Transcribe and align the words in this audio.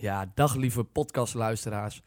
Ja, 0.00 0.30
dag 0.34 0.54
lieve 0.54 0.84
podcastluisteraars. 0.84 2.02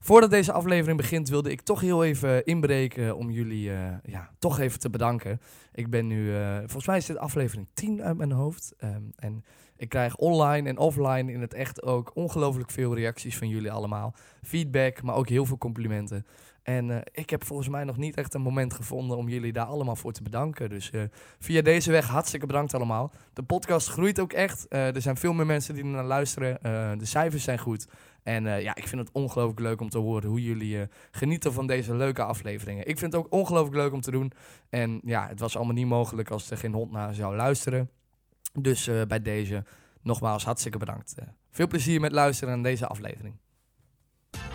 Voordat 0.00 0.30
deze 0.30 0.52
aflevering 0.52 0.96
begint 0.96 1.28
wilde 1.28 1.50
ik 1.50 1.60
toch 1.60 1.80
heel 1.80 2.04
even 2.04 2.44
inbreken 2.44 3.16
om 3.16 3.30
jullie 3.30 3.70
uh, 3.70 3.94
ja, 4.02 4.30
toch 4.38 4.58
even 4.58 4.78
te 4.78 4.90
bedanken. 4.90 5.40
Ik 5.72 5.90
ben 5.90 6.06
nu, 6.06 6.38
uh, 6.38 6.58
volgens 6.58 6.86
mij 6.86 6.96
is 6.96 7.06
dit 7.06 7.16
aflevering 7.16 7.66
10 7.74 8.02
uit 8.02 8.16
mijn 8.16 8.32
hoofd. 8.32 8.74
Um, 8.84 9.12
en 9.16 9.44
ik 9.76 9.88
krijg 9.88 10.16
online 10.16 10.68
en 10.68 10.78
offline 10.78 11.32
in 11.32 11.40
het 11.40 11.54
echt 11.54 11.82
ook 11.82 12.10
ongelooflijk 12.14 12.70
veel 12.70 12.94
reacties 12.94 13.38
van 13.38 13.48
jullie 13.48 13.72
allemaal. 13.72 14.14
Feedback, 14.42 15.02
maar 15.02 15.14
ook 15.14 15.28
heel 15.28 15.46
veel 15.46 15.58
complimenten. 15.58 16.26
En 16.68 16.88
uh, 16.88 16.96
ik 17.12 17.30
heb 17.30 17.44
volgens 17.44 17.68
mij 17.68 17.84
nog 17.84 17.96
niet 17.96 18.16
echt 18.16 18.34
een 18.34 18.40
moment 18.40 18.74
gevonden 18.74 19.16
om 19.16 19.28
jullie 19.28 19.52
daar 19.52 19.66
allemaal 19.66 19.96
voor 19.96 20.12
te 20.12 20.22
bedanken. 20.22 20.68
Dus 20.68 20.90
uh, 20.90 21.02
via 21.38 21.62
deze 21.62 21.90
weg 21.90 22.06
hartstikke 22.06 22.46
bedankt 22.46 22.74
allemaal. 22.74 23.12
De 23.32 23.42
podcast 23.42 23.88
groeit 23.88 24.20
ook 24.20 24.32
echt. 24.32 24.66
Uh, 24.68 24.94
er 24.94 25.02
zijn 25.02 25.16
veel 25.16 25.32
meer 25.32 25.46
mensen 25.46 25.74
die 25.74 25.84
naar 25.84 26.04
luisteren. 26.04 26.58
de 26.98 27.04
cijfers 27.04 27.44
zijn 27.44 27.58
goed. 27.58 27.86
En 28.22 28.44
ja, 28.44 28.74
ik 28.74 28.88
vind 28.88 29.00
het 29.00 29.12
ongelooflijk 29.12 29.60
leuk 29.60 29.80
om 29.80 29.88
te 29.88 29.98
horen 29.98 30.28
hoe 30.28 30.42
jullie 30.42 30.88
genieten 31.10 31.52
van 31.52 31.66
deze 31.66 31.94
leuke 31.94 32.22
afleveringen. 32.22 32.86
Ik 32.86 32.98
vind 32.98 33.12
het 33.12 33.22
ook 33.22 33.32
ongelooflijk 33.32 33.76
leuk 33.76 33.92
om 33.92 34.00
te 34.00 34.10
doen. 34.10 34.32
En 34.68 35.00
ja, 35.04 35.28
het 35.28 35.40
was 35.40 35.56
allemaal 35.56 35.74
niet 35.74 35.86
mogelijk 35.86 36.30
als 36.30 36.50
er 36.50 36.56
geen 36.56 36.72
hond 36.72 36.90
naar 36.90 37.14
zou 37.14 37.36
luisteren. 37.36 37.90
Dus 38.52 38.90
bij 39.08 39.22
deze 39.22 39.64
nogmaals 40.02 40.44
hartstikke 40.44 40.78
bedankt. 40.78 41.14
veel 41.50 41.66
plezier 41.66 42.00
met 42.00 42.12
luisteren 42.12 42.54
aan 42.54 42.62
deze 42.62 42.86
aflevering. 42.86 43.34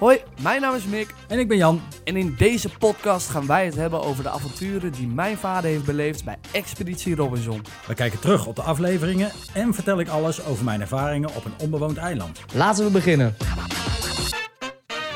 Hoi, 0.04 0.22
mijn 0.42 0.62
naam 0.62 0.76
is 0.76 0.86
Mick. 0.86 1.14
En 1.28 1.40
ik 1.40 1.48
ben 1.48 1.58
Jan. 1.58 1.82
En 2.04 2.16
in 2.16 2.36
deze 2.38 2.70
podcast 2.78 3.30
gaan 3.30 3.48
wij 3.48 3.66
het 3.66 3.76
hebben 3.76 4.04
over 4.04 4.24
de 4.24 4.30
avonturen 4.30 4.92
die 4.92 5.08
mijn 5.08 5.38
vader 5.38 5.70
heeft 5.70 5.86
beleefd 5.86 6.24
bij 6.24 6.38
Expeditie 6.52 7.16
Robinson. 7.16 7.62
We 7.88 7.94
kijken 7.94 8.20
terug 8.20 8.46
op 8.46 8.56
de 8.56 8.62
afleveringen 8.62 9.32
en 9.54 9.74
vertel 9.74 10.00
ik 10.00 10.08
alles 10.08 10.46
over 10.46 10.66
mijn 10.66 10.82
ervaringen 10.82 11.36
op 11.36 11.46
een 11.46 11.54
onbewoond 11.58 11.98
eiland. 11.98 12.40
Laten 12.54 12.86
we 12.86 12.92
beginnen. 12.92 13.36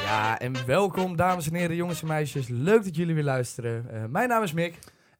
Ja, 0.04 0.40
en 0.40 0.54
welkom 0.66 1.16
dames 1.16 1.48
en 1.48 1.56
heren, 1.56 1.76
jongens 1.76 2.02
en 2.02 2.08
meisjes. 2.08 2.48
Leuk 2.48 2.84
dat 2.84 2.96
jullie 2.96 3.16
weer 3.16 3.24
luisteren. 3.24 3.86
Uh, 3.94 4.04
mijn 4.10 4.30
naam 4.30 4.44
is 4.44 4.54
Mick. 4.54 4.74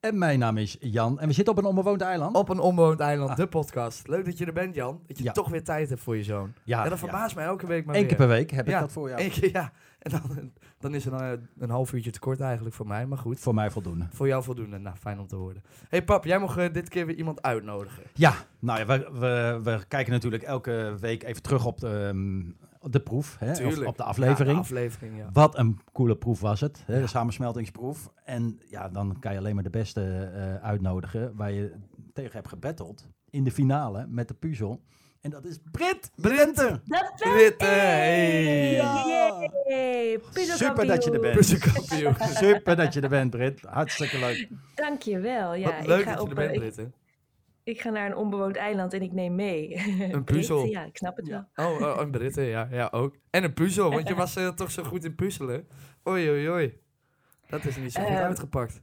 En 0.08 0.18
mijn 0.18 0.40
naam 0.40 0.58
is 0.58 0.78
Jan. 0.80 1.20
En 1.20 1.28
we 1.28 1.34
zitten 1.34 1.54
op 1.54 1.60
een 1.60 1.70
onbewoond 1.70 2.02
eiland. 2.02 2.36
Op 2.36 2.50
een 2.50 2.60
onbewoond 2.60 3.00
eiland, 3.00 3.30
ah. 3.30 3.36
de 3.36 3.48
podcast. 3.48 4.08
Leuk 4.08 4.26
dat 4.26 4.38
je 4.38 4.46
er 4.46 4.54
bent, 4.54 4.76
Jan. 4.76 5.02
Dat 5.08 5.18
je 5.18 5.32
toch 5.32 5.50
weer 5.50 5.64
tijd 5.64 5.90
hebt 5.90 6.02
voor 6.02 6.18
je 6.18 6.24
zoon. 6.24 6.54
Ja, 6.64 6.84
ja 6.84 6.90
dat 6.90 7.00
verbaast 7.00 7.36
mij 7.36 7.46
elke 7.46 7.68
week 7.68 7.86
maar 7.86 7.96
Eén 7.96 8.08
keer 8.08 8.18
per 8.18 8.28
week 8.28 8.52
heb 8.52 8.68
ik 8.68 8.80
dat 8.80 8.92
voor 8.92 9.10
jou. 9.10 9.22
Eén 9.22 9.30
keer, 9.30 9.52
ja. 9.52 9.72
En 10.00 10.12
dan, 10.12 10.52
dan 10.80 10.96
is 10.96 11.06
er 11.06 11.14
een, 11.14 11.48
een 11.58 11.70
half 11.70 11.94
uurtje 11.94 12.12
te 12.12 12.20
kort 12.20 12.40
eigenlijk 12.40 12.76
voor 12.76 12.88
mij, 12.88 13.06
maar 13.06 13.18
goed. 13.18 13.40
Voor 13.40 13.54
mij 13.54 13.72
voldoende. 13.72 14.08
Voor 14.12 14.28
jou 14.28 14.44
voldoende. 14.44 14.78
Nou, 14.78 14.96
fijn 14.96 15.20
om 15.20 15.28
te 15.28 15.36
horen. 15.36 15.64
hey, 15.90 16.04
pap, 16.04 16.26
jij 16.26 16.40
mag 16.40 16.58
uh, 16.58 16.74
dit 16.74 16.90
keer 16.90 17.06
weer 17.06 17.16
iemand 17.16 17.42
uitnodigen. 17.42 18.04
Ja, 18.14 18.34
nou 18.60 18.80
ja, 18.80 18.86
we, 18.86 19.10
we, 19.20 19.60
we 19.64 19.80
kijken 19.88 20.12
natuurlijk 20.12 20.44
elke 20.44 20.96
week 21.00 21.24
even 21.24 21.42
terug 21.42 21.66
op 21.66 21.80
de, 21.80 21.88
um, 21.88 22.56
de 22.92 23.00
proef, 23.00 23.38
hè, 23.40 23.66
of 23.66 23.86
op 23.86 23.98
de 23.98 24.04
aflevering. 24.04 24.48
Ja, 24.48 24.54
de 24.54 24.60
aflevering 24.60 25.18
ja. 25.18 25.30
Wat 25.34 25.58
een 25.58 25.80
coole 25.94 26.16
proef 26.16 26.40
was 26.40 26.62
het, 26.62 26.84
hè, 26.86 27.02
de 27.02 27.08
samensmeltingsproef. 27.08 28.10
En 28.24 28.60
ja, 28.70 28.90
dan 28.90 29.20
kan 29.20 29.32
je 29.32 29.38
alleen 29.38 29.56
maar 29.56 29.64
de 29.64 29.70
beste 29.70 30.32
uh, 30.36 30.64
uitnodigen 30.64 31.36
waar 31.36 31.52
je 31.52 31.74
tegen 32.14 32.32
hebt 32.34 32.48
gebatteld 32.48 33.08
in 33.30 33.44
de 33.44 33.52
finale 33.52 34.06
met 34.08 34.28
de 34.28 34.34
puzzel. 34.34 34.82
En 35.22 35.30
dat 35.30 35.46
is 35.46 35.60
Brit 35.72 36.12
Brinter. 36.16 36.70
Dat 36.70 37.14
ben 37.24 37.32
Brit, 37.34 37.62
hey. 37.62 38.72
Ja. 38.72 39.50
Super 40.34 40.88
dat 40.88 41.04
je 41.04 41.12
er 41.12 41.20
bent. 41.20 41.46
Super 42.38 42.76
dat 42.76 42.94
je 42.94 43.02
er 43.02 43.10
bent, 43.10 43.30
Brit. 43.30 43.62
Hartstikke 43.62 44.20
leuk. 44.20 44.48
Dankjewel. 44.76 45.54
Ja, 45.54 45.76
Wat 45.76 45.88
leuk 45.88 46.00
ik 46.00 46.06
ga 46.06 46.16
dat 46.16 46.24
je 46.24 46.30
er 46.30 46.36
bent, 46.36 46.54
Brit. 46.54 46.90
Ik 47.68 47.82
ga 47.82 47.90
naar 47.90 48.06
een 48.06 48.16
onbewoond 48.16 48.56
eiland 48.56 48.94
en 48.94 49.02
ik 49.02 49.12
neem 49.12 49.36
mee. 49.36 49.76
Een 50.12 50.24
puzzel? 50.34 50.66
ja, 50.66 50.86
ik 50.86 50.98
snap 50.98 51.18
het 51.18 51.28
wel. 51.28 51.46
Oh, 51.56 51.82
oh, 51.82 51.98
een 52.00 52.12
Britten, 52.12 52.44
ja, 52.44 52.68
ja, 52.72 52.88
ook. 52.92 53.16
En 53.30 53.44
een 53.44 53.54
puzzel, 53.54 53.92
want 53.92 54.08
je 54.08 54.16
was 54.26 54.38
uh, 54.38 54.50
toch 54.50 54.72
zo 54.72 54.84
goed 54.84 55.04
in 55.04 55.16
puzzelen. 55.16 55.68
Oei, 56.08 56.30
oei, 56.30 56.50
oei. 56.50 56.80
Dat 57.50 57.66
is 57.66 57.78
niet 57.78 57.92
zo 57.92 58.02
goed 58.02 58.10
uh, 58.10 58.24
uitgepakt. 58.24 58.82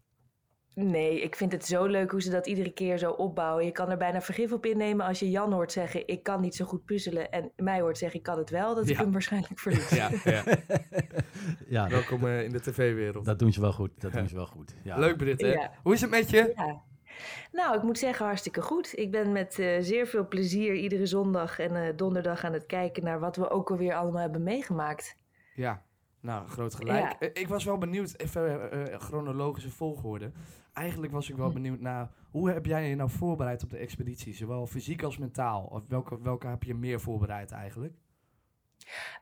Nee, 0.74 1.22
ik 1.22 1.36
vind 1.36 1.52
het 1.52 1.66
zo 1.66 1.84
leuk 1.84 2.10
hoe 2.10 2.22
ze 2.22 2.30
dat 2.30 2.46
iedere 2.46 2.72
keer 2.72 2.98
zo 2.98 3.10
opbouwen. 3.10 3.64
Je 3.64 3.72
kan 3.72 3.90
er 3.90 3.96
bijna 3.96 4.20
vergif 4.20 4.52
op 4.52 4.66
innemen 4.66 5.06
als 5.06 5.18
je 5.18 5.30
Jan 5.30 5.52
hoort 5.52 5.72
zeggen... 5.72 6.08
ik 6.08 6.22
kan 6.22 6.40
niet 6.40 6.54
zo 6.54 6.64
goed 6.64 6.84
puzzelen 6.84 7.30
en 7.30 7.52
mij 7.56 7.80
hoort 7.80 7.98
zeggen 7.98 8.18
ik 8.18 8.24
kan 8.24 8.38
het 8.38 8.50
wel. 8.50 8.74
Dat 8.74 8.86
ja. 8.86 8.92
ik 8.92 8.98
hem 8.98 9.12
waarschijnlijk 9.12 9.58
verlies. 9.58 9.90
Ja, 10.00 10.10
ja. 10.24 10.44
ja 11.68 11.88
Welkom 11.88 12.24
uh, 12.24 12.42
in 12.42 12.50
de 12.50 12.60
tv-wereld. 12.60 13.24
Dat 13.24 13.38
doen 13.38 13.52
ze 13.52 13.60
wel 13.60 13.72
goed, 13.72 14.00
dat 14.00 14.12
doen 14.12 14.28
ze 14.28 14.34
wel 14.34 14.46
goed. 14.46 14.74
Ja. 14.82 14.98
Leuk 14.98 15.16
Brit, 15.16 15.40
hè? 15.40 15.66
Hoe 15.82 15.94
is 15.94 16.00
het 16.00 16.10
met 16.10 16.30
je? 16.30 16.54
Nou, 17.52 17.76
ik 17.76 17.82
moet 17.82 17.98
zeggen 17.98 18.26
hartstikke 18.26 18.62
goed. 18.62 18.98
Ik 18.98 19.10
ben 19.10 19.32
met 19.32 19.58
uh, 19.58 19.76
zeer 19.80 20.06
veel 20.06 20.28
plezier 20.28 20.74
iedere 20.74 21.06
zondag 21.06 21.58
en 21.58 21.74
uh, 21.74 21.96
donderdag 21.96 22.44
aan 22.44 22.52
het 22.52 22.66
kijken 22.66 23.04
naar 23.04 23.20
wat 23.20 23.36
we 23.36 23.50
ook 23.50 23.70
alweer 23.70 23.94
allemaal 23.94 24.20
hebben 24.20 24.42
meegemaakt. 24.42 25.16
Ja, 25.54 25.82
nou, 26.20 26.48
groot 26.48 26.74
gelijk. 26.74 27.02
Ja. 27.02 27.18
Eh, 27.18 27.42
ik 27.42 27.48
was 27.48 27.64
wel 27.64 27.78
benieuwd, 27.78 28.14
even 28.16 28.70
uh, 28.74 28.98
chronologische 28.98 29.70
volgorde. 29.70 30.32
Eigenlijk 30.72 31.12
was 31.12 31.30
ik 31.30 31.36
wel 31.36 31.48
hm. 31.48 31.54
benieuwd 31.54 31.80
naar 31.80 32.10
hoe 32.30 32.50
heb 32.50 32.66
jij 32.66 32.88
je 32.88 32.94
nou 32.94 33.10
voorbereid 33.10 33.62
op 33.62 33.70
de 33.70 33.76
expeditie? 33.76 34.34
Zowel 34.34 34.66
fysiek 34.66 35.02
als 35.02 35.18
mentaal. 35.18 35.64
Of 35.64 35.82
welke, 35.88 36.22
welke 36.22 36.46
heb 36.46 36.62
je 36.62 36.74
meer 36.74 37.00
voorbereid 37.00 37.50
eigenlijk? 37.50 37.94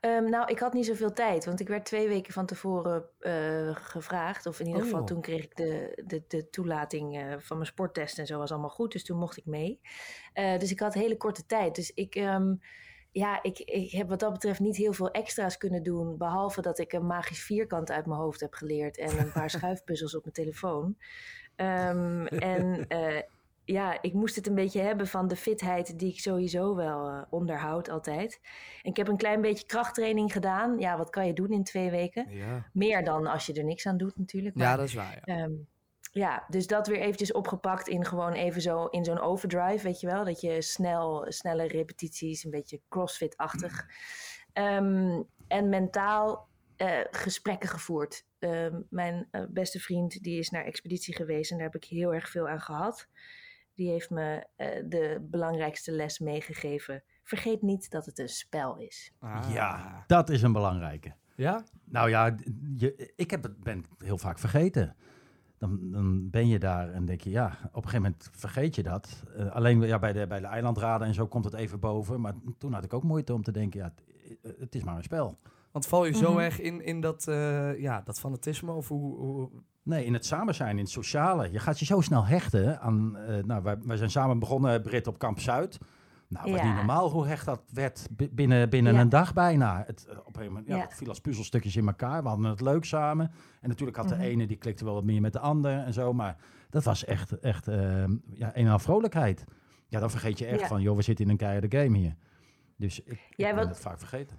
Um, 0.00 0.30
nou, 0.30 0.50
ik 0.50 0.58
had 0.58 0.72
niet 0.72 0.86
zoveel 0.86 1.12
tijd, 1.12 1.44
want 1.44 1.60
ik 1.60 1.68
werd 1.68 1.84
twee 1.84 2.08
weken 2.08 2.32
van 2.32 2.46
tevoren 2.46 3.04
uh, 3.20 3.76
gevraagd. 3.76 4.46
Of 4.46 4.60
in 4.60 4.66
ieder 4.66 4.82
geval, 4.82 5.00
oh. 5.00 5.06
toen 5.06 5.20
kreeg 5.20 5.44
ik 5.44 5.56
de, 5.56 6.02
de, 6.06 6.22
de 6.28 6.50
toelating 6.50 7.22
uh, 7.22 7.34
van 7.38 7.56
mijn 7.56 7.68
sporttest 7.68 8.18
en 8.18 8.26
zo 8.26 8.38
was 8.38 8.50
allemaal 8.50 8.70
goed. 8.70 8.92
Dus 8.92 9.04
toen 9.04 9.18
mocht 9.18 9.36
ik 9.36 9.46
mee. 9.46 9.80
Uh, 10.34 10.58
dus 10.58 10.70
ik 10.70 10.80
had 10.80 10.94
hele 10.94 11.16
korte 11.16 11.46
tijd. 11.46 11.74
Dus 11.74 11.92
ik, 11.94 12.14
um, 12.14 12.60
ja, 13.10 13.42
ik, 13.42 13.58
ik 13.58 13.90
heb 13.90 14.08
wat 14.08 14.20
dat 14.20 14.32
betreft 14.32 14.60
niet 14.60 14.76
heel 14.76 14.92
veel 14.92 15.10
extra's 15.10 15.56
kunnen 15.56 15.82
doen. 15.82 16.16
Behalve 16.16 16.62
dat 16.62 16.78
ik 16.78 16.92
een 16.92 17.06
magisch 17.06 17.42
vierkant 17.42 17.90
uit 17.90 18.06
mijn 18.06 18.20
hoofd 18.20 18.40
heb 18.40 18.54
geleerd 18.54 18.98
en 18.98 19.18
een 19.18 19.32
paar 19.32 19.50
schuifpuzzels 19.56 20.16
op 20.16 20.22
mijn 20.22 20.34
telefoon. 20.34 20.96
Um, 21.56 22.26
en 22.26 22.86
ja, 23.72 24.02
ik 24.02 24.12
moest 24.12 24.36
het 24.36 24.46
een 24.46 24.54
beetje 24.54 24.80
hebben 24.80 25.06
van 25.06 25.28
de 25.28 25.36
fitheid 25.36 25.98
die 25.98 26.12
ik 26.12 26.20
sowieso 26.20 26.74
wel 26.74 27.08
uh, 27.08 27.22
onderhoud 27.30 27.90
altijd. 27.90 28.40
En 28.82 28.90
ik 28.90 28.96
heb 28.96 29.08
een 29.08 29.16
klein 29.16 29.40
beetje 29.40 29.66
krachttraining 29.66 30.32
gedaan. 30.32 30.78
Ja, 30.78 30.96
wat 30.96 31.10
kan 31.10 31.26
je 31.26 31.32
doen 31.32 31.50
in 31.50 31.64
twee 31.64 31.90
weken? 31.90 32.30
Ja. 32.30 32.66
Meer 32.72 33.04
dan 33.04 33.26
als 33.26 33.46
je 33.46 33.52
er 33.52 33.64
niks 33.64 33.86
aan 33.86 33.96
doet 33.96 34.18
natuurlijk. 34.18 34.54
Maar, 34.54 34.66
ja, 34.66 34.76
dat 34.76 34.86
is 34.86 34.94
waar. 34.94 35.22
Ja. 35.24 35.42
Um, 35.42 35.68
ja, 36.12 36.44
dus 36.48 36.66
dat 36.66 36.86
weer 36.86 37.00
eventjes 37.00 37.32
opgepakt 37.32 37.88
in 37.88 38.04
gewoon 38.04 38.32
even 38.32 38.62
zo 38.62 38.86
in 38.86 39.04
zo'n 39.04 39.20
overdrive, 39.20 39.84
weet 39.84 40.00
je 40.00 40.06
wel. 40.06 40.24
Dat 40.24 40.40
je 40.40 40.62
snel, 40.62 41.24
snelle 41.28 41.66
repetities, 41.66 42.44
een 42.44 42.50
beetje 42.50 42.80
crossfit-achtig. 42.88 43.86
Um, 44.54 45.28
en 45.48 45.68
mentaal 45.68 46.48
uh, 46.76 47.00
gesprekken 47.10 47.68
gevoerd. 47.68 48.24
Uh, 48.38 48.66
mijn 48.90 49.28
uh, 49.30 49.42
beste 49.48 49.80
vriend 49.80 50.22
die 50.22 50.38
is 50.38 50.50
naar 50.50 50.64
expeditie 50.64 51.14
geweest 51.14 51.50
en 51.50 51.56
daar 51.56 51.66
heb 51.66 51.82
ik 51.82 51.88
heel 51.88 52.14
erg 52.14 52.28
veel 52.28 52.48
aan 52.48 52.60
gehad 52.60 53.08
die 53.74 53.90
heeft 53.90 54.10
me 54.10 54.46
uh, 54.56 54.66
de 54.88 55.26
belangrijkste 55.30 55.92
les 55.92 56.18
meegegeven. 56.18 57.02
Vergeet 57.22 57.62
niet 57.62 57.90
dat 57.90 58.06
het 58.06 58.18
een 58.18 58.28
spel 58.28 58.76
is. 58.76 59.12
Ah. 59.18 59.50
Ja, 59.52 60.04
dat 60.06 60.30
is 60.30 60.42
een 60.42 60.52
belangrijke. 60.52 61.14
Ja? 61.36 61.64
Nou 61.84 62.10
ja, 62.10 62.36
je, 62.76 63.12
ik 63.16 63.30
heb 63.30 63.42
het, 63.42 63.62
ben 63.62 63.76
het 63.76 63.86
heel 63.98 64.18
vaak 64.18 64.38
vergeten. 64.38 64.96
Dan, 65.58 65.90
dan, 65.90 66.30
ben 66.30 66.48
je 66.48 66.58
daar 66.58 66.90
en 66.90 67.04
denk 67.04 67.20
je, 67.20 67.30
ja, 67.30 67.46
op 67.46 67.84
een 67.84 67.90
gegeven 67.90 68.02
moment 68.02 68.28
vergeet 68.32 68.74
je 68.74 68.82
dat. 68.82 69.22
Uh, 69.36 69.50
alleen 69.50 69.80
ja, 69.80 69.98
bij, 69.98 70.12
de, 70.12 70.26
bij 70.26 70.40
de 70.40 70.46
eilandraden 70.46 71.06
en 71.06 71.14
zo 71.14 71.26
komt 71.26 71.44
het 71.44 71.54
even 71.54 71.80
boven. 71.80 72.20
Maar 72.20 72.34
toen 72.58 72.72
had 72.72 72.84
ik 72.84 72.92
ook 72.92 73.02
moeite 73.02 73.34
om 73.34 73.42
te 73.42 73.52
denken, 73.52 73.80
ja, 73.80 73.94
het, 74.42 74.58
het 74.58 74.74
is 74.74 74.82
maar 74.82 74.96
een 74.96 75.02
spel. 75.02 75.38
Want 75.72 75.86
val 75.86 76.04
je 76.04 76.12
zo 76.12 76.20
mm 76.20 76.36
-hmm. 76.36 76.44
erg 76.44 76.60
in, 76.60 76.84
in 76.84 77.00
dat, 77.00 77.26
uh, 77.28 77.80
ja, 77.80 78.00
dat 78.04 78.20
fanatisme? 78.20 78.72
Of 78.72 78.88
hoe, 78.88 79.16
hoe, 79.16 79.50
Nee, 79.82 80.04
in 80.04 80.12
het 80.12 80.26
samen 80.26 80.54
zijn, 80.54 80.76
in 80.76 80.82
het 80.82 80.90
sociale. 80.90 81.52
Je 81.52 81.58
gaat 81.58 81.78
je 81.78 81.84
zo 81.84 82.00
snel 82.00 82.26
hechten 82.26 82.80
aan... 82.80 83.16
Uh, 83.16 83.44
nou, 83.44 83.62
wij, 83.62 83.78
wij, 83.82 83.96
zijn 83.96 84.10
samen 84.10 84.38
begonnen, 84.38 84.82
Brit, 84.82 85.06
op 85.06 85.18
Kamp 85.18 85.40
Zuid. 85.40 85.78
Nou, 86.28 86.50
wat 86.50 86.60
ja. 86.60 86.66
niet 86.66 86.74
normaal 86.74 87.10
hoe 87.10 87.26
hecht 87.26 87.46
dat 87.46 87.62
werd 87.72 88.08
binnen, 88.30 88.70
binnen 88.70 88.94
ja. 88.94 89.00
een 89.00 89.08
dag 89.08 89.32
bijna. 89.32 89.82
Het, 89.86 90.06
op 90.08 90.16
een 90.16 90.22
gegeven 90.24 90.46
moment 90.46 90.66
ja, 90.66 90.78
het 90.78 90.94
viel 90.94 91.08
als 91.08 91.20
puzzelstukjes 91.20 91.76
in 91.76 91.86
elkaar. 91.86 92.22
We 92.22 92.28
hadden 92.28 92.46
het 92.46 92.60
leuk 92.60 92.84
samen. 92.84 93.30
En 93.60 93.68
natuurlijk 93.68 93.96
had 93.96 94.08
de 94.08 94.14
mm 94.14 94.20
-hmm. 94.20 94.30
ene, 94.30 94.46
die 94.46 94.56
klikte 94.56 94.84
wel 94.84 94.94
wat 94.94 95.04
meer 95.04 95.20
met 95.20 95.32
de 95.32 95.38
ander 95.38 95.78
en 95.78 95.92
zo. 95.92 96.12
Maar 96.12 96.36
dat 96.70 96.84
was 96.84 97.04
echt, 97.04 97.38
echt 97.38 97.68
uh, 97.68 98.04
ja, 98.34 98.56
een 98.56 98.66
en 98.66 98.80
vrolijkheid. 98.80 99.44
Ja, 99.88 100.00
dan 100.00 100.10
vergeet 100.10 100.38
je 100.38 100.46
echt 100.46 100.66
van, 100.66 100.82
joh, 100.82 100.96
we 100.96 101.02
zitten 101.02 101.24
in 101.24 101.30
een 101.30 101.36
keiharde 101.36 101.78
game 101.78 101.98
hier. 101.98 102.16
Dus 102.76 103.00
ik, 103.00 103.12
ik 103.30 103.36
ben 103.36 103.54
wat... 103.54 103.68
het 103.68 103.80
vaak 103.80 103.98
vergeten. 103.98 104.36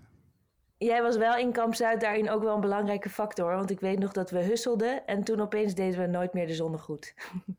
Jij 0.84 1.02
was 1.02 1.18
wel 1.18 1.38
in 1.38 1.52
Kamp 1.52 1.76
Zuid 1.76 2.02
daarin 2.02 2.30
ook 2.30 2.44
wel 2.44 2.56
een 2.56 2.62
belangrijke 2.62 3.10
factor. 3.10 3.56
Want 3.56 3.70
ik 3.70 3.80
weet 3.80 4.00
nog 4.00 4.12
dat 4.12 4.30
we 4.30 4.44
husselden 4.44 5.06
en 5.06 5.24
toen 5.24 5.42
opeens 5.42 5.76
deden 5.76 6.00
we 6.00 6.08
nooit 6.08 6.34
meer 6.34 6.48
de 6.48 6.54
zon 6.54 6.80
goed. 6.80 7.14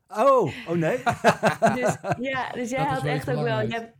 Oh, 0.07 0.51
oh 0.67 0.75
nee. 0.75 0.97
dus, 1.81 1.97
ja, 2.19 2.51
dus 2.51 2.69
jij 2.69 2.83
had 2.83 3.05
echt 3.05 3.29
ook 3.29 3.43
wel... 3.43 3.67
Jij, 3.67 3.93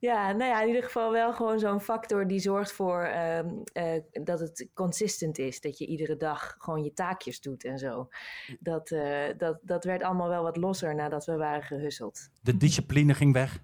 ja, 0.00 0.32
nou 0.32 0.50
ja, 0.50 0.60
in 0.60 0.66
ieder 0.66 0.82
geval 0.82 1.12
wel 1.12 1.32
gewoon 1.32 1.58
zo'n 1.58 1.80
factor 1.80 2.26
die 2.26 2.38
zorgt 2.38 2.72
voor 2.72 3.06
um, 3.06 3.62
uh, 3.72 3.92
dat 4.12 4.40
het 4.40 4.68
consistent 4.74 5.38
is. 5.38 5.60
Dat 5.60 5.78
je 5.78 5.86
iedere 5.86 6.16
dag 6.16 6.54
gewoon 6.58 6.84
je 6.84 6.92
taakjes 6.92 7.40
doet 7.40 7.64
en 7.64 7.78
zo. 7.78 8.08
Dat, 8.60 8.90
uh, 8.90 9.24
dat, 9.36 9.58
dat 9.62 9.84
werd 9.84 10.02
allemaal 10.02 10.28
wel 10.28 10.42
wat 10.42 10.56
losser 10.56 10.94
nadat 10.94 11.24
we 11.24 11.36
waren 11.36 11.62
gehusseld. 11.62 12.28
De 12.40 12.56
discipline 12.56 13.14
ging 13.14 13.32
weg? 13.32 13.62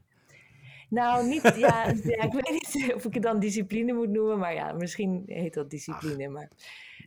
Nou, 0.88 1.26
niet, 1.26 1.42
ja, 1.42 1.86
ja, 2.16 2.22
ik 2.22 2.32
weet 2.32 2.50
niet 2.50 2.94
of 2.96 3.04
ik 3.04 3.14
het 3.14 3.22
dan 3.22 3.38
discipline 3.38 3.92
moet 3.92 4.10
noemen, 4.10 4.38
maar 4.38 4.54
ja, 4.54 4.72
misschien 4.72 5.22
heet 5.26 5.54
dat 5.54 5.70
discipline. 5.70 6.28
Maar 6.28 6.50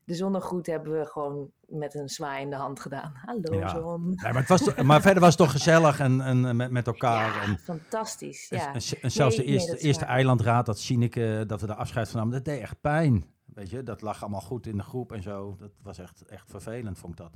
de 0.05 0.13
zonnegroet 0.13 0.65
hebben 0.65 0.99
we 0.99 1.05
gewoon 1.05 1.51
met 1.67 1.95
een 1.95 2.09
zwaai 2.09 2.41
in 2.41 2.49
de 2.49 2.55
hand 2.55 2.79
gedaan. 2.79 3.13
Hallo 3.25 3.59
Ja. 3.59 3.69
zon. 3.69 4.05
Nee, 4.05 4.33
maar, 4.33 4.41
het 4.41 4.47
was, 4.47 4.75
maar 4.75 5.01
verder 5.01 5.21
was 5.21 5.29
het 5.29 5.37
toch 5.37 5.51
gezellig 5.51 5.99
en, 5.99 6.21
en 6.21 6.55
met, 6.55 6.71
met 6.71 6.87
elkaar. 6.87 7.35
Ja, 7.35 7.41
en, 7.41 7.57
fantastisch. 7.57 8.49
Ja. 8.49 8.73
en, 8.73 8.81
en 9.01 9.11
zelfs 9.11 9.37
Nee, 9.37 9.45
de 9.45 9.51
eerste, 9.51 9.77
eerste 9.77 10.05
eilandraad, 10.05 10.65
dat 10.65 10.79
Sineke, 10.79 11.43
dat 11.47 11.61
we 11.61 11.67
de 11.67 11.75
afscheid 11.75 12.09
van 12.09 12.19
namen, 12.19 12.33
dat 12.33 12.45
deed 12.45 12.61
echt 12.61 12.81
pijn. 12.81 13.25
Weet 13.45 13.69
je, 13.69 13.83
dat 13.83 14.01
lag 14.01 14.21
allemaal 14.21 14.41
goed 14.41 14.67
in 14.67 14.77
de 14.77 14.83
groep 14.83 15.11
en 15.11 15.21
zo. 15.21 15.55
Dat 15.59 15.71
was 15.83 15.99
echt, 15.99 16.25
echt 16.25 16.49
vervelend, 16.49 16.97
vond 16.99 17.11
ik 17.11 17.17
dat. 17.19 17.31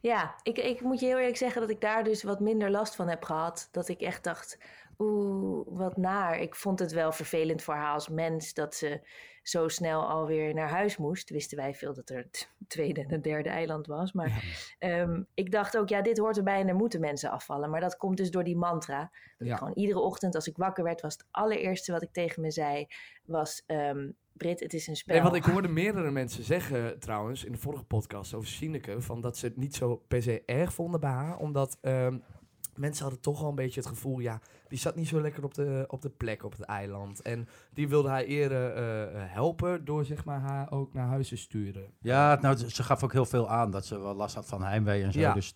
Ja, 0.00 0.34
ik, 0.42 0.58
ik 0.58 0.80
moet 0.80 1.00
je 1.00 1.06
heel 1.06 1.18
eerlijk 1.18 1.36
zeggen 1.36 1.60
dat 1.60 1.70
ik 1.70 1.80
daar 1.80 2.04
dus 2.04 2.22
wat 2.22 2.40
minder 2.40 2.70
last 2.70 2.94
van 2.94 3.08
heb 3.08 3.24
gehad. 3.24 3.68
Dat 3.70 3.88
ik 3.88 4.00
echt 4.00 4.24
dacht, 4.24 4.58
oeh, 4.98 5.66
wat 5.70 5.96
naar. 5.96 6.38
Ik 6.38 6.54
vond 6.54 6.78
het 6.78 6.92
wel 6.92 7.12
vervelend 7.12 7.62
voor 7.62 7.74
haar 7.74 7.92
als 7.92 8.08
mens 8.08 8.54
dat 8.54 8.74
ze 8.74 9.00
zo 9.42 9.68
snel 9.68 10.08
alweer 10.08 10.54
naar 10.54 10.68
huis 10.68 10.96
moest. 10.96 11.30
Wisten 11.30 11.56
wij 11.58 11.74
veel 11.74 11.94
dat 11.94 12.10
er 12.10 12.16
het 12.16 12.50
tweede 12.68 13.00
en 13.00 13.12
een 13.12 13.22
derde 13.22 13.48
eiland 13.48 13.86
was. 13.86 14.12
Maar 14.12 14.44
ehm, 14.78 15.22
ik 15.34 15.50
dacht 15.52 15.76
ook, 15.76 15.88
ja, 15.88 16.02
dit 16.02 16.18
hoort 16.18 16.36
erbij 16.36 16.60
en 16.60 16.68
er 16.68 16.74
moeten 16.74 17.00
mensen 17.00 17.30
afvallen. 17.30 17.70
Maar 17.70 17.80
dat 17.80 17.96
komt 17.96 18.16
dus 18.16 18.30
door 18.30 18.44
die 18.44 18.56
mantra. 18.56 19.10
Dat 19.38 19.48
Ja. 19.48 19.52
ik 19.52 19.58
gewoon 19.58 19.74
iedere 19.74 20.00
ochtend 20.00 20.34
als 20.34 20.46
ik 20.46 20.56
wakker 20.56 20.84
werd, 20.84 21.00
was 21.00 21.12
het 21.12 21.26
allereerste 21.30 21.92
wat 21.92 22.02
ik 22.02 22.12
tegen 22.12 22.42
me 22.42 22.50
zei, 22.50 22.86
was... 23.24 23.62
ehm 23.66 24.10
Brit, 24.32 24.60
het 24.60 24.72
is 24.72 24.86
een 24.86 24.96
spel. 24.96 25.14
Nee, 25.14 25.24
want 25.24 25.36
ik 25.36 25.44
hoorde 25.44 25.68
meerdere 25.68 26.10
mensen 26.10 26.44
zeggen 26.44 26.98
trouwens 26.98 27.44
in 27.44 27.52
de 27.52 27.58
vorige 27.58 27.84
podcast 27.84 28.34
over 28.34 28.48
Sineke, 28.48 29.00
van 29.00 29.20
dat 29.20 29.36
ze 29.36 29.46
het 29.46 29.56
niet 29.56 29.74
zo 29.74 29.96
per 30.08 30.22
se 30.22 30.42
erg 30.46 30.72
vonden 30.72 31.00
bij 31.00 31.10
haar, 31.10 31.36
omdat 31.36 31.78
ehm, 31.80 32.18
mensen 32.82 33.02
hadden 33.02 33.22
toch 33.22 33.40
wel 33.40 33.48
een 33.48 33.54
beetje 33.54 33.80
het 33.80 33.88
gevoel, 33.88 34.18
ja, 34.18 34.40
die 34.68 34.78
zat 34.78 34.94
niet 34.96 35.08
zo 35.08 35.20
lekker 35.20 35.44
op 35.44 35.54
de, 35.54 35.84
op 35.88 36.02
de 36.02 36.08
plek 36.08 36.44
op 36.44 36.52
het 36.52 36.60
eiland. 36.60 37.22
En 37.22 37.48
die 37.72 37.88
wilde 37.88 38.08
haar 38.08 38.22
eerder 38.22 38.74
eh, 38.74 39.02
eh, 39.02 39.08
helpen 39.32 39.84
door 39.84 40.04
zeg 40.04 40.24
maar 40.24 40.40
haar 40.40 40.70
ook 40.70 40.92
naar 40.92 41.06
huis 41.06 41.28
te 41.28 41.36
sturen. 41.36 41.84
Ja, 42.00 42.38
nou, 42.40 42.56
ze 42.56 42.82
gaf 42.82 43.02
ook 43.02 43.12
heel 43.12 43.24
veel 43.24 43.48
aan 43.48 43.70
dat 43.70 43.86
ze 43.86 43.98
wel 43.98 44.14
last 44.14 44.34
had 44.34 44.46
van 44.46 44.62
heimwee 44.62 45.02
en 45.02 45.12
zo. 45.12 45.20
Ja. 45.20 45.32
Dus 45.32 45.54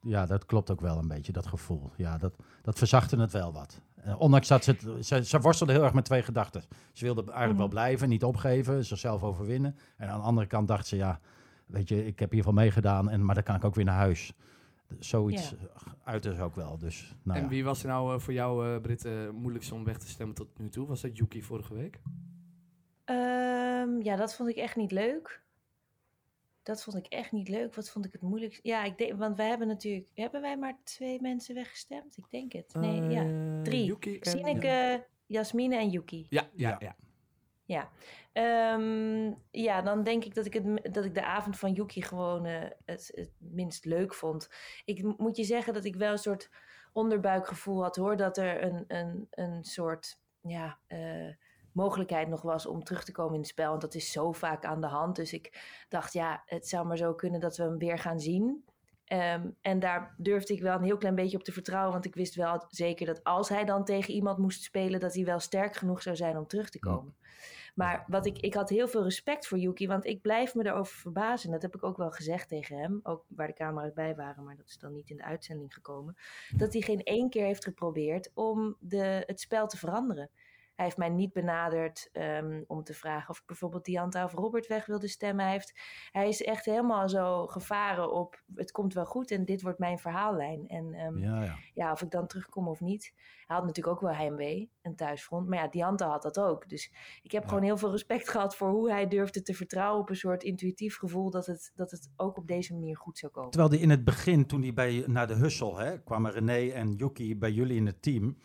ja, 0.00 0.26
dat 0.26 0.46
klopt 0.46 0.70
ook 0.70 0.80
wel 0.80 0.98
een 0.98 1.08
beetje, 1.08 1.32
dat 1.32 1.46
gevoel. 1.46 1.90
Ja, 1.96 2.18
dat, 2.18 2.34
dat 2.62 2.78
verzachtte 2.78 3.20
het 3.20 3.32
wel 3.32 3.52
wat. 3.52 3.80
Eh, 3.94 4.20
ondanks 4.20 4.48
dat 4.48 4.64
ze, 4.64 4.70
het, 4.70 5.06
ze, 5.06 5.24
ze 5.24 5.40
worstelde 5.40 5.72
heel 5.72 5.82
erg 5.84 5.92
met 5.92 6.04
twee 6.04 6.22
gedachten. 6.22 6.62
Ze 6.92 7.04
wilde 7.04 7.22
eigenlijk 7.22 7.58
wel 7.58 7.66
Mhm. 7.66 7.74
blijven, 7.76 8.08
niet 8.08 8.24
opgeven, 8.24 8.84
zichzelf 8.84 9.22
overwinnen. 9.22 9.76
En 9.96 10.08
aan 10.08 10.18
de 10.18 10.24
andere 10.26 10.46
kant 10.46 10.68
dacht 10.68 10.86
ze, 10.86 10.96
ja, 10.96 11.20
weet 11.66 11.88
je, 11.88 12.06
ik 12.06 12.18
heb 12.18 12.30
hier 12.30 12.42
van 12.42 12.54
meegedaan, 12.54 13.10
en, 13.10 13.24
maar 13.24 13.34
dan 13.34 13.44
kan 13.44 13.54
ik 13.54 13.64
ook 13.64 13.74
weer 13.74 13.84
naar 13.84 13.94
huis. 13.94 14.32
Zoiets 14.98 15.50
Ja. 15.50 15.56
ja. 15.60 15.94
uitte 16.04 16.34
ze 16.34 16.42
ook 16.42 16.54
wel. 16.54 16.78
Dus, 16.78 17.14
nou 17.22 17.38
en 17.38 17.44
ja. 17.44 17.50
wie 17.50 17.64
was 17.64 17.82
er 17.82 17.88
nou 17.88 18.14
eh, 18.14 18.20
voor 18.20 18.32
jou, 18.32 18.74
eh 18.74 18.80
Brit, 18.80 19.04
eh, 19.04 19.30
moeilijkste 19.30 19.74
om 19.74 19.84
weg 19.84 19.98
te 19.98 20.08
stemmen 20.08 20.34
tot 20.34 20.58
nu 20.58 20.68
toe? 20.68 20.86
Was 20.86 21.00
dat 21.00 21.16
Yuki 21.16 21.42
vorige 21.42 21.74
week? 21.74 22.00
Ehm, 23.04 24.00
ja, 24.02 24.16
dat 24.16 24.34
vond 24.34 24.48
ik 24.48 24.56
echt 24.56 24.76
niet 24.76 24.90
leuk. 24.92 25.42
Dat 26.62 26.82
vond 26.82 26.96
ik 26.96 27.06
echt 27.06 27.32
niet 27.32 27.48
leuk. 27.48 27.74
Wat 27.74 27.90
vond 27.90 28.04
ik 28.04 28.12
het 28.12 28.20
moeilijkst? 28.22 28.60
Ja, 28.62 28.84
ik 28.84 28.98
denk, 28.98 29.18
want 29.18 29.36
wij 29.36 29.48
hebben 29.48 29.66
natuurlijk. 29.66 30.06
Hebben 30.14 30.40
wij 30.40 30.56
maar 30.58 30.78
twee 30.84 31.20
mensen 31.20 31.54
weggestemd? 31.54 32.16
Ik 32.16 32.24
denk 32.30 32.52
het. 32.52 32.74
Nee, 32.74 33.02
ja. 33.02 33.24
Eh, 33.24 33.62
drie. 33.62 33.84
Yuki 33.84 34.18
en- 34.18 34.30
Sineke, 34.30 35.06
Jasmine 35.26 35.76
en 35.76 35.90
Yuki. 35.90 36.26
Ja, 36.28 36.48
ja, 36.54 36.76
Ja. 36.78 36.96
Ja. 37.64 37.90
Ehm, 38.32 39.32
ja, 39.50 39.82
dan 39.82 40.02
denk 40.02 40.24
ik 40.24 40.34
dat 40.34 40.46
ik, 40.46 40.52
het, 40.52 40.94
dat 40.94 41.04
ik 41.04 41.14
de 41.14 41.24
avond 41.24 41.58
van 41.58 41.72
Yuki 41.72 42.02
gewoon 42.02 42.44
eh, 42.44 42.70
het, 42.84 43.10
het 43.14 43.30
minst 43.38 43.84
leuk 43.84 44.14
vond. 44.14 44.48
Ik 44.84 45.18
moet 45.18 45.36
je 45.36 45.44
zeggen 45.44 45.74
dat 45.74 45.84
ik 45.84 45.96
wel 45.96 46.12
een 46.12 46.18
soort 46.18 46.50
onderbuikgevoel 46.92 47.82
had 47.82 47.96
hoor. 47.96 48.16
Dat 48.16 48.36
er 48.36 48.62
een, 48.62 48.84
een, 48.88 49.26
een 49.30 49.64
soort 49.64 50.20
ja, 50.40 50.78
eh, 50.86 51.30
mogelijkheid 51.72 52.28
nog 52.28 52.42
was 52.42 52.66
om 52.66 52.84
terug 52.84 53.04
te 53.04 53.12
komen 53.12 53.34
in 53.34 53.40
het 53.40 53.48
spel. 53.48 53.68
Want 53.68 53.80
dat 53.80 53.94
is 53.94 54.12
zo 54.12 54.32
vaak 54.32 54.64
aan 54.64 54.80
de 54.80 54.86
hand. 54.86 55.16
Dus 55.16 55.32
ik 55.32 55.62
dacht, 55.88 56.12
ja, 56.12 56.42
het 56.46 56.68
zou 56.68 56.86
maar 56.86 56.96
zo 56.96 57.14
kunnen 57.14 57.40
dat 57.40 57.56
we 57.56 57.62
hem 57.62 57.78
weer 57.78 57.98
gaan 57.98 58.20
zien. 58.20 58.64
Ehm, 59.04 59.50
en 59.60 59.78
daar 59.78 60.14
durfde 60.18 60.54
ik 60.54 60.60
wel 60.60 60.76
een 60.76 60.84
heel 60.84 60.96
klein 60.96 61.14
beetje 61.14 61.36
op 61.36 61.44
te 61.44 61.52
vertrouwen. 61.52 61.92
Want 61.92 62.04
ik 62.04 62.14
wist 62.14 62.34
wel 62.34 62.64
zeker 62.68 63.06
dat 63.06 63.24
als 63.24 63.48
hij 63.48 63.64
dan 63.64 63.84
tegen 63.84 64.14
iemand 64.14 64.38
moest 64.38 64.62
spelen, 64.62 65.00
dat 65.00 65.14
hij 65.14 65.24
wel 65.24 65.40
sterk 65.40 65.76
genoeg 65.76 66.02
zou 66.02 66.16
zijn 66.16 66.36
om 66.36 66.46
terug 66.46 66.70
te 66.70 66.78
Ja. 66.80 66.90
komen. 66.92 67.14
Maar 67.74 68.04
wat 68.06 68.26
ik, 68.26 68.38
ik 68.38 68.54
had 68.54 68.68
heel 68.68 68.88
veel 68.88 69.02
respect 69.02 69.46
voor 69.46 69.58
Yuki, 69.58 69.86
want 69.86 70.04
ik 70.04 70.22
blijf 70.22 70.54
me 70.54 70.66
erover 70.66 70.96
verbazen. 70.96 71.50
Dat 71.50 71.62
heb 71.62 71.74
ik 71.74 71.82
ook 71.84 71.96
wel 71.96 72.10
gezegd 72.10 72.48
tegen 72.48 72.78
hem, 72.78 73.00
ook 73.02 73.24
waar 73.28 73.46
de 73.46 73.52
camera's 73.52 73.92
bij 73.92 74.14
waren, 74.14 74.44
maar 74.44 74.56
dat 74.56 74.66
is 74.68 74.78
dan 74.78 74.92
niet 74.92 75.10
in 75.10 75.16
de 75.16 75.24
uitzending 75.24 75.74
gekomen. 75.74 76.16
Dat 76.56 76.72
hij 76.72 76.82
geen 76.82 77.02
één 77.02 77.30
keer 77.30 77.44
heeft 77.44 77.64
geprobeerd 77.64 78.30
om 78.34 78.76
de, 78.80 79.22
het 79.26 79.40
spel 79.40 79.66
te 79.66 79.76
veranderen. 79.76 80.30
Hij 80.74 80.84
heeft 80.84 80.96
mij 80.96 81.08
niet 81.08 81.32
benaderd 81.32 82.08
ehm, 82.12 82.62
om 82.66 82.82
te 82.84 82.94
vragen 82.94 83.30
of 83.30 83.38
ik 83.38 83.46
bijvoorbeeld 83.46 83.84
Dianta 83.84 84.24
of 84.24 84.32
Robert 84.32 84.66
weg 84.66 84.86
wilde 84.86 85.08
stemmen. 85.08 85.44
Hij, 85.44 85.52
heeft, 85.52 85.80
hij 86.12 86.28
is 86.28 86.42
echt 86.42 86.64
helemaal 86.64 87.08
zo 87.08 87.46
gevaren 87.46 88.12
op 88.12 88.42
het 88.54 88.70
komt 88.70 88.94
wel 88.94 89.04
goed 89.06 89.30
en 89.30 89.44
dit 89.44 89.62
wordt 89.62 89.78
mijn 89.78 89.98
verhaallijn. 89.98 90.66
En 90.66 90.94
ehm, 90.94 91.18
Ja, 91.18 91.42
ja. 91.44 91.56
ja, 91.74 91.92
of 91.92 92.02
ik 92.02 92.10
dan 92.10 92.26
terugkom 92.26 92.68
of 92.68 92.80
niet. 92.80 93.12
Hij 93.46 93.56
had 93.56 93.66
natuurlijk 93.66 93.96
ook 93.96 94.02
wel 94.02 94.14
heimwee, 94.14 94.70
een 94.82 94.96
thuisfront. 94.96 95.48
Maar 95.48 95.58
ja, 95.58 95.68
Dianta 95.68 96.08
had 96.08 96.22
dat 96.22 96.38
ook. 96.38 96.68
Dus 96.68 96.92
ik 97.22 97.32
heb 97.32 97.42
Ja. 97.42 97.48
gewoon 97.48 97.64
heel 97.64 97.76
veel 97.76 97.90
respect 97.90 98.28
gehad 98.28 98.56
voor 98.56 98.68
hoe 98.70 98.90
hij 98.90 99.08
durfde 99.08 99.42
te 99.42 99.54
vertrouwen 99.54 100.00
op 100.00 100.10
een 100.10 100.16
soort 100.16 100.42
intuïtief 100.42 100.96
gevoel 100.96 101.30
dat 101.30 101.46
het, 101.46 101.72
dat 101.74 101.90
het 101.90 102.10
ook 102.16 102.36
op 102.36 102.46
deze 102.46 102.72
manier 102.74 102.96
goed 102.96 103.18
zou 103.18 103.32
komen. 103.32 103.50
Terwijl 103.50 103.72
die 103.72 103.80
in 103.80 103.90
het 103.90 104.04
begin, 104.04 104.46
toen 104.46 104.60
die 104.60 104.72
bij, 104.72 105.04
naar 105.06 105.26
de 105.26 105.34
Hussel 105.34 105.76
hè, 105.78 106.02
kwamen 106.02 106.32
René 106.32 106.70
en 106.72 106.92
Yuki 106.92 107.36
bij 107.38 107.50
jullie 107.50 107.76
in 107.76 107.86
het 107.86 108.02
team. 108.02 108.36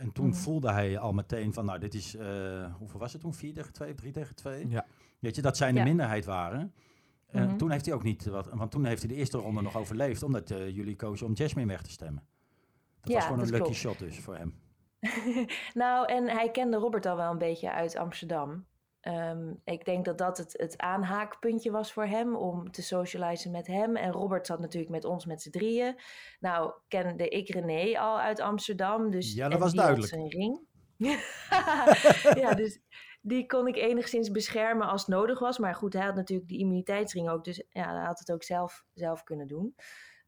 En 0.00 0.12
toen 0.12 0.26
Mhm. 0.28 0.34
voelde 0.36 0.70
hij 0.72 0.98
al 0.98 1.12
meteen 1.12 1.52
van, 1.52 1.64
nou, 1.64 1.78
dit 1.78 1.94
is, 1.94 2.14
eh, 2.16 2.74
hoeveel 2.74 3.00
was 3.00 3.12
het 3.12 3.20
toen? 3.20 3.34
4 3.34 3.54
tegen 3.54 3.72
2, 3.72 3.94
3 3.94 4.12
tegen 4.12 4.34
2? 4.34 4.68
Ja. 4.68 4.86
Weet 5.18 5.36
je, 5.36 5.42
dat 5.42 5.56
zij 5.56 5.72
de 5.72 5.78
Ja. 5.78 5.84
minderheid 5.84 6.24
waren. 6.24 6.74
En 7.26 7.46
Mhm. 7.46 7.56
toen 7.56 7.70
heeft 7.70 7.84
hij 7.86 7.94
ook 7.94 8.02
niet, 8.02 8.24
wat, 8.26 8.48
want 8.52 8.70
toen 8.70 8.84
heeft 8.84 9.02
hij 9.02 9.08
de 9.10 9.16
eerste 9.16 9.38
ronde 9.38 9.62
nog 9.62 9.76
overleefd, 9.76 10.22
omdat 10.22 10.50
eh, 10.50 10.68
jullie 10.68 10.96
kozen 10.96 11.26
om 11.26 11.32
Jasmine 11.32 11.66
weg 11.68 11.82
te 11.82 11.90
stemmen. 11.90 12.22
Dat 13.00 13.08
Ja, 13.10 13.14
was 13.14 13.24
gewoon 13.24 13.38
een 13.40 13.44
lucky 13.50 13.60
klopt. 13.62 13.76
shot 13.76 13.98
dus 13.98 14.18
voor 14.18 14.36
hem. 14.36 14.54
nou, 15.74 16.06
en 16.06 16.28
hij 16.28 16.50
kende 16.50 16.76
Robert 16.76 17.06
al 17.06 17.16
wel 17.16 17.30
een 17.30 17.38
beetje 17.38 17.72
uit 17.72 17.96
Amsterdam. 17.96 18.64
Ehm, 19.00 19.52
ik 19.64 19.84
denk 19.84 20.04
dat 20.04 20.18
dat 20.18 20.38
het, 20.38 20.54
het 20.56 20.78
aanhaakpuntje 20.78 21.70
was 21.70 21.92
voor 21.92 22.06
hem 22.06 22.36
om 22.36 22.70
te 22.70 22.82
socializen 22.82 23.50
met 23.50 23.66
hem. 23.66 23.96
En 23.96 24.12
Robert 24.12 24.46
zat 24.46 24.60
natuurlijk 24.60 24.92
met 24.92 25.04
ons 25.04 25.26
met 25.26 25.42
z'n 25.42 25.50
drieën. 25.50 25.96
Nou, 26.40 26.72
kende 26.88 27.28
ik 27.28 27.48
René 27.48 27.98
al 27.98 28.20
uit 28.20 28.40
Amsterdam. 28.40 29.10
Dus, 29.10 29.34
Ja, 29.34 29.44
dat 29.44 29.52
en 29.52 29.58
was 29.58 29.70
die 29.72 29.80
had 29.80 29.88
duidelijk. 29.88 30.14
zijn 30.14 30.28
ring. 30.28 30.68
ja, 32.44 32.54
dus 32.54 32.80
die 33.20 33.46
kon 33.46 33.66
ik 33.66 33.76
enigszins 33.76 34.30
beschermen 34.30 34.88
als 34.88 35.00
het 35.00 35.10
nodig 35.10 35.38
was. 35.38 35.58
Maar 35.58 35.74
goed, 35.74 35.92
hij 35.92 36.04
had 36.04 36.14
natuurlijk 36.14 36.48
die 36.48 36.58
immuniteitsring 36.58 37.28
ook. 37.28 37.44
Dus 37.44 37.64
ja, 37.68 37.94
hij 37.94 38.04
had 38.06 38.18
het 38.18 38.32
ook 38.32 38.42
zelf, 38.42 38.84
zelf 38.94 39.22
kunnen 39.22 39.46
doen. 39.46 39.74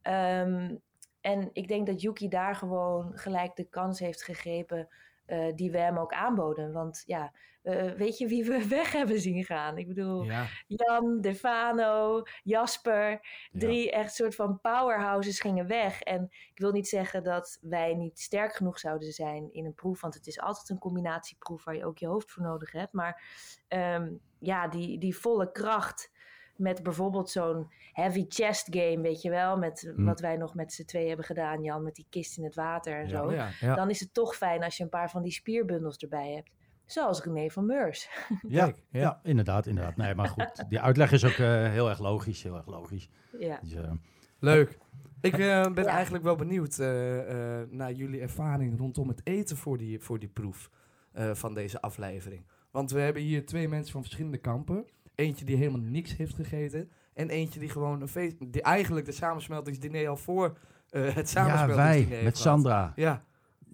Ehm, 0.02 0.76
en 1.20 1.50
ik 1.52 1.68
denk 1.68 1.86
dat 1.86 2.00
Yuki 2.00 2.28
daar 2.28 2.54
gewoon 2.54 3.12
gelijk 3.18 3.56
de 3.56 3.64
kans 3.64 3.98
heeft 3.98 4.22
gegrepen 4.22 4.88
eh, 5.26 5.54
die 5.54 5.70
we 5.70 5.78
hem 5.78 5.98
ook 5.98 6.12
aanboden. 6.12 6.72
Want 6.72 7.02
ja, 7.06 7.32
eh, 7.62 7.90
weet 7.92 8.18
je 8.18 8.26
wie 8.26 8.44
we 8.44 8.68
weg 8.78 8.92
hebben 8.92 9.20
zien 9.20 9.44
gaan? 9.44 9.78
Ik 9.78 9.86
bedoel, 9.88 10.22
Ja. 10.24 10.46
Jan, 10.66 11.20
Defano, 11.20 12.22
Jasper. 12.42 13.20
Drie 13.52 13.90
echt 13.90 14.14
soort 14.14 14.34
van 14.34 14.60
powerhouses 14.60 15.40
gingen 15.40 15.66
weg. 15.66 16.00
En 16.00 16.24
ik 16.54 16.58
wil 16.58 16.72
niet 16.72 16.88
zeggen 16.88 17.22
dat 17.22 17.58
wij 17.60 17.94
niet 17.94 18.20
sterk 18.20 18.54
genoeg 18.54 18.78
zouden 18.78 19.12
zijn 19.12 19.52
in 19.52 19.64
een 19.64 19.74
proef. 19.74 20.00
Want 20.00 20.14
het 20.14 20.26
is 20.26 20.40
altijd 20.40 20.68
een 20.68 20.78
combinatieproef 20.78 21.64
waar 21.64 21.76
je 21.76 21.84
ook 21.86 21.98
je 21.98 22.06
hoofd 22.06 22.30
voor 22.30 22.42
nodig 22.42 22.72
hebt. 22.72 22.92
Maar 22.92 23.22
ehm, 23.68 24.10
ja, 24.38 24.68
die, 24.68 24.98
die 24.98 25.16
volle 25.16 25.52
kracht 25.52 26.10
met 26.56 26.82
bijvoorbeeld 26.82 27.30
zo'n 27.30 27.72
heavy 27.92 28.24
chest 28.28 28.66
game, 28.70 29.00
weet 29.00 29.22
je 29.22 29.30
wel. 29.30 29.56
Met 29.58 29.92
Hm. 29.96 30.04
wat 30.04 30.20
wij 30.20 30.36
nog 30.36 30.54
met 30.54 30.72
z'n 30.72 30.84
twee 30.84 31.08
hebben 31.08 31.24
gedaan, 31.26 31.62
Jan, 31.62 31.82
met 31.82 31.94
die 31.94 32.06
kist 32.10 32.38
in 32.38 32.44
het 32.44 32.54
water 32.54 32.94
en 33.00 33.08
Ja. 33.08 33.16
zo. 33.16 33.32
Ja, 33.32 33.50
ja. 33.60 33.74
Dan 33.74 33.90
is 33.90 34.00
het 34.00 34.14
toch 34.14 34.36
fijn 34.36 34.62
als 34.62 34.76
je 34.76 34.82
een 34.82 34.88
paar 34.88 35.10
van 35.10 35.22
die 35.22 35.32
spierbundels 35.32 35.96
erbij 35.96 36.32
hebt. 36.32 36.50
Zoals 36.86 37.22
René 37.22 37.50
van 37.50 37.66
Meurs. 37.66 38.08
Ja, 38.48 38.66
ja. 38.66 38.74
ja. 38.90 39.20
inderdaad, 39.22 39.66
inderdaad. 39.66 39.96
Nee, 39.96 40.14
maar 40.14 40.28
goed, 40.28 40.64
die 40.68 40.80
uitleg 40.80 41.12
is 41.12 41.24
ook 41.24 41.30
eh, 41.32 41.70
heel 41.70 41.88
erg 41.88 41.98
logisch, 41.98 42.42
heel 42.42 42.56
erg 42.56 42.66
logisch. 42.66 43.08
ja. 43.38 43.58
Dus, 43.62 43.74
eh, 43.74 43.90
Leuk. 44.38 44.78
Ik 45.20 45.32
eh, 45.32 45.38
ben 45.72 45.84
Ja. 45.84 45.90
eigenlijk 45.90 46.24
wel 46.24 46.36
benieuwd 46.36 46.78
eh, 46.78 47.60
eh, 47.60 47.68
naar 47.70 47.92
jullie 47.92 48.20
ervaring 48.20 48.78
rondom 48.78 49.08
het 49.08 49.20
eten 49.24 49.56
voor 49.56 49.78
die, 49.78 50.00
voor 50.00 50.18
die 50.18 50.28
proef 50.28 50.70
eh, 51.12 51.30
van 51.34 51.54
deze 51.54 51.80
aflevering. 51.80 52.44
Want 52.70 52.90
we 52.90 53.00
hebben 53.00 53.22
hier 53.22 53.46
twee 53.46 53.68
mensen 53.68 53.92
van 53.92 54.02
verschillende 54.02 54.38
kampen. 54.38 54.84
Eentje 55.14 55.44
die 55.44 55.56
helemaal 55.56 55.80
niks 55.80 56.16
heeft 56.16 56.34
gegeten. 56.34 56.90
En 57.14 57.28
eentje 57.30 57.60
die 57.60 57.68
gewoon 57.68 58.00
een 58.00 58.08
feest... 58.08 58.36
Die 58.52 58.62
eigenlijk 58.62 59.06
de 59.06 59.12
samensmeltingsdiner 59.12 60.08
al 60.08 60.16
voor 60.16 60.58
eh, 60.90 61.02
het 61.02 61.14
ja, 61.14 61.24
samensmeltingsdiner 61.24 61.76
wij 61.76 62.00
heeft 62.00 62.24
met. 62.24 62.38
Sandra. 62.38 62.92
Ja, 62.96 63.24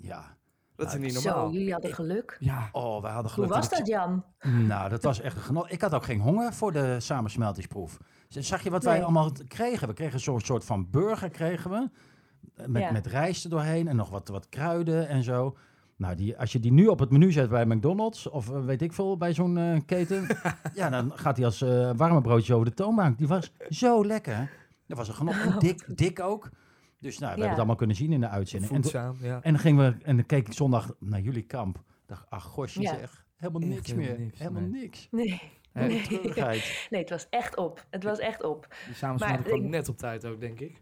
Ja. 0.00 0.36
Dat 0.84 0.94
is 0.94 1.00
niet 1.00 1.14
Zo, 1.14 1.28
normaal. 1.30 1.52
jullie 1.52 1.72
hadden 1.72 1.94
geluk. 1.94 2.36
Ja, 2.40 2.68
Oh, 2.72 3.02
wij 3.02 3.12
hadden 3.12 3.32
Hoe 3.32 3.44
geluk. 3.44 3.48
was 3.60 3.68
het- 3.70 3.78
dat, 3.78 3.86
Jan? 3.86 4.24
Nou, 4.66 4.88
dat 4.88 5.02
was 5.02 5.20
echt 5.20 5.36
een 5.36 5.42
genot. 5.42 5.72
Ik 5.72 5.80
had 5.80 5.94
ook 5.94 6.04
geen 6.04 6.20
honger 6.20 6.52
voor 6.52 6.72
de 6.72 7.00
samensmeltingsproef. 7.00 7.98
Zag 8.28 8.62
je 8.62 8.70
wat 8.70 8.84
wij 8.84 8.94
Nee. 8.94 9.02
allemaal 9.02 9.30
kregen? 9.48 9.88
We 9.88 9.94
kregen 9.94 10.20
zo'n 10.20 10.40
soort 10.40 10.64
van 10.64 10.90
burger, 10.90 11.30
kregen 11.30 11.70
we. 11.70 11.90
eh, 12.56 12.66
Met, 12.66 12.82
Ja. 12.82 12.92
met 12.92 13.06
rijst 13.06 13.44
er 13.44 13.50
doorheen 13.50 13.88
en 13.88 13.96
nog 13.96 14.10
wat, 14.10 14.28
wat 14.28 14.48
kruiden 14.48 15.08
en 15.08 15.22
zo. 15.22 15.56
Nou, 15.96 16.14
die, 16.14 16.38
als 16.38 16.52
je 16.52 16.60
die 16.60 16.72
nu 16.72 16.86
op 16.86 16.98
het 16.98 17.10
menu 17.10 17.32
zet 17.32 17.48
bij 17.48 17.66
McDonald's 17.66 18.26
of 18.30 18.50
eh, 18.50 18.64
weet 18.64 18.82
ik 18.82 18.92
veel, 18.92 19.16
bij 19.16 19.34
zo'n 19.34 19.56
uh, 19.56 19.80
keten, 19.86 20.26
ja, 20.74 20.88
dan 20.90 21.12
gaat 21.14 21.36
hij 21.36 21.44
als 21.46 21.62
uh, 21.62 21.90
warme 21.96 22.20
broodje 22.20 22.54
over 22.54 22.66
de 22.66 22.74
toonbank. 22.74 23.18
Die 23.18 23.28
was 23.28 23.52
zo 23.68 24.04
lekker. 24.06 24.50
Dat 24.86 24.98
was 24.98 25.08
een 25.08 25.14
genot. 25.14 25.60
dik, 25.60 25.84
dik 25.96 26.20
ook. 26.20 26.50
Dus 27.00 27.18
nou, 27.18 27.18
we 27.18 27.26
ja. 27.26 27.28
hebben 27.28 27.48
het 27.48 27.58
allemaal 27.58 27.76
kunnen 27.76 27.96
zien 27.96 28.12
in 28.12 28.20
de 28.20 28.28
uitzending. 28.28 28.72
Voedzaam, 28.72 29.16
en, 29.20 29.26
ja. 29.26 29.40
en 29.42 29.52
dan 29.52 29.60
gingen 29.60 29.84
we 29.84 30.04
en 30.04 30.16
dan 30.16 30.26
keek 30.26 30.46
ik 30.46 30.52
zondag 30.52 30.94
naar 30.98 31.20
jullie 31.20 31.42
kamp. 31.42 31.82
Dacht, 32.06 32.30
ach 32.30 32.44
gosje 32.44 32.80
ja. 32.80 32.98
zeg, 32.98 33.26
helemaal 33.36 33.68
niks 33.68 33.94
meer. 33.94 34.18
Niks, 34.18 34.38
helemaal 34.38 34.62
nee. 34.62 34.80
niks. 34.80 35.08
Nee. 35.10 35.40
Nee. 35.72 36.06
nee, 36.90 37.00
het 37.00 37.10
was 37.10 37.26
echt 37.30 37.56
op. 37.56 37.86
Het 37.90 38.02
was 38.02 38.18
echt 38.18 38.42
op. 38.42 38.74
Die 38.86 38.94
samenspraak 38.94 39.44
kwam 39.44 39.68
net 39.68 39.88
op 39.88 39.96
tijd 39.96 40.24
ook, 40.24 40.40
denk 40.40 40.60
ik. 40.60 40.78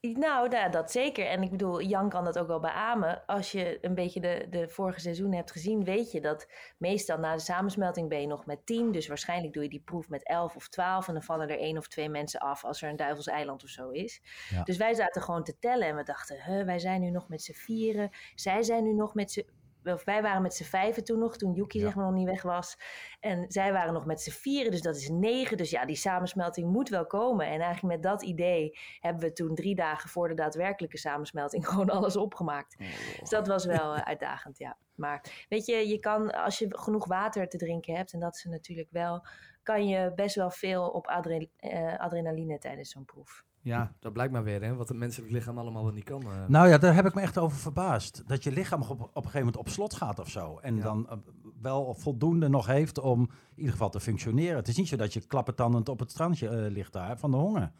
Nou, 0.00 0.50
ja, 0.50 0.68
dat 0.68 0.90
zeker. 0.90 1.26
En 1.26 1.42
ik 1.42 1.50
bedoel, 1.50 1.82
Jan 1.82 2.08
kan 2.08 2.24
dat 2.24 2.38
ook 2.38 2.46
wel 2.46 2.60
beamen. 2.60 3.26
Als 3.26 3.52
je 3.52 3.78
een 3.80 3.94
beetje 3.94 4.20
de, 4.20 4.46
de 4.50 4.68
vorige 4.68 5.00
seizoen 5.00 5.32
hebt 5.32 5.50
gezien, 5.50 5.84
weet 5.84 6.12
je 6.12 6.20
dat 6.20 6.48
meestal 6.78 7.18
na 7.18 7.34
de 7.34 7.40
samensmelting 7.40 8.08
ben 8.08 8.20
je 8.20 8.26
nog 8.26 8.46
met 8.46 8.66
tien. 8.66 8.92
Dus 8.92 9.06
waarschijnlijk 9.06 9.52
doe 9.52 9.62
je 9.62 9.68
die 9.68 9.82
proef 9.84 10.08
met 10.08 10.26
elf 10.26 10.56
of 10.56 10.68
twaalf. 10.68 11.08
En 11.08 11.14
dan 11.14 11.22
vallen 11.22 11.48
er 11.48 11.58
één 11.58 11.76
of 11.78 11.88
twee 11.88 12.08
mensen 12.08 12.40
af 12.40 12.64
als 12.64 12.82
er 12.82 12.88
een 12.88 12.96
duivelseiland 12.96 13.62
of 13.62 13.68
zo 13.68 13.90
is. 13.90 14.22
Ja. 14.48 14.62
Dus 14.62 14.76
wij 14.76 14.94
zaten 14.94 15.22
gewoon 15.22 15.44
te 15.44 15.58
tellen 15.58 15.88
en 15.88 15.96
we 15.96 16.02
dachten, 16.02 16.44
huh, 16.44 16.64
wij 16.64 16.78
zijn 16.78 17.00
nu 17.00 17.10
nog 17.10 17.28
met 17.28 17.42
z'n 17.42 17.52
vieren. 17.52 18.10
Zij 18.34 18.62
zijn 18.62 18.84
nu 18.84 18.92
nog 18.92 19.14
met 19.14 19.32
z'n 19.32 19.46
wij 19.82 20.22
waren 20.22 20.42
met 20.42 20.54
z'n 20.54 20.64
vijven 20.64 21.04
toen 21.04 21.18
nog, 21.18 21.36
toen 21.36 21.52
Yuki 21.52 21.80
zeg 21.80 21.94
maar 21.94 22.04
nog 22.04 22.14
niet 22.14 22.28
weg 22.28 22.42
was. 22.42 22.78
En 23.20 23.44
zij 23.48 23.72
waren 23.72 23.92
nog 23.92 24.06
met 24.06 24.20
z'n 24.20 24.30
vieren, 24.30 24.70
dus 24.70 24.82
dat 24.82 24.96
is 24.96 25.08
negen. 25.08 25.56
Dus 25.56 25.70
ja, 25.70 25.84
die 25.84 25.96
samensmelting 25.96 26.72
moet 26.72 26.88
wel 26.88 27.06
komen. 27.06 27.46
En 27.46 27.60
eigenlijk 27.60 27.94
met 27.94 28.02
dat 28.02 28.22
idee 28.22 28.78
hebben 29.00 29.22
we 29.22 29.32
toen 29.32 29.54
drie 29.54 29.74
dagen 29.74 30.08
voor 30.08 30.28
de 30.28 30.34
daadwerkelijke 30.34 30.98
samensmelting 30.98 31.66
gewoon 31.68 31.90
alles 31.90 32.16
opgemaakt. 32.16 32.76
Oh. 32.80 32.86
Dus 33.20 33.28
dat 33.28 33.46
was 33.46 33.64
wel 33.64 33.96
uh, 33.96 34.02
uitdagend, 34.02 34.58
ja. 34.58 34.76
Maar 34.94 35.44
weet 35.48 35.66
je, 35.66 35.88
je 35.88 35.98
kan, 35.98 36.32
als 36.32 36.58
je 36.58 36.78
genoeg 36.78 37.06
water 37.06 37.48
te 37.48 37.56
drinken 37.56 37.94
hebt, 37.94 38.12
en 38.12 38.20
dat 38.20 38.34
is 38.34 38.44
natuurlijk 38.44 38.90
wel, 38.90 39.26
kan 39.62 39.88
je 39.88 40.12
best 40.14 40.34
wel 40.34 40.50
veel 40.50 40.88
op 40.88 41.06
adre, 41.06 41.48
uh, 41.60 41.98
adrenaline 41.98 42.58
tijdens 42.58 42.90
zo'n 42.90 43.04
proef. 43.04 43.44
Ja, 43.62 43.92
dat 43.98 44.12
blijkt 44.12 44.32
maar 44.32 44.44
weer, 44.44 44.62
hè, 44.62 44.74
wat 44.74 44.88
het 44.88 44.98
menselijk 44.98 45.32
lichaam 45.32 45.58
allemaal 45.58 45.82
wel 45.82 45.92
niet 45.92 46.04
kan. 46.04 46.22
Uh. 46.22 46.46
Nou 46.48 46.68
ja, 46.68 46.78
daar 46.78 46.94
heb 46.94 47.06
ik 47.06 47.14
me 47.14 47.20
echt 47.20 47.38
over 47.38 47.58
verbaasd. 47.58 48.22
Dat 48.26 48.44
je 48.44 48.52
lichaam 48.52 48.82
op, 48.82 48.90
op 48.90 49.00
een 49.00 49.14
gegeven 49.14 49.38
moment 49.38 49.56
op 49.56 49.68
slot 49.68 49.94
gaat 49.94 50.18
of 50.18 50.28
zo. 50.28 50.58
En 50.62 50.76
ja. 50.76 50.82
dan 50.82 51.06
uh, 51.10 51.16
wel 51.60 51.94
voldoende 51.94 52.48
nog 52.48 52.66
heeft 52.66 52.98
om 52.98 53.20
in 53.20 53.30
ieder 53.56 53.72
geval 53.72 53.90
te 53.90 54.00
functioneren. 54.00 54.56
Het 54.56 54.68
is 54.68 54.76
niet 54.76 54.88
zo 54.88 54.96
dat 54.96 55.12
je 55.12 55.26
klappertandend 55.26 55.88
op 55.88 55.98
het 55.98 56.10
strandje 56.10 56.50
uh, 56.50 56.70
ligt 56.72 56.92
daar 56.92 57.18
van 57.18 57.30
de 57.30 57.36
honger. 57.36 57.72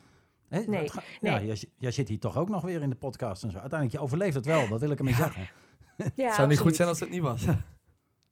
Hè? 0.49 0.61
Nee, 0.61 0.89
ga, 0.89 1.03
nee. 1.21 1.33
Ja, 1.33 1.43
jij, 1.43 1.63
jij, 1.79 1.91
zit 1.91 2.09
hier 2.09 2.19
toch 2.19 2.37
ook 2.37 2.49
nog 2.49 2.63
weer 2.63 2.83
in 2.83 2.91
de 2.91 2.97
podcast 2.97 3.43
en 3.43 3.51
zo. 3.51 3.59
Uiteindelijk, 3.59 3.99
je 3.99 4.05
overleeft 4.05 4.35
het 4.35 4.47
wel, 4.47 4.69
dat 4.69 4.81
wil 4.81 4.91
ik 4.91 4.99
ermee 4.99 5.15
ja. 5.15 5.19
zeggen. 5.19 5.51
Ja, 6.15 6.27
het 6.27 6.35
zou 6.35 6.49
niet 6.49 6.59
goed 6.59 6.77
zijn 6.77 6.89
als 6.89 7.01
het 7.01 7.11
niet 7.11 7.21
was. 7.21 7.47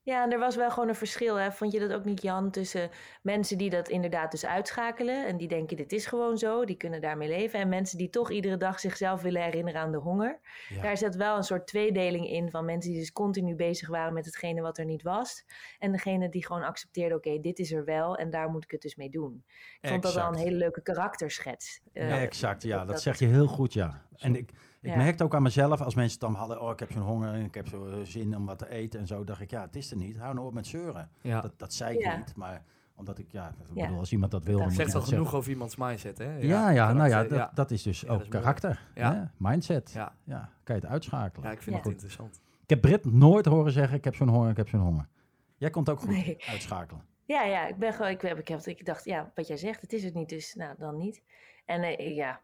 Ja, 0.09 0.25
en 0.25 0.33
er 0.33 0.39
was 0.39 0.57
wel 0.57 0.71
gewoon 0.71 0.89
een 0.89 0.95
verschil. 0.95 1.37
Hè? 1.37 1.53
Vond 1.53 1.73
je 1.73 1.79
dat 1.79 1.93
ook 1.93 2.05
niet, 2.05 2.23
Jan? 2.23 2.51
Tussen 2.51 2.91
mensen 3.23 3.59
die 3.59 3.71
dat 3.71 3.89
inderdaad 3.89 4.31
dus 4.31 4.47
uitschakelen. 4.47 5.27
En 5.27 5.37
die 5.37 5.49
denken, 5.49 5.77
dit 5.77 5.93
is 5.93 6.07
gewoon 6.07 6.39
zo. 6.39 6.65
Die 6.65 6.77
kunnen 6.77 7.01
daarmee 7.01 7.29
leven. 7.29 7.61
En 7.61 7.69
mensen 7.69 7.99
die 7.99 8.11
toch 8.11 8.31
iedere 8.31 8.57
dag 8.57 8.81
zichzelf 8.81 9.23
willen 9.23 9.43
herinneren 9.43 9.81
aan 9.81 9.93
de 9.93 9.99
honger. 9.99 10.41
Ja. 10.69 10.83
Daar 10.83 10.97
zat 10.97 11.15
wel 11.15 11.37
een 11.37 11.43
soort 11.43 11.67
tweedeling 11.67 12.29
in. 12.29 12.51
Van 12.51 12.65
mensen 12.65 12.91
die 12.91 13.01
dus 13.01 13.13
continu 13.13 13.55
bezig 13.55 13.89
waren 13.89 14.13
met 14.13 14.25
hetgene 14.25 14.61
wat 14.61 14.79
er 14.79 14.85
niet 14.85 15.03
was. 15.03 15.45
En 15.79 15.93
degene 15.93 16.29
die 16.29 16.47
gewoon 16.47 16.63
accepteerden, 16.63 17.17
oké, 17.17 17.41
dit 17.41 17.59
is 17.59 17.73
er 17.73 17.85
wel. 17.85 18.17
En 18.17 18.31
daar 18.31 18.51
moet 18.51 18.65
ik 18.65 18.71
het 18.71 18.83
dus 18.83 18.97
mee 18.97 19.11
doen. 19.11 19.45
Ik 19.81 19.89
vond 19.89 20.03
dat 20.03 20.15
wel 20.15 20.29
een 20.29 20.39
hele 20.39 20.57
leuke 20.57 20.83
karakterschets. 20.83 21.81
Uh, 21.93 22.23
exact, 22.23 22.63
ja. 22.63 22.79
Dat, 22.79 22.89
dat, 22.89 23.03
zeg 23.03 23.19
je 23.19 23.27
heel 23.27 23.47
goed, 23.47 23.73
ja. 23.73 24.07
En 24.17 24.37
ik... 24.37 24.51
Ik 24.81 24.91
ja. 24.91 24.97
merkte 24.97 25.25
ook 25.25 25.35
aan 25.35 25.43
mezelf, 25.43 25.81
als 25.81 25.95
mensen 25.95 26.19
dan 26.19 26.35
hadden, 26.35 26.61
oh 26.61 26.71
ik 26.71 26.79
heb 26.79 26.93
zo'n 26.93 27.03
honger 27.03 27.33
en 27.33 27.45
ik 27.45 27.55
heb 27.55 27.69
zo 27.69 28.05
zin 28.05 28.37
om 28.37 28.47
wat 28.47 28.59
te 28.59 28.71
eten 28.71 29.01
en 29.01 29.07
zo, 29.07 29.25
dacht 29.25 29.41
ik, 29.41 29.51
ja, 29.51 29.63
het 29.63 29.77
is 29.77 29.91
er 29.91 29.97
niet. 29.97 30.19
Hou 30.19 30.35
nou 30.35 30.47
op 30.47 30.55
met 30.55 30.67
zeuren. 30.67 31.11
Ja. 31.21 31.41
Dat, 31.41 31.53
dat 31.57 31.73
zei 31.73 31.95
ik 31.95 32.05
ja. 32.05 32.17
niet, 32.17 32.37
maar 32.37 32.65
omdat 32.95 33.19
ik, 33.19 33.27
ja, 33.31 33.49
ik 33.49 33.75
bedoel, 33.75 33.99
als 33.99 34.13
iemand 34.13 34.31
dat 34.31 34.45
wil... 34.45 34.59
Dat 34.59 34.73
zegt 34.73 34.95
al 34.95 35.01
genoeg 35.01 35.19
zeggen. 35.21 35.39
over 35.39 35.51
iemands 35.51 35.77
mindset, 35.77 36.19
hè? 36.19 36.37
Ja, 36.37 36.71
ja, 36.71 36.93
nou 36.93 37.09
ja, 37.09 37.25
dat, 37.25 37.51
dat 37.55 37.71
is 37.71 37.83
dus 37.83 38.09
ook 38.09 38.21
is 38.21 38.29
karakter. 38.29 38.87
Ja. 38.95 39.33
Mindset. 39.37 39.91
Ja. 39.93 40.13
ja. 40.25 40.51
Kan 40.63 40.77
je 40.77 40.81
het 40.81 40.91
uitschakelen. 40.91 41.47
Ja, 41.47 41.53
ik 41.53 41.63
vind 41.63 41.77
het 41.77 41.87
interessant. 41.87 42.41
Ik 42.63 42.71
heb 42.71 42.81
Brit 42.81 43.13
nooit 43.13 43.47
horen 43.47 43.73
zeggen, 43.73 43.97
ik 43.97 44.05
heb 44.05 44.15
zo'n 44.15 44.29
honger, 44.29 44.51
ik 44.51 44.57
heb 44.57 44.69
zo'n 44.69 44.81
honger. 44.81 45.09
Jij 45.57 45.71
kon 45.71 45.83
het 45.83 45.91
ook 45.91 45.99
goed 45.99 46.09
nee. 46.09 46.37
uitschakelen. 46.49 47.03
Ja, 47.25 47.43
ja, 47.43 47.67
ik 47.67 47.77
ben 47.77 47.93
gewoon, 47.93 48.11
ik, 48.11 48.21
heb, 48.21 48.39
ik, 48.39 48.67
ik 48.67 48.85
dacht, 48.85 49.05
ja, 49.05 49.33
wat 49.35 49.47
jij 49.47 49.57
zegt, 49.57 49.81
het 49.81 49.93
is 49.93 50.05
het 50.05 50.15
niet, 50.15 50.29
dus 50.29 50.55
nou, 50.55 50.75
dan 50.79 50.97
niet. 50.97 51.23
En 51.65 51.83
uh, 51.83 52.17
ja, 52.17 52.41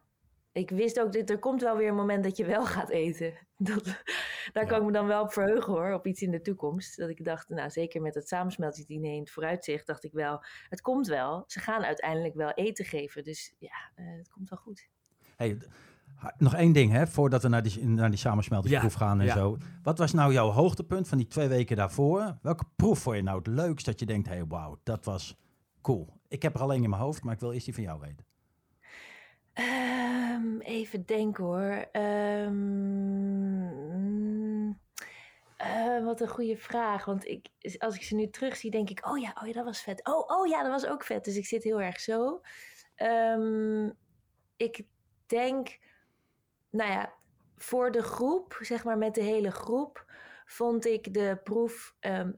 ik 0.54 0.70
wist 0.70 1.00
ook, 1.00 1.12
dat 1.12 1.30
er 1.30 1.38
komt 1.38 1.62
wel 1.62 1.76
weer 1.76 1.88
een 1.88 1.94
moment 1.94 2.25
dat 2.25 2.37
je 2.37 2.44
wel 2.44 2.66
gaat 2.66 2.88
eten. 2.88 3.34
Dat, 3.56 3.84
daar 4.52 4.62
ja. 4.62 4.64
kan 4.64 4.78
ik 4.78 4.87
me 4.87 4.92
dan 4.92 5.06
wel 5.06 5.23
op 5.23 5.32
verheugen 5.32 5.73
hoor, 5.73 5.92
op 5.92 6.06
iets 6.06 6.23
in 6.23 6.30
de 6.30 6.40
toekomst. 6.40 6.96
Dat 6.96 7.08
ik 7.08 7.25
dacht, 7.25 7.49
nou 7.49 7.70
zeker 7.70 8.02
met 8.02 8.14
het 8.14 8.28
samensmeltingsdiner 8.28 9.12
in 9.12 9.20
het 9.20 9.30
vooruitzicht, 9.30 9.87
dacht 9.87 10.04
ik 10.04 10.12
wel, 10.12 10.44
het 10.68 10.80
komt 10.80 11.06
wel. 11.06 11.44
Ze 11.46 11.61
gaan 11.61 11.84
uiteindelijk 11.84 12.34
wel 12.34 12.50
eten 12.50 12.84
geven, 12.84 13.25
dus 13.25 13.54
ja, 13.58 13.90
uh, 13.96 14.16
het 14.16 14.28
komt 14.28 14.49
wel 14.49 14.58
goed. 14.58 14.88
Hey, 15.37 15.58
nog 16.38 16.54
één 16.54 16.73
ding, 16.73 16.92
hè, 16.92 17.06
voordat 17.06 17.42
we 17.42 17.49
naar 17.49 17.62
die, 17.62 17.87
naar 17.87 18.11
die 18.11 18.18
samensmeltingsproef 18.18 18.92
ja, 18.92 18.99
gaan 18.99 19.20
en 19.20 19.26
ja. 19.26 19.34
zo. 19.34 19.56
Wat 19.82 19.99
was 19.99 20.12
nou 20.12 20.32
jouw 20.32 20.50
hoogtepunt 20.50 21.08
van 21.08 21.18
die 21.18 21.26
twee 21.26 21.49
weken 21.49 21.76
daarvoor? 21.76 22.38
Welke 22.42 22.64
proef 22.76 22.99
vond 22.99 23.16
je 23.16 23.23
nou 23.23 23.38
het 23.38 23.46
leukst 23.46 23.87
dat 23.87 24.00
je 24.00 24.06
denkt, 24.06 24.28
hey, 24.28 24.46
wauw, 24.46 24.80
dat 24.82 25.04
was 25.04 25.37
cool. 25.80 26.20
Ik 26.28 26.42
heb 26.42 26.54
er 26.54 26.61
alleen 26.61 26.82
in 26.82 26.90
mijn 26.90 27.02
hoofd, 27.02 27.23
maar 27.23 27.34
ik 27.34 27.40
wil 27.40 27.52
eerst 27.52 27.64
die 27.64 27.75
van 27.75 27.82
jou 27.82 28.00
weten. 28.00 28.26
Um, 29.54 30.61
even 30.61 31.06
denken 31.06 31.44
hoor. 31.44 31.88
Um, 31.92 33.62
uh, 35.58 36.04
wat 36.04 36.20
een 36.20 36.28
goede 36.28 36.56
vraag. 36.56 37.04
Want 37.04 37.26
ik, 37.26 37.49
als 37.78 37.94
ik 37.94 38.02
ze 38.02 38.14
nu 38.14 38.30
terugzie, 38.30 38.70
denk 38.70 38.90
ik: 38.90 39.08
oh 39.08 39.18
ja, 39.18 39.37
oh 39.42 39.46
ja, 39.46 39.52
dat 39.52 39.64
was 39.64 39.82
vet. 39.82 40.06
Oh, 40.06 40.28
oh 40.38 40.46
ja, 40.46 40.62
dat 40.62 40.70
was 40.70 40.87
ook 40.87 41.04
vet. 41.04 41.25
Dus 41.25 41.37
ik 41.37 41.46
zit 41.46 41.64
heel 41.64 41.80
erg 41.80 42.00
zo. 42.00 42.40
Um, 42.96 43.92
ik 44.56 44.87
denk, 45.26 45.78
nou 46.70 46.90
ja, 46.90 47.12
voor 47.56 47.92
de 47.92 48.02
groep, 48.02 48.58
zeg 48.61 48.84
maar 48.84 48.99
met 48.99 49.14
de 49.14 49.23
hele 49.23 49.50
groep, 49.50 50.12
vond 50.46 50.87
ik 50.87 51.14
de 51.14 51.40
proef 51.44 51.94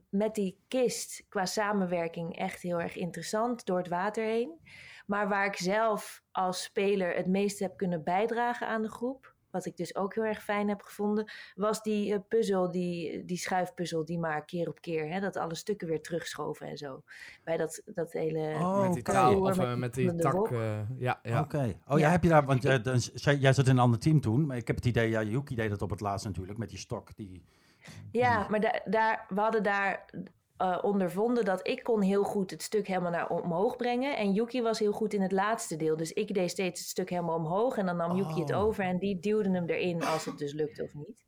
met 0.09 0.35
die 0.35 0.63
kist 0.67 1.25
qua 1.29 1.45
samenwerking 1.45 2.37
echt 2.37 2.61
heel 2.61 2.81
erg 2.81 2.95
interessant 2.95 3.65
door 3.65 3.77
het 3.77 3.87
water 3.87 4.23
heen. 4.23 4.59
Maar 5.07 5.27
waar 5.29 5.45
ik 5.45 5.55
zelf 5.55 6.23
als 6.31 6.63
speler 6.63 7.15
het 7.15 7.27
meest 7.27 7.59
heb 7.59 7.77
kunnen 7.77 8.03
bijdragen 8.03 8.67
aan 8.67 8.81
de 8.81 8.89
groep, 8.89 9.35
wat 9.49 9.65
ik 9.65 9.77
dus 9.77 9.95
ook 9.95 10.15
heel 10.15 10.23
erg 10.23 10.43
fijn 10.43 10.69
heb 10.69 10.81
gevonden, 10.81 11.31
was 11.55 11.81
die 11.81 12.13
uh, 12.13 12.17
puzzel, 12.27 12.71
die, 12.71 13.25
die 13.25 13.37
schuifpuzzel, 13.37 14.05
die 14.05 14.19
maar 14.19 14.45
keer 14.45 14.67
op 14.67 14.81
keer, 14.81 15.09
hè, 15.09 15.19
dat 15.19 15.35
alle 15.35 15.55
stukken 15.55 15.87
weer 15.87 16.01
terugschoven 16.01 16.67
en 16.67 16.77
zo. 16.77 17.03
Bij 17.43 17.57
dat, 17.57 17.81
dat 17.85 18.11
hele... 18.11 18.53
Oh, 18.53 18.81
met 18.81 18.93
die 18.93 19.03
taal, 19.03 19.41
of 19.41 19.57
met, 19.57 19.77
met 19.77 19.93
die 19.93 20.15
tak, 20.15 20.49
uh, 20.49 20.59
ja. 20.97 21.19
ja. 21.23 21.39
Oké. 21.39 21.55
Okay. 21.55 21.79
Oh, 21.87 21.93
ja. 21.93 21.97
jij 21.97 22.09
heb 22.09 22.23
je 22.23 22.29
daar, 22.29 22.45
want 22.45 22.61
jij, 22.61 23.53
zat 23.53 23.65
in 23.65 23.71
een 23.71 23.79
ander 23.79 23.99
team 23.99 24.21
toen, 24.21 24.45
maar 24.45 24.57
ik 24.57 24.67
heb 24.67 24.75
het 24.75 24.85
idee, 24.85 25.09
ja, 25.09 25.23
Yuki 25.23 25.55
deed 25.55 25.69
dat 25.69 25.81
op 25.81 25.89
het 25.89 26.01
laatst 26.01 26.25
natuurlijk, 26.25 26.57
met 26.57 26.69
die 26.69 26.79
stok, 26.79 27.15
die... 27.15 27.43
Ja, 28.11 28.47
maar 28.49 28.59
da 28.59 28.81
daar, 28.85 29.25
we 29.29 29.39
hadden 29.39 29.63
daar 29.63 30.05
uh, 30.61 30.77
ondervonden 30.81 31.45
dat 31.45 31.67
ik 31.67 31.83
kon 31.83 32.01
heel 32.01 32.23
goed 32.23 32.51
het 32.51 32.61
stuk 32.61 32.87
helemaal 32.87 33.11
naar 33.11 33.29
omhoog 33.29 33.75
brengen. 33.75 34.17
En 34.17 34.33
Yuki 34.33 34.61
was 34.61 34.79
heel 34.79 34.91
goed 34.91 35.13
in 35.13 35.21
het 35.21 35.31
laatste 35.31 35.75
deel. 35.75 35.97
Dus 35.97 36.11
ik 36.11 36.33
deed 36.33 36.49
steeds 36.49 36.79
het 36.79 36.89
stuk 36.89 37.09
helemaal 37.09 37.35
omhoog. 37.35 37.77
En 37.77 37.85
dan 37.85 37.97
nam 37.97 38.15
Yuki 38.15 38.39
het 38.39 38.51
Oh. 38.53 38.63
over 38.63 38.83
en 38.83 38.97
die 38.99 39.19
duwde 39.19 39.49
hem 39.49 39.65
erin 39.69 40.03
als 40.03 40.25
het 40.25 40.37
dus 40.37 40.53
lukte 40.53 40.83
of 40.83 40.93
niet. 40.93 41.25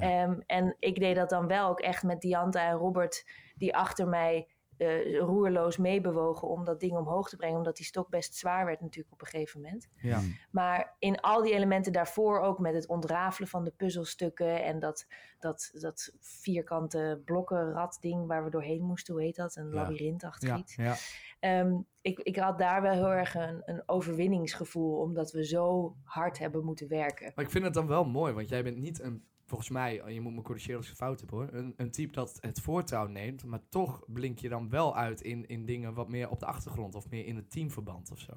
Ehm, 0.00 0.40
en 0.46 0.76
ik 0.78 0.98
deed 0.98 1.16
dat 1.16 1.30
dan 1.30 1.46
wel 1.46 1.68
ook 1.68 1.80
echt 1.80 2.02
met 2.02 2.20
Dianta 2.20 2.68
en 2.68 2.76
Robert, 2.76 3.24
die 3.54 3.76
achter 3.76 4.08
mij 4.08 4.48
eh, 4.86 5.18
roerloos 5.18 5.76
meebewogen 5.76 6.48
om 6.48 6.64
dat 6.64 6.80
ding 6.80 6.92
omhoog 6.96 7.28
te 7.28 7.36
brengen. 7.36 7.56
Omdat 7.56 7.76
die 7.76 7.86
stok 7.86 8.08
best 8.08 8.34
zwaar 8.34 8.64
werd 8.66 8.80
natuurlijk 8.80 9.12
op 9.14 9.20
een 9.20 9.26
gegeven 9.26 9.60
moment. 9.60 9.88
Ja. 9.96 10.20
Maar 10.50 10.94
in 10.98 11.20
al 11.20 11.42
die 11.42 11.54
elementen 11.54 11.92
daarvoor 11.92 12.40
ook 12.40 12.58
met 12.58 12.74
het 12.74 12.86
ontrafelen 12.86 13.48
van 13.48 13.64
de 13.64 13.70
puzzelstukken 13.70 14.64
en 14.64 14.78
dat, 14.78 15.06
dat, 15.38 15.70
dat 15.72 16.12
vierkante 16.20 17.22
blokkenrad-ding 17.24 18.26
waar 18.26 18.44
we 18.44 18.50
doorheen 18.50 18.82
moesten, 18.82 19.14
hoe 19.14 19.22
heet 19.22 19.36
dat? 19.36 19.56
Een 19.56 19.68
Ja. 19.70 19.74
labyrintachtig 19.74 20.48
Ja, 20.48 20.56
iets. 20.56 20.74
ja. 20.76 20.94
Ehm, 21.40 21.76
ik, 22.00 22.18
ik 22.18 22.36
had 22.36 22.58
daar 22.58 22.82
wel 22.82 22.92
heel 22.92 23.12
erg 23.12 23.34
een, 23.34 23.62
een 23.64 23.82
overwinningsgevoel, 23.86 24.98
omdat 25.00 25.32
we 25.32 25.44
zo 25.46 25.94
hard 26.04 26.38
hebben 26.38 26.64
moeten 26.64 26.88
werken. 26.88 27.32
Maar 27.34 27.44
ik 27.44 27.50
vind 27.50 27.64
het 27.64 27.74
dan 27.74 27.86
wel 27.86 28.04
mooi, 28.04 28.32
want 28.32 28.48
jij 28.48 28.62
bent 28.62 28.76
niet 28.76 29.00
een, 29.00 29.24
volgens 29.54 29.70
mij, 29.70 30.00
en 30.00 30.14
je 30.14 30.20
moet 30.20 30.34
me 30.34 30.42
corrigeren 30.42 30.76
als 30.76 30.90
ik 30.90 30.96
fout 30.96 31.20
heb 31.20 31.30
hoor, 31.30 31.48
een, 31.52 31.74
een 31.76 31.90
type 31.90 32.12
dat 32.12 32.38
het 32.40 32.60
voortouw 32.60 33.06
neemt, 33.06 33.44
maar 33.44 33.60
toch 33.68 34.04
blink 34.06 34.38
je 34.38 34.48
dan 34.48 34.68
wel 34.68 34.96
uit 34.96 35.20
in, 35.20 35.46
in 35.46 35.64
dingen 35.64 35.94
wat 35.94 36.08
meer 36.08 36.30
op 36.30 36.40
de 36.40 36.46
achtergrond 36.46 36.94
of 36.94 37.10
meer 37.10 37.26
in 37.26 37.36
het 37.36 37.50
teamverband 37.50 38.10
of 38.10 38.18
zo. 38.18 38.32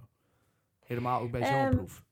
Helemaal 0.79 1.21
ook 1.21 1.31
bij 1.31 1.45
zo'n 1.45 1.55
Ehm, 1.55 1.75
proef. 1.75 2.03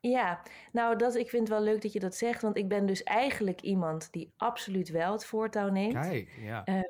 Ja, 0.00 0.42
nou, 0.72 0.96
dat, 0.96 1.14
ik 1.14 1.28
vind 1.28 1.48
het 1.48 1.58
wel 1.58 1.66
leuk 1.66 1.82
dat 1.82 1.92
je 1.92 2.00
dat 2.00 2.14
zegt, 2.14 2.42
want 2.42 2.56
ik 2.56 2.68
ben 2.68 2.86
dus 2.86 3.02
eigenlijk 3.02 3.60
iemand 3.60 4.12
die 4.12 4.32
absoluut 4.36 4.88
wel 4.88 5.12
het 5.12 5.24
voortouw 5.26 5.68
neemt. 5.68 5.92
Kijk, 5.92 6.38
ja. 6.40 6.64
Eh, 6.64 6.80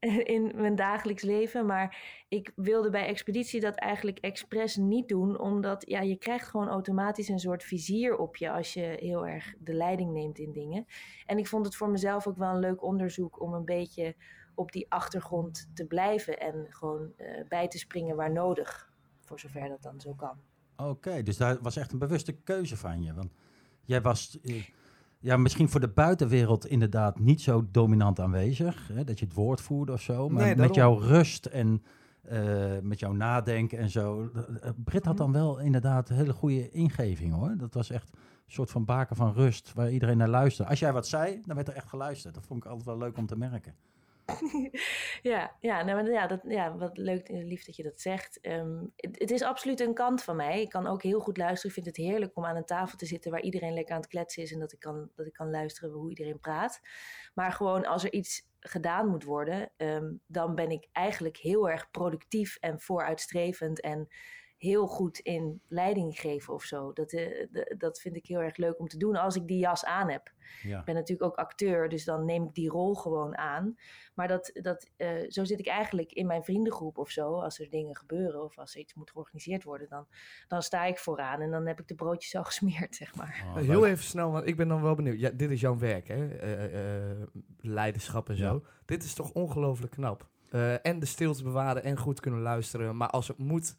in 0.34 0.52
mijn 0.54 0.76
dagelijks 0.76 1.22
leven. 1.22 1.66
Maar 1.66 1.98
ik 2.28 2.52
wilde 2.54 2.90
bij 2.90 3.06
Expeditie 3.06 3.60
dat 3.60 3.74
eigenlijk 3.74 4.18
expres 4.18 4.76
niet 4.76 5.08
doen. 5.08 5.38
Omdat 5.38 5.88
ja, 5.88 6.00
je 6.00 6.16
krijgt 6.16 6.48
gewoon 6.48 6.68
automatisch 6.68 7.28
een 7.28 7.38
soort 7.38 7.64
vizier 7.64 8.16
op 8.16 8.36
je 8.36 8.50
als 8.50 8.74
je 8.74 8.96
heel 9.00 9.26
erg 9.26 9.54
de 9.58 9.72
leiding 9.72 10.12
neemt 10.12 10.38
in 10.38 10.52
dingen. 10.52 10.86
En 11.26 11.38
ik 11.38 11.46
vond 11.46 11.66
het 11.66 11.76
voor 11.76 11.90
mezelf 11.90 12.26
ook 12.26 12.36
wel 12.36 12.54
een 12.54 12.60
leuk 12.60 12.82
onderzoek 12.82 13.40
om 13.40 13.54
een 13.54 13.64
beetje 13.64 14.14
op 14.54 14.72
die 14.72 14.86
achtergrond 14.88 15.70
te 15.74 15.86
blijven. 15.86 16.38
En 16.38 16.66
gewoon 16.70 17.12
uh, 17.16 17.48
bij 17.48 17.68
te 17.68 17.78
springen 17.78 18.16
waar 18.16 18.32
nodig. 18.32 18.92
Voor 19.20 19.40
zover 19.40 19.68
dat 19.68 19.82
dan 19.82 20.00
zo 20.00 20.14
kan. 20.14 20.38
Oké, 20.76 21.22
dus 21.22 21.36
daar 21.36 21.58
was 21.62 21.76
echt 21.76 21.92
een 21.92 21.98
bewuste 21.98 22.32
keuze 22.32 22.76
van 22.76 23.02
je. 23.02 23.14
Want 23.14 23.32
jij 23.84 24.00
was 24.00 24.40
eh, 24.40 24.64
ja, 25.20 25.36
misschien 25.36 25.68
voor 25.68 25.80
de 25.80 25.88
buitenwereld 25.88 26.66
inderdaad 26.66 27.18
niet 27.18 27.40
zo 27.40 27.66
dominant 27.70 28.20
aanwezig. 28.20 28.88
Hè, 28.92 29.04
dat 29.04 29.18
je 29.18 29.24
het 29.24 29.34
woord 29.34 29.60
voerde 29.60 29.92
of 29.92 30.00
zo. 30.00 30.28
Maar 30.28 30.56
met 30.56 30.74
jouw 30.74 30.98
rust 30.98 31.46
en 31.46 31.82
uh, 32.32 32.78
met 32.82 32.98
jouw 32.98 33.12
nadenken 33.12 33.78
en 33.78 33.90
zo. 33.90 34.30
Uh, 34.34 34.70
Brit 34.84 35.04
had 35.04 35.16
dan 35.16 35.32
wel 35.32 35.58
inderdaad 35.58 36.08
een 36.08 36.16
hele 36.16 36.32
goede 36.32 36.70
ingeving 36.70 37.34
hoor. 37.34 37.56
Dat 37.56 37.74
was 37.74 37.90
echt 37.90 38.08
een 38.12 38.52
soort 38.52 38.70
van 38.70 38.84
baken 38.84 39.16
van 39.16 39.32
rust 39.32 39.72
waar 39.74 39.90
iedereen 39.90 40.16
naar 40.16 40.28
luisterde. 40.28 40.70
Als 40.70 40.80
jij 40.80 40.92
wat 40.92 41.06
zei, 41.06 41.40
dan 41.46 41.56
werd 41.56 41.68
er 41.68 41.74
echt 41.74 41.88
geluisterd. 41.88 42.34
Dat 42.34 42.46
vond 42.46 42.64
ik 42.64 42.70
altijd 42.70 42.86
wel 42.86 42.98
leuk 42.98 43.16
om 43.16 43.26
te 43.26 43.36
merken. 43.36 43.74
ja, 45.32 45.56
ja, 45.60 45.82
nou, 45.82 46.10
ja, 46.12 46.26
dat, 46.26 46.40
ja, 46.48 46.76
wat 46.76 46.96
leuk 46.96 47.28
en 47.28 47.44
lief 47.44 47.64
dat 47.64 47.76
je 47.76 47.82
dat 47.82 48.00
zegt. 48.00 48.40
Ehm, 48.40 48.84
het, 48.96 49.30
is 49.30 49.42
absoluut 49.42 49.80
een 49.80 49.94
kant 49.94 50.22
van 50.22 50.36
mij. 50.36 50.60
Ik 50.60 50.68
kan 50.68 50.86
ook 50.86 51.02
heel 51.02 51.20
goed 51.20 51.36
luisteren. 51.36 51.76
Ik 51.76 51.82
vind 51.82 51.96
het 51.96 52.06
heerlijk 52.06 52.36
om 52.36 52.44
aan 52.44 52.56
een 52.56 52.64
tafel 52.64 52.98
te 52.98 53.06
zitten 53.06 53.30
waar 53.30 53.42
iedereen 53.42 53.74
lekker 53.74 53.94
aan 53.94 54.00
het 54.00 54.10
kletsen 54.10 54.42
is 54.42 54.52
en 54.52 54.58
dat 54.58 54.72
ik 54.72 54.80
kan, 54.80 55.10
dat 55.14 55.26
ik 55.26 55.32
kan 55.32 55.50
luisteren 55.50 55.90
hoe 55.90 56.08
iedereen 56.08 56.38
praat. 56.38 56.80
Maar 57.34 57.52
gewoon 57.52 57.86
als 57.86 58.04
er 58.04 58.12
iets 58.12 58.48
gedaan 58.60 59.08
moet 59.08 59.24
worden, 59.24 59.70
ehm, 59.76 60.12
dan 60.26 60.54
ben 60.54 60.70
ik 60.70 60.88
eigenlijk 60.92 61.36
heel 61.36 61.70
erg 61.70 61.90
productief 61.90 62.56
en 62.56 62.80
vooruitstrevend 62.80 63.80
en 63.80 64.08
heel 64.60 64.86
goed 64.86 65.18
in 65.18 65.60
leiding 65.68 66.20
geven 66.20 66.54
of 66.54 66.62
zo. 66.64 66.92
Dat, 66.92 67.12
uh, 67.12 67.46
dat 67.78 68.00
vind 68.00 68.16
ik 68.16 68.26
heel 68.26 68.40
erg 68.40 68.56
leuk 68.56 68.78
om 68.78 68.88
te 68.88 68.96
doen 68.96 69.16
als 69.16 69.36
ik 69.36 69.46
die 69.46 69.58
jas 69.58 69.84
aan 69.84 70.10
heb. 70.10 70.32
Ja. 70.62 70.78
Ik 70.78 70.84
ben 70.84 70.94
natuurlijk 70.94 71.30
ook 71.30 71.36
acteur, 71.36 71.88
dus 71.88 72.04
dan 72.04 72.24
neem 72.24 72.44
ik 72.44 72.54
die 72.54 72.70
rol 72.70 72.94
gewoon 72.94 73.36
aan. 73.36 73.76
Maar 74.14 74.28
dat, 74.28 74.50
dat, 74.52 74.90
uh, 74.96 75.08
zo 75.28 75.44
zit 75.44 75.58
ik 75.58 75.66
eigenlijk 75.66 76.12
in 76.12 76.26
mijn 76.26 76.44
vriendengroep 76.44 76.98
of 76.98 77.10
zo. 77.10 77.40
Als 77.40 77.60
er 77.60 77.70
dingen 77.70 77.96
gebeuren 77.96 78.44
of 78.44 78.58
als 78.58 78.74
er 78.74 78.80
iets 78.80 78.94
moet 78.94 79.10
georganiseerd 79.10 79.64
worden, 79.64 79.88
dan, 79.88 80.06
dan 80.48 80.62
sta 80.62 80.84
ik 80.84 80.98
vooraan 80.98 81.40
en 81.40 81.50
dan 81.50 81.66
heb 81.66 81.80
ik 81.80 81.88
de 81.88 81.94
broodjes 81.94 82.36
al 82.36 82.44
gesmeerd, 82.50 82.96
zeg 82.96 83.14
maar. 83.14 83.44
Oh, 83.46 83.56
Heel 83.56 83.86
even 83.86 84.04
snel, 84.04 84.30
want 84.30 84.46
ik 84.46 84.56
ben 84.56 84.68
dan 84.68 84.82
wel 84.82 84.94
benieuwd. 84.94 85.20
Ja, 85.20 85.30
dit 85.30 85.50
is 85.50 85.60
jouw 85.60 85.78
werk, 85.78 86.08
hè? 86.08 86.18
Uh, 87.10 87.26
leiderschap 87.58 88.28
en 88.28 88.36
zo. 88.36 88.64
Dit 88.84 89.04
is 89.04 89.14
toch 89.14 89.32
ongelooflijk 89.32 89.92
knap. 89.92 90.28
en 90.82 90.98
de 90.98 91.06
stilte 91.06 91.42
bewaren 91.42 91.82
en 91.82 91.96
goed 91.96 92.20
kunnen 92.20 92.40
luisteren. 92.40 92.96
Maar 92.96 93.10
als 93.10 93.28
het 93.28 93.38
moet 93.38 93.76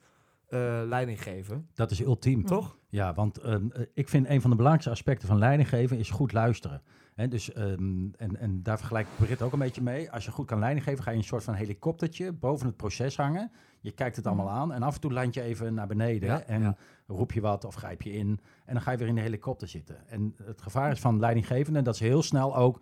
uh, 0.53 0.81
leiding 0.86 1.24
geven. 1.24 1.67
Dat 1.74 1.91
is 1.91 2.01
ultiem. 2.01 2.46
Toch? 2.46 2.77
Ja, 2.89 3.13
want 3.13 3.38
ehm, 3.38 3.70
eh, 3.72 3.86
ik 3.93 4.10
vind 4.10 4.29
een 4.29 4.41
van 4.41 4.50
de 4.50 4.55
belangrijkste 4.55 4.91
aspecten 4.91 5.27
van 5.27 5.38
leiding 5.38 5.70
geven 5.70 5.98
is 5.98 6.10
goed 6.10 6.31
luisteren. 6.34 6.81
He, 7.15 7.27
dus, 7.27 7.58
um, 7.58 8.13
en, 8.17 8.38
en 8.38 8.63
daar 8.63 8.77
vergelijk 8.77 9.08
ik 9.08 9.25
Brit 9.25 9.41
ook 9.41 9.53
een 9.53 9.60
beetje 9.60 9.81
mee. 9.81 10.12
Als 10.12 10.25
je 10.25 10.31
goed 10.31 10.46
kan 10.46 10.60
leiding 10.60 10.86
geven, 10.86 11.03
ga 11.03 11.12
je 11.12 11.17
een 11.17 11.24
soort 11.24 11.43
van 11.43 11.53
helikoptertje 11.53 12.31
boven 12.31 12.67
het 12.67 12.77
proces 12.77 13.17
hangen. 13.17 13.51
Je 13.79 13.91
kijkt 13.91 14.15
het 14.15 14.27
allemaal 14.27 14.50
aan 14.50 14.74
en 14.74 14.84
af 14.84 14.96
en 14.96 15.01
toe 15.01 15.12
land 15.12 15.34
je 15.34 15.41
even 15.41 15.74
naar 15.74 15.88
beneden 15.88 16.48
en 16.48 16.77
roep 17.08 17.31
je 17.31 17.41
wat 17.41 17.65
of 17.65 17.75
grijp 17.75 18.01
je 18.01 18.12
in. 18.12 18.39
En 18.65 18.74
dan 18.74 18.81
ga 18.81 18.91
je 18.91 18.98
weer 18.98 19.08
in 19.08 19.15
de 19.15 19.22
helikopter 19.22 19.67
zitten. 19.67 20.08
En 20.08 20.36
het 20.43 20.62
gevaar 20.62 20.91
is 20.91 21.00
van 21.00 21.20
leidinggevende 21.20 21.81
dat 21.81 21.98
ze 21.98 22.03
heel 22.03 22.24
snel 22.24 22.55
ook 22.55 22.81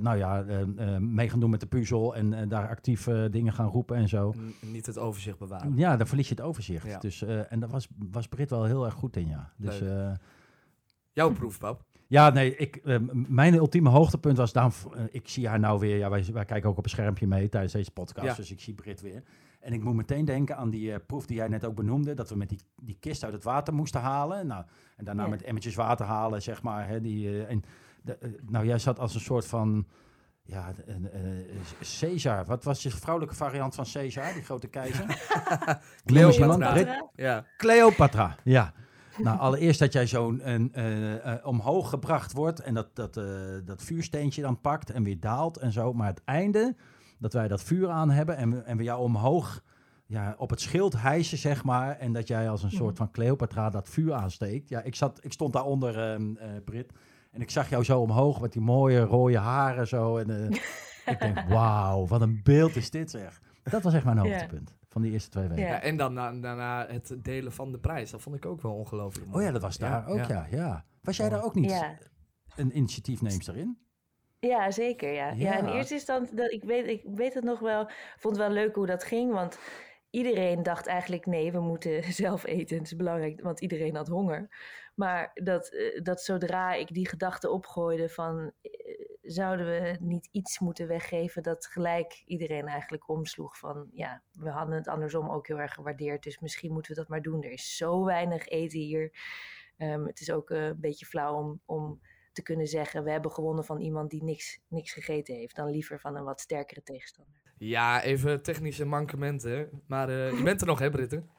nou 0.00 0.16
ja, 0.16 0.44
uh, 0.44 0.96
mee 0.96 1.28
gaan 1.28 1.40
doen 1.40 1.50
met 1.50 1.60
de 1.60 1.66
puzzel 1.66 2.14
en 2.14 2.48
daar 2.48 2.68
actief 2.68 3.08
dingen 3.30 3.52
gaan 3.52 3.68
roepen 3.68 3.96
en 3.96 4.08
zo. 4.08 4.34
niet 4.60 4.86
het 4.86 4.98
overzicht 4.98 5.38
bewaren. 5.38 5.76
Ja, 5.76 5.96
dan 5.96 6.06
verlies 6.06 6.28
je 6.28 6.34
het 6.34 6.44
overzicht. 6.44 7.00
Dus, 7.00 7.22
en 7.22 7.60
daar 7.60 7.68
was, 7.68 7.88
was 8.10 8.28
Brit 8.28 8.50
wel 8.50 8.64
heel 8.64 8.84
erg 8.84 8.94
goed 8.94 9.16
in, 9.16 9.28
ja. 9.28 9.52
Dus, 9.56 9.82
Jouw 11.12 11.32
proef, 11.32 11.58
pap? 11.58 11.84
Ja, 12.06 12.30
nee, 12.30 12.56
ik, 12.56 12.80
mijn 13.28 13.54
ultieme 13.54 13.88
hoogtepunt 13.88 14.36
was 14.36 14.52
dan, 14.52 14.72
ik 15.10 15.28
zie 15.28 15.48
haar 15.48 15.60
nou 15.60 15.78
weer, 15.78 15.96
ja, 15.96 16.10
wij, 16.10 16.24
wij 16.32 16.44
kijken 16.44 16.70
ook 16.70 16.78
op 16.78 16.84
een 16.84 16.90
schermpje 16.90 17.26
mee 17.26 17.48
tijdens 17.48 17.72
deze 17.72 17.90
podcast, 17.90 18.36
dus 18.36 18.50
ik 18.50 18.60
zie 18.60 18.74
Brit 18.74 19.00
weer. 19.00 19.22
En 19.64 19.72
ik 19.72 19.82
moet 19.82 19.94
meteen 19.94 20.24
denken 20.24 20.56
aan 20.56 20.70
die 20.70 20.98
proef 20.98 21.26
die 21.26 21.36
jij 21.36 21.48
net 21.48 21.64
ook 21.64 21.74
benoemde, 21.74 22.14
dat 22.14 22.28
we 22.28 22.36
met 22.36 22.48
die, 22.48 22.58
die 22.82 22.96
kist 23.00 23.24
uit 23.24 23.32
het 23.32 23.44
water 23.44 23.74
moesten 23.74 24.00
halen. 24.00 24.46
Nou, 24.46 24.64
en 24.96 25.04
daarna 25.04 25.26
met 25.26 25.42
emmertjes 25.42 25.74
water 25.74 26.06
halen, 26.06 26.42
zeg 26.42 26.62
maar. 26.62 26.88
Hè, 26.88 27.00
die, 27.00 27.44
en 27.44 27.62
de, 28.04 28.18
eh, 28.18 28.30
nou, 28.46 28.66
jij 28.66 28.78
zat 28.78 28.98
als 28.98 29.14
een 29.14 29.20
soort 29.20 29.46
van. 29.46 29.86
Ja, 30.46 30.72
een, 30.86 31.08
Caesar. 32.00 32.44
Wat 32.44 32.64
was 32.64 32.82
je 32.82 32.90
vrouwelijke 32.90 33.36
variant 33.36 33.74
van 33.74 33.86
Caesar, 33.92 34.32
die 34.32 34.42
grote 34.42 34.66
keizer? 34.66 35.04
Cleopatra. 36.04 37.10
Ja. 37.14 37.46
Cleopatra, 37.56 38.36
ja. 38.42 38.72
Nou, 39.18 39.38
allereerst 39.38 39.78
dat 39.78 39.92
jij 39.92 40.06
zo'n 40.06 40.42
uh, 40.74 41.34
omhoog 41.42 41.88
gebracht 41.88 42.32
wordt 42.32 42.60
en 42.60 42.74
dat, 42.74 42.96
dat, 42.96 43.14
dat 43.64 43.82
vuursteentje 43.82 44.42
dan 44.42 44.60
pakt 44.60 44.90
en 44.90 45.02
weer 45.02 45.20
daalt 45.20 45.56
en 45.56 45.72
zo. 45.72 45.92
Maar 45.92 46.06
het 46.06 46.24
einde, 46.24 46.76
dat 47.18 47.32
wij 47.32 47.48
dat 47.48 47.62
vuur 47.62 47.88
aan 47.88 48.10
hebben 48.10 48.36
en, 48.36 48.66
en 48.66 48.76
we 48.76 48.82
jou 48.82 49.00
omhoog 49.00 49.62
ja, 50.06 50.34
op 50.38 50.50
het 50.50 50.60
schild 50.60 51.00
hijsen, 51.00 51.38
zeg 51.38 51.64
maar. 51.64 51.98
En 51.98 52.12
dat 52.12 52.28
jij 52.28 52.50
als 52.50 52.62
een 52.62 52.70
soort 52.70 52.96
van 52.96 53.10
Cleopatra 53.10 53.70
dat 53.70 53.88
vuur 53.88 54.12
aansteekt. 54.12 54.68
Ja, 54.68 54.82
ik, 54.82 54.94
zat, 54.94 55.18
ik 55.22 55.32
stond 55.32 55.52
daaronder, 55.52 56.20
uh, 56.20 56.36
Brit. 56.64 56.92
En 57.34 57.40
ik 57.40 57.50
zag 57.50 57.68
jou 57.68 57.84
zo 57.84 58.00
omhoog 58.00 58.40
met 58.40 58.52
die 58.52 58.62
mooie 58.62 59.00
rode 59.00 59.38
haren 59.38 59.86
zo. 59.88 60.16
En 60.16 60.30
uh, 60.30 60.50
ik 61.12 61.18
denk, 61.18 61.40
wauw, 61.48 62.06
wat 62.06 62.20
een 62.20 62.40
beeld 62.42 62.76
is 62.76 62.90
dit 62.90 63.10
zeg. 63.10 63.40
Dat 63.62 63.82
was 63.82 63.94
echt 63.94 64.04
mijn 64.04 64.18
hoogtepunt 64.18 64.76
van 64.88 65.02
die 65.02 65.12
eerste 65.12 65.30
twee 65.30 65.48
weken. 65.48 65.64
Ja, 65.64 65.80
en 65.80 65.96
dan 65.96 66.14
daarna 66.14 66.86
het 66.88 67.16
delen 67.18 67.52
van 67.52 67.72
de 67.72 67.78
prijs. 67.78 68.10
Dat 68.10 68.22
vond 68.22 68.36
ik 68.36 68.46
ook 68.46 68.62
wel 68.62 68.72
ongelooflijk 68.72 69.34
Oh 69.34 69.42
ja, 69.42 69.50
dat 69.50 69.62
was 69.62 69.78
daar 69.78 70.06
ook, 70.06 70.24
ja. 70.24 70.46
ja. 70.50 70.84
Was 71.02 71.16
jij 71.16 71.28
daar 71.28 71.44
ook 71.44 71.54
niet 71.54 71.84
een 72.56 72.76
initiatiefneemster 72.76 73.56
in? 73.56 73.78
Ja, 74.40 74.70
zeker. 74.70 75.12
Ja. 75.12 75.30
Ja. 75.30 75.58
in 75.58 75.66
eerste 75.66 75.94
instantie, 75.94 76.36
dat, 76.36 76.52
ik, 76.52 76.64
weet, 76.64 76.86
ik 76.86 77.02
weet 77.04 77.34
het 77.34 77.44
nog 77.44 77.58
wel, 77.58 77.90
vond 78.16 78.36
het 78.36 78.46
wel 78.46 78.54
leuk 78.54 78.74
hoe 78.74 78.86
dat 78.86 79.04
ging. 79.04 79.32
Want 79.32 79.58
iedereen 80.14 80.62
dacht 80.62 80.86
eigenlijk, 80.86 81.26
nee, 81.26 81.52
we 81.52 81.60
moeten 81.60 82.12
zelf 82.22 82.44
eten. 82.44 82.76
Het 82.76 82.86
is 82.86 82.96
belangrijk, 82.96 83.40
want 83.40 83.60
iedereen 83.60 83.96
had 83.96 84.08
honger. 84.08 84.48
Maar 84.94 85.30
dat, 85.34 85.68
eh, 85.68 86.02
dat 86.02 86.22
zodra 86.22 86.72
ik 86.72 86.94
die 86.94 87.08
gedachte 87.08 87.50
opgooide 87.50 88.08
van 88.08 88.52
eh, 88.62 88.70
zouden 89.22 89.66
we 89.66 89.96
niet 90.00 90.28
iets 90.32 90.58
moeten 90.58 90.88
weggeven, 90.88 91.42
dat 91.42 91.66
gelijk 91.66 92.22
iedereen 92.26 92.66
eigenlijk 92.66 93.08
omsloeg 93.08 93.58
van 93.58 93.88
ja, 93.92 94.22
we 94.32 94.50
hadden 94.50 94.74
het 94.74 94.88
andersom 94.88 95.30
ook 95.30 95.46
heel 95.46 95.60
erg 95.60 95.74
gewaardeerd, 95.74 96.22
dus 96.22 96.38
misschien 96.38 96.72
moeten 96.72 96.92
we 96.92 97.00
dat 97.00 97.08
maar 97.08 97.22
doen. 97.22 97.42
Er 97.42 97.52
is 97.52 97.76
zo 97.76 98.04
weinig 98.04 98.46
eten 98.46 98.78
hier. 98.78 99.12
Um, 99.78 100.06
het 100.06 100.20
is 100.20 100.30
ook 100.30 100.50
uh, 100.50 100.64
een 100.64 100.80
beetje 100.80 101.06
flauw 101.06 101.34
om, 101.36 101.60
om 101.64 102.00
te 102.32 102.42
kunnen 102.42 102.66
zeggen 102.66 103.04
we 103.04 103.10
hebben 103.10 103.32
gewonnen 103.32 103.64
van 103.64 103.80
iemand 103.80 104.10
die 104.10 104.24
niks, 104.24 104.60
niks 104.68 104.92
gegeten 104.92 105.34
heeft, 105.34 105.56
dan 105.56 105.70
liever 105.70 106.00
van 106.00 106.16
een 106.16 106.24
wat 106.24 106.40
sterkere 106.40 106.82
tegenstander. 106.82 107.43
Ja, 107.68 108.02
even 108.02 108.42
technische 108.42 108.84
mankementen. 108.84 109.68
Maar 109.86 110.10
uh, 110.10 110.36
je 110.36 110.42
bent 110.42 110.60
er 110.60 110.66
nog, 110.66 110.78
hè, 110.78 110.90
Britten? 110.90 111.28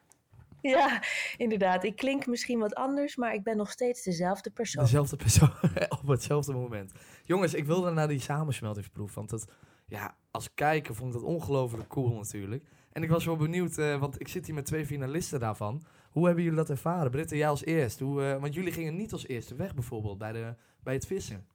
Ja, 0.61 1.03
inderdaad. 1.37 1.83
Ik 1.83 1.95
klink 1.95 2.25
misschien 2.25 2.59
wat 2.59 2.75
anders, 2.75 3.15
maar 3.15 3.33
ik 3.33 3.43
ben 3.43 3.57
nog 3.57 3.71
steeds 3.71 4.03
dezelfde 4.03 4.49
persoon. 4.49 4.83
Dezelfde 4.83 5.15
persoon 5.15 5.51
op 6.01 6.07
hetzelfde 6.07 6.53
moment. 6.53 6.91
Jongens, 7.23 7.53
ik 7.53 7.65
wilde 7.65 7.91
naar 7.91 8.07
die 8.07 8.19
samensmeltingsproef. 8.19 9.13
Want 9.13 9.29
dat, 9.29 9.47
ja, 9.87 10.15
als 10.31 10.53
kijker 10.53 10.95
vond 10.95 11.13
ik 11.13 11.21
dat 11.21 11.29
ongelooflijk 11.29 11.87
cool 11.87 12.15
natuurlijk. 12.15 12.63
En 12.91 13.03
ik 13.03 13.09
was 13.09 13.25
wel 13.25 13.35
benieuwd, 13.35 13.77
uh, 13.77 13.99
want 13.99 14.19
ik 14.19 14.27
zit 14.27 14.45
hier 14.45 14.55
met 14.55 14.65
twee 14.65 14.85
finalisten 14.85 15.39
daarvan. 15.39 15.83
Hoe 16.09 16.25
hebben 16.25 16.43
jullie 16.43 16.59
dat 16.59 16.69
ervaren? 16.69 17.11
Britta, 17.11 17.35
jij 17.35 17.49
als 17.49 17.65
eerst. 17.65 17.99
Hoe, 17.99 18.21
uh, 18.21 18.41
want 18.41 18.53
jullie 18.53 18.73
gingen 18.73 18.95
niet 18.95 19.11
als 19.11 19.27
eerste 19.27 19.55
weg 19.55 19.73
bijvoorbeeld 19.73 20.17
bij, 20.17 20.31
de, 20.31 20.55
bij 20.83 20.93
het 20.93 21.05
vissen. 21.05 21.45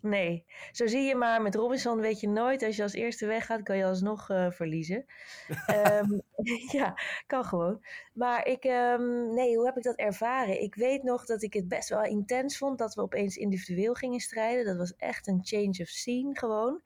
Nee, 0.00 0.44
zo 0.72 0.86
zie 0.86 1.02
je 1.02 1.14
maar. 1.14 1.42
Met 1.42 1.54
Robinson 1.54 2.00
weet 2.00 2.20
je 2.20 2.28
nooit. 2.28 2.62
Als 2.62 2.76
je 2.76 2.82
als 2.82 2.92
eerste 2.92 3.26
weggaat, 3.26 3.62
kan 3.62 3.76
je 3.76 3.84
alsnog 3.84 4.30
uh, 4.30 4.50
verliezen. 4.50 5.04
um, 5.70 6.22
ja, 6.78 6.98
kan 7.26 7.44
gewoon. 7.44 7.84
Maar 8.12 8.46
ik, 8.46 8.64
um, 8.64 9.34
nee, 9.34 9.56
hoe 9.56 9.66
heb 9.66 9.76
ik 9.76 9.82
dat 9.82 9.96
ervaren? 9.96 10.62
Ik 10.62 10.74
weet 10.74 11.02
nog 11.02 11.24
dat 11.24 11.42
ik 11.42 11.52
het 11.52 11.68
best 11.68 11.88
wel 11.88 12.04
intens 12.04 12.58
vond 12.58 12.78
dat 12.78 12.94
we 12.94 13.02
opeens 13.02 13.36
individueel 13.36 13.94
gingen 13.94 14.20
strijden. 14.20 14.64
Dat 14.64 14.76
was 14.76 14.96
echt 14.96 15.26
een 15.26 15.40
change 15.42 15.78
of 15.80 15.88
scene 15.88 16.38
gewoon. 16.38 16.80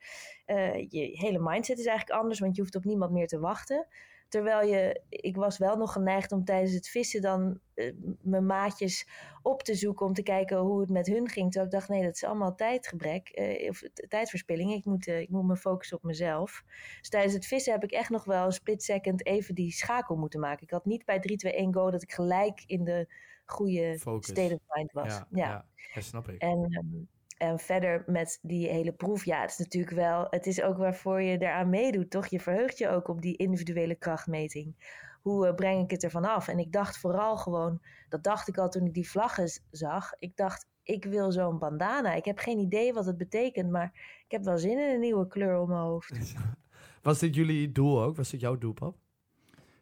Uh, 0.47 0.75
je 0.75 1.11
hele 1.13 1.39
mindset 1.39 1.79
is 1.79 1.87
eigenlijk 1.87 2.21
anders, 2.21 2.41
want 2.41 2.57
je 2.57 2.63
hoeft 2.63 2.77
op 2.77 2.85
niemand 2.85 3.13
meer 3.13 3.27
te 3.27 3.39
wachten. 3.39 3.87
Terwijl 4.33 4.69
je, 4.69 5.01
ik 5.09 5.37
was 5.37 5.59
wel 5.59 5.77
nog 5.77 5.93
geneigd 5.93 6.33
om 6.33 6.45
tijdens 6.45 6.73
het 6.73 6.89
vissen 6.89 7.21
dan 7.21 7.61
uh, 7.75 7.93
mijn 8.21 8.47
maatjes 8.47 9.09
op 9.43 9.63
te 9.63 9.75
zoeken 9.75 10.07
om 10.07 10.13
te 10.13 10.23
kijken 10.23 10.59
hoe 10.59 10.81
het 10.81 10.91
met 10.91 11.07
hun 11.07 11.29
ging. 11.29 11.51
Terwijl 11.51 11.65
ik 11.65 11.79
dacht, 11.79 11.89
nee, 11.89 12.03
dat 12.03 12.15
is 12.15 12.25
allemaal 12.25 12.55
tijdgebrek 12.55 13.39
uh, 13.39 13.69
of 13.69 13.83
tijdverspilling. 14.09 14.73
Ik 14.73 14.85
moet, 14.85 15.07
uh, 15.07 15.21
ik 15.21 15.29
moet 15.29 15.47
me 15.47 15.57
focussen 15.57 15.97
op 15.97 16.03
mezelf. 16.03 16.65
Dus 17.01 17.09
tijdens 17.09 17.35
het 17.35 17.47
vissen 17.47 17.73
heb 17.73 17.85
ik 17.85 17.91
echt 17.91 18.11
nog 18.11 18.25
wel 18.25 18.45
een 18.45 18.53
split 18.53 18.83
second 18.83 19.27
even 19.27 19.55
die 19.55 19.73
schakel 19.73 20.17
moeten 20.17 20.41
maken. 20.41 20.63
Ik 20.63 20.71
had 20.71 20.85
niet 20.85 21.05
bij 21.05 21.21
3, 21.21 21.37
2, 21.37 21.53
1 21.53 21.75
go 21.75 21.91
dat 21.91 22.03
ik 22.03 22.13
gelijk 22.13 22.63
in 22.67 22.85
de 22.85 23.13
goede 23.45 23.99
Focus. 23.99 24.29
state 24.29 24.55
of 24.55 24.77
mind 24.77 24.93
was. 24.93 25.13
Ja, 25.13 25.27
ja. 25.31 25.67
ja. 25.95 26.01
snap 26.01 26.29
ik. 26.29 26.41
En, 26.41 26.59
um, 26.59 27.09
en 27.43 27.59
verder 27.59 28.03
met 28.07 28.39
die 28.43 28.69
hele 28.69 28.93
proef, 28.93 29.25
ja, 29.25 29.41
het 29.41 29.51
is 29.51 29.59
natuurlijk 29.59 29.97
wel, 29.97 30.27
het 30.31 30.47
is 30.47 30.63
ook 30.63 30.77
waarvoor 30.77 31.23
je 31.23 31.39
eraan 31.39 31.69
meedoet, 31.69 32.11
toch? 32.11 32.27
Je 32.27 32.41
verheugt 32.41 32.79
je 32.79 32.89
ook 32.89 33.09
op 33.09 33.23
die 33.23 33.37
individuele 33.37 33.95
krachtmeting. 33.95 34.75
Hoe 35.23 35.47
uh, 35.47 35.55
breng 35.55 35.85
ik 35.85 35.91
het 35.91 36.05
ervan 36.05 36.25
af? 36.25 36.49
En 36.49 36.59
ik 36.59 36.73
dacht 36.73 36.99
vooral 36.99 37.37
gewoon, 37.37 37.81
dat 38.09 38.23
dacht 38.23 38.49
ik 38.49 38.59
al 38.59 38.69
toen 38.69 38.87
ik 38.87 38.95
die 38.95 39.11
vlaggen 39.11 39.49
zag. 39.71 40.13
Ik 40.19 40.37
dacht, 40.37 40.67
ik 40.83 41.05
wil 41.05 41.33
zo'n 41.33 41.59
bandana. 41.59 42.15
Ik 42.15 42.25
heb 42.25 42.39
geen 42.39 42.59
idee 42.59 42.93
wat 42.93 43.07
het 43.07 43.17
betekent, 43.17 43.71
maar 43.71 43.91
ik 44.25 44.31
heb 44.31 44.45
wel 44.45 44.59
zin 44.59 44.79
in 44.79 44.95
een 44.95 45.01
nieuwe 45.01 45.27
kleur 45.27 45.61
op 45.61 45.69
mijn 45.69 45.81
hoofd. 45.81 46.35
Was 47.03 47.19
dit 47.19 47.35
jullie 47.35 47.73
doel 47.73 48.03
ook? 48.03 48.17
Was 48.17 48.31
dit 48.31 48.41
jouw 48.41 48.59
doel, 48.59 48.73
pap? 48.73 48.97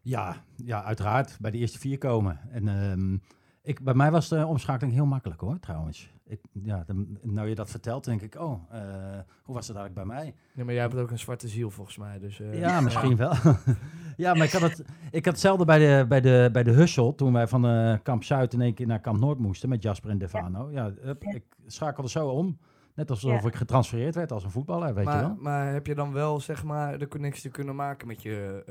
Ja, 0.02 0.44
ja, 0.56 0.84
uiteraard. 0.84 1.36
Bij 1.40 1.50
de 1.50 1.58
eerste 1.58 1.78
vier 1.78 1.98
komen. 1.98 2.40
En 2.50 2.68
um, 2.68 3.22
ik, 3.62 3.84
bij 3.84 3.94
mij 3.94 4.10
was 4.10 4.28
de 4.28 4.46
omschakeling 4.46 4.94
heel 4.94 5.06
makkelijk 5.06 5.40
hoor, 5.40 5.58
trouwens. 5.58 6.12
Ik, 6.26 6.40
ja, 6.62 6.84
de, 6.86 7.14
nou 7.22 7.48
je 7.48 7.54
dat 7.54 7.70
vertelt, 7.70 8.04
denk 8.04 8.22
ik, 8.22 8.34
oh, 8.34 8.72
uh, 8.72 8.80
hoe 9.42 9.54
was 9.54 9.68
het 9.68 9.76
eigenlijk 9.76 9.94
bij 9.94 10.16
mij? 10.16 10.34
Ja, 10.54 10.64
maar 10.64 10.74
jij 10.74 10.82
hebt 10.82 10.96
ook 10.96 11.10
een 11.10 11.18
zwarte 11.18 11.48
ziel 11.48 11.70
volgens 11.70 11.96
mij. 11.96 12.18
Dus, 12.18 12.40
uh, 12.40 12.60
ja, 12.60 12.80
misschien 12.80 13.16
wel. 13.16 13.32
ja, 14.16 14.34
maar 14.34 14.46
ik 14.46 14.52
had, 14.52 14.62
het, 14.62 14.84
ik 15.10 15.24
had 15.24 15.34
hetzelfde 15.34 15.64
bij 15.64 15.78
de, 15.78 16.06
bij 16.08 16.20
de, 16.20 16.48
bij 16.52 16.62
de 16.62 16.70
Hussel, 16.70 17.14
toen 17.14 17.32
wij 17.32 17.46
van 17.46 17.66
uh, 17.66 17.96
Kamp 18.02 18.24
Zuid 18.24 18.52
in 18.52 18.60
één 18.60 18.74
keer 18.74 18.86
naar 18.86 19.00
Kamp 19.00 19.20
Noord 19.20 19.38
moesten 19.38 19.68
met 19.68 19.82
Jasper 19.82 20.10
en 20.10 20.18
Defano. 20.18 20.70
Ja, 20.70 20.92
ik 21.18 21.44
schakelde 21.66 22.08
zo 22.08 22.28
om. 22.28 22.58
Net 22.94 23.10
alsof 23.10 23.44
ik 23.44 23.54
getransfereerd 23.54 24.14
werd 24.14 24.32
als 24.32 24.44
een 24.44 24.50
voetballer, 24.50 24.94
weet 24.94 25.04
maar, 25.04 25.16
je 25.16 25.26
wel. 25.26 25.36
Maar 25.38 25.72
heb 25.72 25.86
je 25.86 25.94
dan 25.94 26.12
wel, 26.12 26.40
zeg 26.40 26.64
maar, 26.64 26.98
de 26.98 27.08
connectie 27.08 27.50
kunnen 27.50 27.76
maken 27.76 28.06
met 28.06 28.22
je 28.22 28.64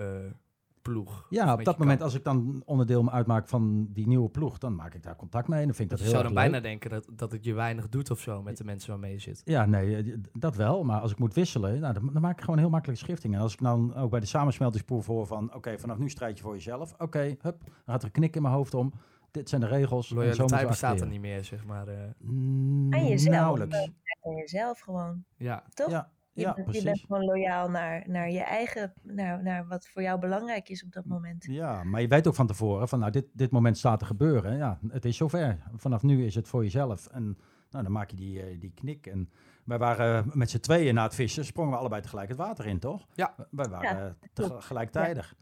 ploeg. 0.90 1.26
Ja, 1.30 1.54
op 1.54 1.64
dat 1.64 1.78
moment 1.78 2.02
als 2.02 2.14
ik 2.14 2.24
dan 2.24 2.62
onderdeel 2.66 3.12
uitmaak 3.12 3.48
van 3.48 3.88
die 3.94 4.08
nieuwe 4.08 4.30
ploeg, 4.30 4.58
dan 4.58 4.76
maak 4.76 4.94
ik 4.94 5.04
daar 5.04 5.16
contact 5.16 5.48
mee 5.48 5.60
en 5.60 5.66
dan 5.66 5.76
vind 5.76 5.92
ik 5.92 5.98
dat, 5.98 6.08
heel. 6.08 6.16
Je 6.16 6.22
zou 6.22 6.34
dan 6.34 6.44
bijna 6.44 6.60
denken 6.60 6.90
dat, 6.90 7.08
dat 7.12 7.32
het 7.32 7.44
je 7.44 7.54
weinig 7.54 7.90
doet 7.90 8.12
of 8.12 8.20
zo 8.20 8.42
met 8.42 8.58
de 8.58 8.64
mensen 8.64 8.90
waarmee 8.90 9.12
je 9.12 9.20
zit. 9.20 9.42
Ja, 9.46 9.66
nee, 9.66 10.16
dat 10.34 10.56
wel. 10.56 10.84
Maar 10.84 11.00
als 11.00 11.12
ik 11.12 11.20
moet 11.20 11.34
wisselen, 11.34 11.80
nou, 11.80 11.94
dan, 11.94 12.10
dan, 12.14 12.22
maak 12.22 12.38
ik 12.38 12.44
gewoon 12.44 12.60
heel 12.60 12.70
makkelijk 12.70 13.00
schifting. 13.00 13.34
En 13.36 13.42
als 13.42 13.54
ik 13.54 13.62
dan 13.62 13.96
ook 13.96 14.10
bij 14.10 14.20
de 14.20 14.26
samensmeltingsproef 14.26 15.06
hoor 15.06 15.28
van, 15.28 15.54
oké, 15.54 15.80
vanaf 15.80 15.98
nu 15.98 16.10
strijd 16.10 16.38
je 16.38 16.44
voor 16.44 16.54
jezelf. 16.54 16.94
Oké, 16.98 17.36
hup, 17.42 17.60
dan 17.64 17.84
gaat 17.86 18.02
er 18.02 18.06
een 18.06 18.12
knik 18.12 18.36
in 18.36 18.42
mijn 18.42 18.54
hoofd 18.54 18.74
om. 18.74 18.94
Dit 19.32 19.50
zijn 19.50 19.62
de 19.62 19.68
regels. 19.68 20.10
Loyaliteit 20.10 20.68
bestaat 20.68 21.02
er 21.02 21.08
niet 21.08 21.22
meer, 21.22 21.44
zeg 21.44 21.66
maar. 21.66 21.88
Uh... 21.88 21.96
Mm, 22.18 22.94
en 22.94 23.08
jezelf. 23.08 23.36
Nauwelijks. 23.36 23.90
En 24.22 24.36
jezelf 24.36 24.80
gewoon. 24.80 25.24
Ja. 25.38 25.64
Toch? 25.74 25.90
Ja. 25.90 26.10
Je, 26.40 26.46
ja, 26.46 26.54
bent, 26.54 26.66
precies. 26.66 26.84
je 26.84 26.90
bent 26.90 27.00
gewoon 27.08 27.24
loyaal 27.24 27.70
naar, 27.70 28.04
naar 28.08 28.32
je 28.32 28.40
eigen, 28.44 28.94
naar, 29.02 29.44
naar 29.44 29.68
wat 29.68 29.88
voor 29.88 30.02
jou 30.02 30.20
belangrijk 30.20 30.70
is 30.70 30.84
op 30.84 30.92
dat 30.92 31.06
moment. 31.06 31.46
Ja, 31.50 31.84
maar 31.84 32.02
je 32.02 32.08
weet 32.08 32.28
ook 32.28 32.36
van 32.36 32.48
tevoren 32.48 32.88
van 32.88 33.00
nou, 33.00 33.12
dit, 33.12 33.26
dit 33.34 33.52
moment 33.52 33.78
staat 33.78 34.00
te 34.00 34.06
gebeuren. 34.06 34.58
Ja, 34.58 34.80
het 34.90 35.06
is 35.06 35.18
zover. 35.18 35.58
Vanaf 35.76 36.04
nu 36.04 36.26
is 36.26 36.36
het 36.36 36.48
voor 36.48 36.64
jezelf. 36.64 37.08
En 37.08 37.38
nou, 37.70 37.84
dan 37.84 37.92
maak 37.92 38.10
je 38.10 38.16
die, 38.16 38.54
uh, 38.54 38.60
die 38.60 38.72
knik. 38.76 39.08
En 39.08 39.30
wij 39.64 39.78
waren 39.78 40.32
met 40.34 40.50
z'n 40.50 40.60
tweeën 40.60 40.94
na 40.94 41.04
het 41.04 41.16
vissen, 41.16 41.46
sprongen 41.46 41.72
we 41.72 41.78
allebei 41.78 42.02
tegelijk 42.02 42.30
het 42.30 42.38
water 42.38 42.66
in, 42.66 42.80
toch? 42.80 43.08
Ja. 43.14 43.36
Wij 43.52 43.70
waren 43.70 44.18
Ja, 44.20 44.30
te- 44.34 44.62
gelijktijdig. 44.62 45.36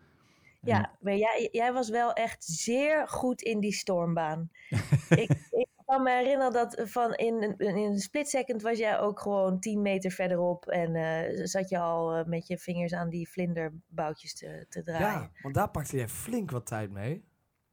Ja, 0.62 0.92
maar 1.00 1.16
jij, 1.16 1.50
jij 1.52 1.74
was 1.74 1.90
wel 1.90 2.14
echt 2.14 2.44
zeer 2.44 3.08
goed 3.08 3.42
in 3.42 3.60
die 3.60 3.74
stormbaan. 3.74 4.50
ik, 5.10 5.30
ik 5.50 5.67
kan 5.88 6.04
me 6.04 6.12
herinneren 6.12 6.54
dat 6.54 6.82
van 6.84 7.14
in, 7.16 7.44
een- 7.44 7.58
in 7.58 7.76
een 7.78 8.00
split 8.00 8.30
second 8.30 8.62
was 8.62 8.78
jij 8.78 9.00
ook 9.00 9.20
gewoon 9.20 9.60
10 9.60 9.82
meter 9.82 10.12
verderop. 10.12 10.66
En 10.68 10.96
eh, 10.96 11.46
zat 11.46 11.70
je 11.70 11.80
al 11.80 12.16
eh, 12.16 12.26
met 12.26 12.48
je 12.48 12.58
vingers 12.58 12.94
aan 12.94 13.10
die 13.10 13.30
vlinderboutjes 13.30 14.34
te, 14.36 14.66
te 14.70 14.84
draaien. 14.84 15.08
Ja, 15.08 15.32
want 15.42 15.56
daar 15.56 15.70
pakte 15.70 15.98
jij 15.98 16.08
flink 16.08 16.52
wat 16.52 16.66
tijd 16.66 16.92
mee. 16.92 17.24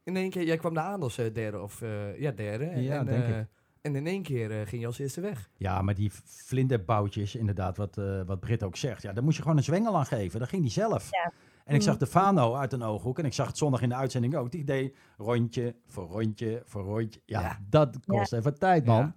In 0.03 0.16
één 0.16 0.31
keer, 0.31 0.42
jij 0.44 0.57
kwam 0.57 0.74
daar 0.74 0.85
aan 0.85 1.03
als 1.03 1.18
eh, 1.18 1.33
derde 1.35 1.61
of 1.61 1.83
eh, 1.83 2.20
ja, 2.20 2.31
derde. 2.31 2.64
En, 2.64 2.83
Ja, 2.83 2.98
en, 2.98 3.07
denk 3.07 3.27
ik. 3.27 3.46
En 3.81 3.96
in 3.96 4.07
één 4.07 4.22
keer 4.22 4.50
eh, 4.61 4.66
ging 4.66 4.81
je 4.81 4.87
als 4.87 4.98
eerste 4.98 5.20
weg. 5.20 5.50
Ja, 5.57 5.83
maar 5.83 5.94
die 5.94 6.11
vlinderboutjes, 6.24 7.35
inderdaad, 7.35 7.77
wat, 7.77 7.98
eh 7.98 8.22
wat 8.27 8.40
Britt 8.40 8.62
ook 8.62 8.77
zegt. 8.77 9.03
Ja, 9.03 9.12
daar 9.12 9.24
moest 9.24 9.37
je 9.37 9.42
gewoon 9.42 9.57
een 9.57 9.62
zwengel 9.64 9.96
aan 9.96 10.07
geven. 10.07 10.40
Dat 10.40 10.48
ging 10.48 10.62
die 10.62 10.70
zelf. 10.70 11.11
Ja. 11.11 11.33
En 11.64 11.74
ik 11.74 11.83
zag 11.83 11.94
Mhm. 11.94 12.05
de 12.05 12.11
Fano 12.11 12.55
uit 12.55 12.72
een 12.72 12.83
ooghoek. 12.83 13.18
En 13.18 13.24
ik 13.24 13.33
zag 13.33 13.46
het 13.46 13.57
zondag 13.59 13.83
in 13.83 13.88
de 13.88 13.94
uitzending 13.94 14.37
ook. 14.37 14.50
Die 14.50 14.64
deed 14.64 14.96
rondje 15.16 15.77
voor 15.87 16.07
rondje 16.07 16.62
voor 16.64 16.83
rondje. 16.83 17.20
Ja, 17.24 17.40
Ja. 17.40 17.59
dat 17.68 17.98
kost 18.07 18.33
even 18.33 18.59
tijd, 18.59 18.85
man. 18.87 18.96
Ja. 18.96 19.14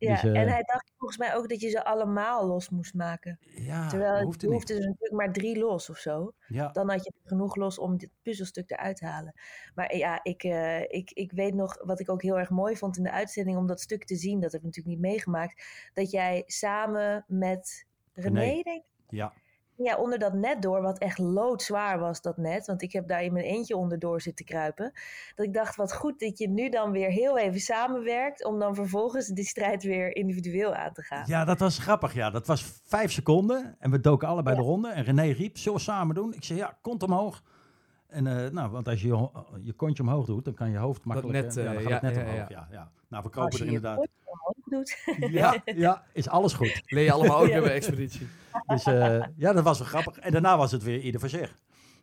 Ja, 0.00 0.12
Dus, 0.12 0.22
eh, 0.32 0.40
en 0.40 0.48
hij 0.48 0.62
dacht 0.62 0.92
volgens 0.96 1.18
mij 1.18 1.34
ook 1.36 1.48
dat 1.48 1.60
je 1.60 1.68
ze 1.68 1.84
allemaal 1.84 2.46
los 2.46 2.68
moest 2.68 2.94
maken. 2.94 3.38
Ja, 3.54 3.88
Terwijl 3.88 4.14
het 4.14 4.24
hoefde 4.24 4.46
hoefde 4.46 4.74
er 4.74 4.80
natuurlijk 4.80 5.12
maar 5.12 5.32
drie 5.32 5.58
los 5.58 5.90
of 5.90 5.96
zo. 5.96 6.32
Ja, 6.46 6.68
Dan 6.68 6.90
had 6.90 7.04
je 7.04 7.12
genoeg 7.24 7.56
los 7.56 7.78
om 7.78 7.96
dit 7.96 8.10
puzzelstuk 8.22 8.70
eruit 8.70 8.96
te 8.96 9.06
halen. 9.06 9.32
Maar 9.74 9.96
ja, 9.96 10.20
ik, 10.22 10.42
eh, 10.42 10.80
ik, 10.80 11.10
ik 11.10 11.32
weet 11.32 11.54
nog 11.54 11.78
wat 11.84 12.00
ik 12.00 12.10
ook 12.10 12.22
heel 12.22 12.38
erg 12.38 12.50
mooi 12.50 12.76
vond 12.76 12.96
in 12.96 13.02
de 13.02 13.10
uitzending 13.12 13.56
om 13.56 13.66
dat 13.66 13.80
stuk 13.80 14.04
te 14.04 14.16
zien. 14.16 14.40
Dat 14.40 14.52
heb 14.52 14.60
ik 14.60 14.66
natuurlijk 14.66 14.96
niet 14.96 15.04
meegemaakt. 15.10 15.62
Dat 15.94 16.10
jij 16.10 16.42
samen 16.46 17.24
met 17.26 17.86
René, 18.12 18.40
René. 18.40 18.62
denk 18.62 18.76
ik, 18.76 18.82
ja. 19.08 19.32
Ja, 19.84 19.96
onder 19.96 20.18
dat 20.18 20.32
net 20.32 20.62
door, 20.62 20.82
wat 20.82 20.98
echt 20.98 21.18
loodzwaar 21.18 21.98
was 21.98 22.20
dat 22.20 22.36
net. 22.36 22.66
Want 22.66 22.82
ik 22.82 22.92
heb 22.92 23.08
daar 23.08 23.22
in 23.22 23.32
mijn 23.32 23.44
eentje 23.44 23.76
onderdoor 23.76 24.20
zitten 24.20 24.44
kruipen. 24.44 24.92
Dat 25.34 25.46
ik 25.46 25.54
dacht, 25.54 25.76
wat 25.76 25.94
goed 25.94 26.20
dat 26.20 26.38
je 26.38 26.48
nu 26.48 26.68
dan 26.68 26.90
weer 26.90 27.10
heel 27.10 27.38
even 27.38 27.60
samenwerkt. 27.60 28.44
Om 28.44 28.58
dan 28.58 28.74
vervolgens 28.74 29.26
die 29.26 29.44
strijd 29.44 29.82
weer 29.82 30.16
individueel 30.16 30.74
aan 30.74 30.92
te 30.92 31.02
gaan. 31.02 31.24
ja, 31.26 31.44
dat 31.44 31.58
was 31.58 31.78
grappig. 31.78 32.14
Ja, 32.14 32.30
dat 32.30 32.46
was 32.46 32.80
vijf 32.84 33.12
seconden. 33.12 33.76
En 33.78 33.90
we 33.90 34.00
doken 34.00 34.28
allebei 34.28 34.56
Ja. 34.56 34.62
de 34.62 34.68
ronde. 34.68 34.88
En 34.88 35.04
René 35.04 35.32
riep, 35.32 35.56
zullen 35.58 35.78
we 35.78 35.84
samen 35.84 36.14
doen? 36.14 36.34
Ik 36.34 36.44
zei, 36.44 36.58
ja, 36.58 36.78
kont 36.80 37.02
omhoog. 37.02 37.42
En 38.06 38.26
eh, 38.26 38.50
nou, 38.50 38.70
want 38.70 38.88
als 38.88 39.02
je 39.02 39.08
je, 39.08 39.28
je 39.62 39.72
kontje 39.72 40.02
omhoog 40.02 40.26
doet, 40.26 40.44
dan 40.44 40.54
kan 40.54 40.70
je 40.70 40.78
hoofd 40.78 41.04
makkelijk... 41.04 41.44
net, 41.44 41.56
eh, 41.56 41.64
ja, 41.64 41.70
eh, 41.70 41.74
dan 41.74 41.82
gaat 41.82 42.02
ja, 42.02 42.06
het 42.06 42.16
net 42.16 42.26
ja, 42.26 42.32
omhoog. 42.32 42.48
ja. 42.48 42.48
Ja, 42.48 42.68
ja. 42.70 42.90
Nou, 43.08 43.24
we 43.32 43.40
je 43.40 43.58
er 43.58 43.64
inderdaad... 43.66 44.06
doet. 44.70 44.96
Ja, 45.30 45.62
ja, 45.76 46.02
is 46.12 46.28
alles 46.28 46.52
goed. 46.52 46.82
Leer 46.86 47.04
je 47.04 47.12
allemaal 47.12 47.38
ook 47.40 47.46
Ja. 47.46 47.52
weer 47.52 47.62
bij 47.62 47.74
Expeditie. 47.74 48.26
Dus 48.66 48.84
eh, 48.84 49.20
ja, 49.36 49.52
dat 49.52 49.64
was 49.64 49.78
wel 49.78 49.88
grappig. 49.88 50.18
En 50.18 50.32
daarna 50.32 50.56
was 50.56 50.72
het 50.72 50.82
weer 50.82 51.00
ieder 51.00 51.20
voor 51.20 51.28
zich. 51.28 51.54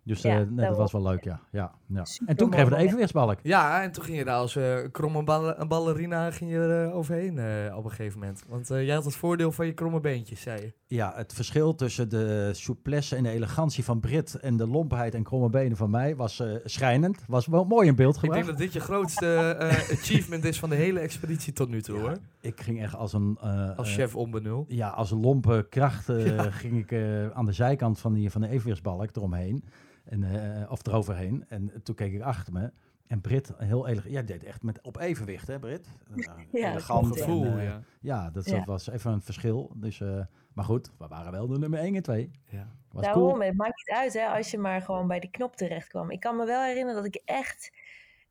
Dus 0.04 0.21
Ja, 0.21 0.39
eh, 0.39 0.45
nee, 0.49 0.67
dat 0.67 0.78
was 0.78 0.91
wel 0.91 1.01
leuk, 1.04 1.23
ja. 1.23 1.39
ja, 1.51 1.71
ja. 1.88 2.06
En 2.25 2.36
toen 2.36 2.49
kregen 2.49 2.69
we 2.69 2.75
de 2.75 2.82
evenwichtsbalk. 2.84 3.39
Ja, 3.43 3.82
en 3.84 3.91
toen 3.91 4.04
ging 4.04 4.17
je 4.17 4.23
daar 4.25 4.36
als 4.38 4.56
eh 4.56 4.78
kromme 4.91 5.23
bal- 5.23 5.60
een 5.60 5.67
ballerina 5.67 6.32
ging 6.32 6.51
je 6.51 6.58
er 6.58 6.86
eh, 6.88 6.95
overheen 6.95 7.38
eh, 7.38 7.78
op 7.78 7.84
een 7.86 7.89
gegeven 7.89 8.19
moment. 8.19 8.43
Want 8.47 8.69
eh, 8.71 8.86
jij 8.86 8.95
had 8.95 9.06
het 9.06 9.15
voordeel 9.15 9.51
van 9.51 9.65
je 9.65 9.73
kromme 9.73 9.99
beentjes, 9.99 10.41
zei 10.41 10.62
je. 10.62 10.73
Ja, 10.88 11.13
het 11.15 11.34
verschil 11.34 11.75
tussen 11.75 12.10
de 12.10 12.49
souplesse 12.54 13.15
en 13.15 13.23
de 13.23 13.30
elegantie 13.30 13.84
van 13.84 13.99
Brit 13.99 14.36
en 14.36 14.58
de 14.58 14.67
lompheid 14.67 15.13
en 15.13 15.23
kromme 15.23 15.49
benen 15.49 15.78
van 15.78 15.89
mij 15.89 16.15
was 16.15 16.39
eh, 16.39 16.56
schrijnend. 16.63 17.23
Was 17.28 17.47
wel 17.47 17.65
mooi 17.65 17.88
in 17.88 17.95
beeld 17.95 18.15
Ik 18.15 18.21
denk 18.21 18.34
gebracht. 18.34 18.58
dat 18.60 18.65
dit 18.65 18.73
je 18.73 18.80
grootste 18.80 19.56
eh, 19.60 19.67
achievement 19.97 20.43
is 20.43 20.60
van 20.60 20.69
de 20.69 20.75
hele 20.75 20.99
expeditie 20.99 21.54
tot 21.54 21.69
nu 21.69 21.82
toe, 21.82 21.95
Ja, 21.97 22.01
hoor. 22.01 22.17
Ik 22.46 22.62
ging 22.62 22.82
echt 22.82 22.96
als 22.96 23.14
een... 23.14 23.38
eh, 23.42 23.78
Als 23.78 23.88
eh, 23.90 23.94
chef 23.96 24.16
onbenul. 24.16 24.66
ja, 24.68 24.90
als 24.90 25.12
een 25.12 25.20
lompe 25.20 25.66
kracht 25.70 26.10
eh, 26.10 26.46
ging 26.62 26.78
ik 26.78 26.92
eh, 26.92 27.30
aan 27.30 27.46
de 27.46 27.52
zijkant 27.52 28.00
van, 28.00 28.14
die, 28.14 28.32
van 28.32 28.42
de 28.42 28.48
evenwichtsbalk 28.50 29.16
eromheen. 29.16 29.64
En, 30.04 30.24
eh, 30.64 30.72
of 30.72 30.88
eroverheen. 30.88 31.46
En 31.48 31.72
toen 31.84 31.96
keek 31.96 32.14
ik 32.14 32.22
achter 32.22 32.54
me. 32.54 32.72
En 33.08 33.22
Brit, 33.22 33.54
heel 33.58 33.88
elegant. 33.88 34.14
Jij 34.14 34.24
deed 34.24 34.44
echt 34.44 34.64
met, 34.64 34.82
op 34.82 34.98
evenwicht, 35.00 35.48
hè 35.48 35.60
Brit? 35.60 35.88
Uh, 36.16 36.26
Ja, 36.52 36.72
elegant. 36.72 37.06
ja. 37.06 37.12
en, 37.12 37.18
Gevoel, 37.18 37.46
eh, 37.46 37.64
ja. 37.64 37.82
Ja, 38.00 38.30
dat, 38.30 38.46
Ja. 38.50 38.64
was 38.66 38.90
even 38.90 39.12
een 39.12 39.22
verschil. 39.22 39.72
Dus, 39.76 40.02
eh, 40.02 40.22
maar 40.54 40.66
goed, 40.66 40.92
we 40.98 41.08
waren 41.08 41.32
wel 41.32 41.48
de 41.48 41.58
nummer 41.60 41.80
1 41.80 41.96
en 41.96 42.02
2. 42.02 42.32
ja. 42.50 42.68
Was 42.92 43.04
Daarom, 43.04 43.30
cool. 43.30 43.42
het 43.42 43.56
maakt 43.58 43.78
niet 43.78 43.98
uit 43.98 44.14
hè, 44.14 44.26
als 44.28 44.52
je 44.52 44.58
maar 44.58 44.82
gewoon 44.82 45.08
bij 45.08 45.20
die 45.20 45.30
knop 45.30 45.56
terecht 45.56 45.88
kwam. 45.88 46.12
Ik 46.12 46.20
kan 46.20 46.36
me 46.36 46.46
wel 46.46 46.64
herinneren 46.64 47.04
dat 47.04 47.16
ik 47.16 47.22
echt... 47.26 47.72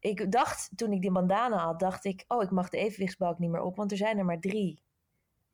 Ik 0.04 0.32
dacht, 0.32 0.70
toen 0.76 0.92
ik 0.92 1.00
die 1.00 1.12
bandana 1.12 1.56
had, 1.56 1.80
dacht 1.80 2.04
ik... 2.04 2.24
Oh, 2.28 2.42
ik 2.42 2.50
mag 2.50 2.68
de 2.68 2.78
evenwichtsbalk 2.78 3.38
niet 3.38 3.50
meer 3.50 3.62
op, 3.62 3.76
want 3.76 3.90
er 3.90 3.96
zijn 3.96 4.18
er 4.18 4.24
maar 4.24 4.40
drie. 4.40 4.82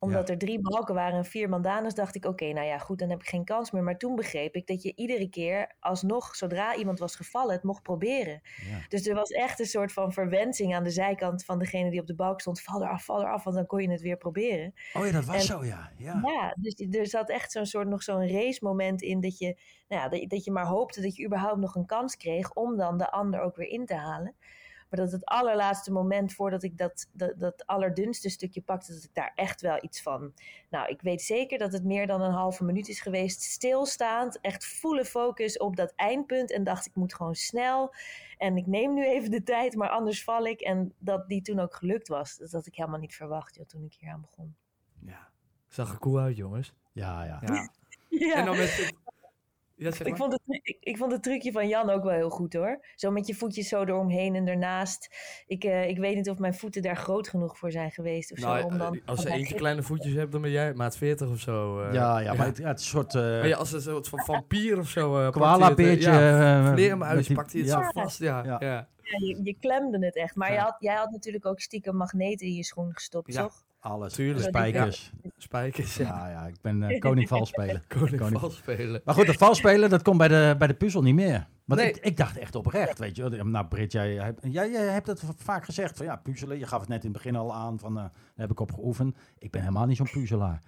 Omdat 0.02 0.28
er 0.28 0.38
drie 0.38 0.60
balken 0.60 0.94
waren 0.94 1.18
en 1.18 1.24
vier 1.24 1.48
bandanas, 1.48 1.94
dacht 1.94 2.14
ik... 2.14 2.24
Oké, 2.24 2.52
nou 2.52 2.66
ja, 2.66 2.78
goed, 2.78 2.98
dan 2.98 3.10
heb 3.10 3.20
ik 3.20 3.28
geen 3.28 3.44
kans 3.44 3.70
meer. 3.70 3.82
Maar 3.82 3.98
toen 3.98 4.16
begreep 4.16 4.54
ik 4.54 4.66
dat 4.66 4.82
je 4.82 4.92
iedere 4.96 5.28
keer 5.28 5.74
alsnog, 5.80 6.36
zodra 6.36 6.74
iemand 6.74 6.98
was 6.98 7.16
gevallen, 7.16 7.54
het 7.54 7.62
mocht 7.62 7.82
proberen. 7.82 8.40
Ja. 8.70 8.78
Dus 8.88 9.06
er 9.06 9.14
was 9.14 9.30
echt 9.30 9.60
een 9.60 9.66
soort 9.66 9.92
van 9.92 10.12
verwensing 10.12 10.74
aan 10.74 10.84
de 10.84 10.90
zijkant 10.90 11.44
van 11.44 11.58
degene 11.58 11.90
die 11.90 12.00
op 12.00 12.06
de 12.06 12.14
balk 12.14 12.40
stond. 12.40 12.60
Val 12.60 12.82
eraf, 12.82 13.04
val 13.04 13.20
eraf, 13.20 13.44
want 13.44 13.56
dan 13.56 13.66
kon 13.66 13.82
je 13.82 13.90
het 13.90 14.00
weer 14.00 14.16
proberen. 14.16 14.74
Oh 14.92 15.06
ja, 15.06 15.12
dat 15.12 15.24
was 15.24 15.36
En- 15.36 15.42
zo, 15.42 15.64
ja. 15.64 15.92
ja. 15.96 16.20
Ja, 16.24 16.54
dus 16.60 16.74
er 16.98 17.06
zat 17.06 17.30
echt 17.30 17.52
zo'n 17.52 17.66
soort 17.66 17.88
nog 17.88 18.02
zo'n 18.02 18.28
race 18.28 18.58
moment 18.64 19.02
in 19.02 19.20
dat 19.20 19.38
je, 19.38 19.56
nou 19.88 20.02
ja, 20.02 20.08
dat, 20.08 20.30
dat 20.30 20.44
je 20.44 20.50
maar 20.50 20.66
hoopte 20.66 21.00
dat 21.00 21.16
je 21.16 21.24
überhaupt 21.24 21.60
nog 21.60 21.74
een 21.74 21.86
kans 21.86 22.16
kreeg 22.16 22.52
om 22.52 22.76
dan 22.76 22.98
de 22.98 23.10
ander 23.10 23.40
ook 23.40 23.56
weer 23.56 23.68
in 23.68 23.86
te 23.86 23.94
halen. 23.94 24.34
Maar 24.90 25.00
dat 25.00 25.12
het 25.12 25.24
allerlaatste 25.24 25.92
moment 25.92 26.32
voordat 26.32 26.62
ik 26.62 26.78
dat, 26.78 27.08
dat, 27.12 27.38
dat 27.38 27.66
allerdunste 27.66 28.28
stukje 28.28 28.62
pakte, 28.62 28.92
dat 28.92 29.04
ik 29.04 29.14
daar 29.14 29.32
echt 29.34 29.60
wel 29.60 29.78
iets 29.80 30.02
van. 30.02 30.32
Nou, 30.70 30.88
ik 30.88 31.02
weet 31.02 31.22
zeker 31.22 31.58
dat 31.58 31.72
het 31.72 31.84
meer 31.84 32.06
dan 32.06 32.20
een 32.22 32.32
halve 32.32 32.64
minuut 32.64 32.88
is 32.88 33.00
geweest. 33.00 33.42
Stilstaand, 33.42 34.40
echt 34.40 34.66
volle 34.66 35.04
focus 35.04 35.58
op 35.58 35.76
dat 35.76 35.92
eindpunt. 35.96 36.52
En 36.52 36.64
dacht 36.64 36.86
ik 36.86 36.94
moet 36.94 37.14
gewoon 37.14 37.34
snel. 37.34 37.94
En 38.38 38.56
ik 38.56 38.66
neem 38.66 38.94
nu 38.94 39.06
even 39.06 39.30
de 39.30 39.42
tijd, 39.42 39.74
maar 39.74 39.88
anders 39.88 40.24
val 40.24 40.46
ik. 40.46 40.60
En 40.60 40.94
dat 40.98 41.28
die 41.28 41.42
toen 41.42 41.60
ook 41.60 41.74
gelukt 41.74 42.08
was. 42.08 42.36
Dat 42.36 42.52
had 42.52 42.66
ik 42.66 42.74
helemaal 42.74 43.00
niet 43.00 43.14
verwacht 43.14 43.54
joh, 43.54 43.66
toen 43.66 43.84
ik 43.84 43.94
hier 43.98 44.10
aan 44.10 44.20
begon. 44.20 44.56
ja. 45.06 45.28
Zag 45.68 45.92
er 45.92 45.98
cool 45.98 46.18
uit, 46.18 46.36
jongens. 46.36 46.72
Ja, 46.92 47.24
ja. 47.24 47.42
Ja. 47.46 47.68
Ja. 48.08 48.34
En 48.34 48.44
dan 48.44 48.56
met... 48.56 48.92
Ja, 49.80 49.90
zeg 49.90 50.06
ik, 50.06 50.16
vond 50.16 50.32
het, 50.32 50.40
ik, 50.46 50.76
ik 50.80 50.96
vond 50.96 51.12
het 51.12 51.22
trucje 51.22 51.52
van 51.52 51.68
Jan 51.68 51.90
ook 51.90 52.02
wel 52.02 52.12
heel 52.12 52.30
goed 52.30 52.52
hoor. 52.52 52.84
Zo 52.94 53.10
met 53.10 53.26
je 53.26 53.34
voetjes 53.34 53.68
zo 53.68 53.82
eromheen 53.82 54.34
en 54.34 54.46
ernaast. 54.48 55.08
Ik, 55.46 55.64
eh, 55.64 55.88
ik 55.88 55.98
weet 55.98 56.14
niet 56.16 56.30
of 56.30 56.38
mijn 56.38 56.54
voeten 56.54 56.82
daar 56.82 56.96
groot 56.96 57.28
genoeg 57.28 57.58
voor 57.58 57.70
zijn 57.70 57.90
geweest 57.90 58.32
of 58.32 58.38
Nou, 58.38 58.60
zo. 58.60 58.66
Om 58.66 58.78
dan, 58.78 58.94
eh, 58.94 59.00
als 59.06 59.20
ze 59.22 59.28
om 59.28 59.34
eentje 59.34 59.54
kleine 59.54 59.82
voetjes 59.82 60.12
hebt, 60.12 60.32
dan 60.32 60.40
ben 60.42 60.50
jij 60.50 60.74
maat 60.74 60.96
40 60.96 61.28
of 61.28 61.38
zo. 61.40 61.80
eh. 61.80 61.92
ja, 61.92 62.18
ja, 62.18 62.34
maar 62.34 62.46
het, 62.46 62.56
ja, 62.58 62.68
het 62.68 62.78
is 62.78 62.84
een 62.84 62.90
soort... 62.90 63.14
eh 63.14 63.20
Maar 63.22 63.48
ja, 63.48 63.56
als 63.56 63.72
een 63.72 63.80
soort 63.80 64.08
van 64.08 64.18
vampier 64.24 64.78
of 64.78 64.88
zo. 64.88 65.18
eh, 65.18 65.24
het, 65.24 65.78
eh, 65.78 66.00
Ja, 66.00 66.72
vleermuis, 66.72 67.26
die- 67.26 67.36
pakt 67.36 67.52
hij 67.52 67.60
het 67.60 67.70
ja. 67.70 67.82
zo 67.92 68.00
vast. 68.00 68.18
Ja, 68.18 68.44
Ja. 68.44 68.56
ja. 68.60 68.88
Ja, 69.02 69.26
je, 69.26 69.40
je 69.42 69.56
klemde 69.60 70.04
het 70.06 70.16
echt. 70.16 70.34
Maar 70.36 70.48
Ja. 70.48 70.54
je 70.54 70.60
had, 70.60 70.76
jij 70.78 70.94
had 70.94 71.10
natuurlijk 71.10 71.46
ook 71.46 71.60
stiekem 71.60 71.96
magneten 71.96 72.46
in 72.46 72.52
je 72.54 72.64
schoen 72.64 72.92
gestopt, 72.92 73.32
Ja. 73.32 73.42
toch? 73.42 73.64
Alles. 73.80 74.12
Tuurlijk. 74.12 74.46
Spijkers. 74.48 75.12
Spijkers, 75.36 75.96
ja. 75.96 76.04
Ja, 76.06 76.30
ja, 76.30 76.46
ik 76.46 76.54
ben 76.60 76.82
eh, 76.82 76.98
koning 76.98 77.28
vals 77.28 77.48
spelen. 77.48 77.82
Koning 77.98 78.18
Koning- 78.18 78.40
vals 78.40 78.56
spelen. 78.56 79.00
Maar 79.04 79.14
goed, 79.14 79.26
dat 79.26 79.36
vals 79.36 79.58
spelen, 79.58 79.90
dat 79.90 80.02
komt 80.02 80.18
bij 80.18 80.28
de, 80.28 80.54
bij 80.58 80.66
de 80.66 80.74
puzzel 80.74 81.02
niet 81.02 81.14
meer. 81.14 81.46
Want 81.64 81.80
Nee. 81.80 81.90
ik, 81.90 81.96
ik 81.96 82.16
dacht 82.16 82.38
echt 82.38 82.54
oprecht, 82.54 82.98
weet 82.98 83.16
je. 83.16 83.28
wel. 83.28 83.44
Nou, 83.44 83.66
Britt, 83.66 83.92
jij, 83.92 84.12
hebt- 84.14 84.40
jij, 84.42 84.70
jij 84.70 84.84
hebt 84.92 85.06
het 85.06 85.22
vaak 85.36 85.64
gezegd 85.64 85.96
van 85.96 86.06
ja, 86.06 86.16
puzzelen. 86.16 86.58
Je 86.58 86.66
gaf 86.66 86.80
het 86.80 86.88
net 86.88 87.04
in 87.04 87.10
het 87.10 87.22
begin 87.22 87.36
al 87.36 87.54
aan 87.54 87.78
van, 87.78 87.96
eh, 87.96 88.02
daar 88.02 88.12
heb 88.36 88.50
ik 88.50 88.60
op 88.60 88.72
geoefend. 88.72 89.16
Ik 89.38 89.50
ben 89.50 89.60
helemaal 89.60 89.86
niet 89.86 89.96
zo'n 89.96 90.10
puzzelaar. 90.12 90.62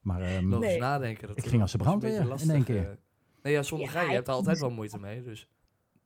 Maar 0.00 0.20
Logisch 0.42 0.68
Nee. 0.68 0.78
nadenken. 0.78 1.28
Dat 1.28 1.36
Ik 1.36 1.46
ging 1.46 1.62
als 1.62 1.72
de 1.72 1.78
brandweer 1.78 2.40
in 2.42 2.50
één 2.50 2.64
keer. 2.64 2.88
eh. 2.90 2.96
Nee, 3.42 3.52
ja, 3.52 3.62
zonder 3.62 3.92
Ja, 3.92 4.02
je 4.02 4.12
hebt 4.12 4.28
er 4.28 4.34
altijd 4.34 4.60
wel 4.60 4.70
moeite 4.70 4.98
mee. 4.98 5.22
Dus. 5.22 5.48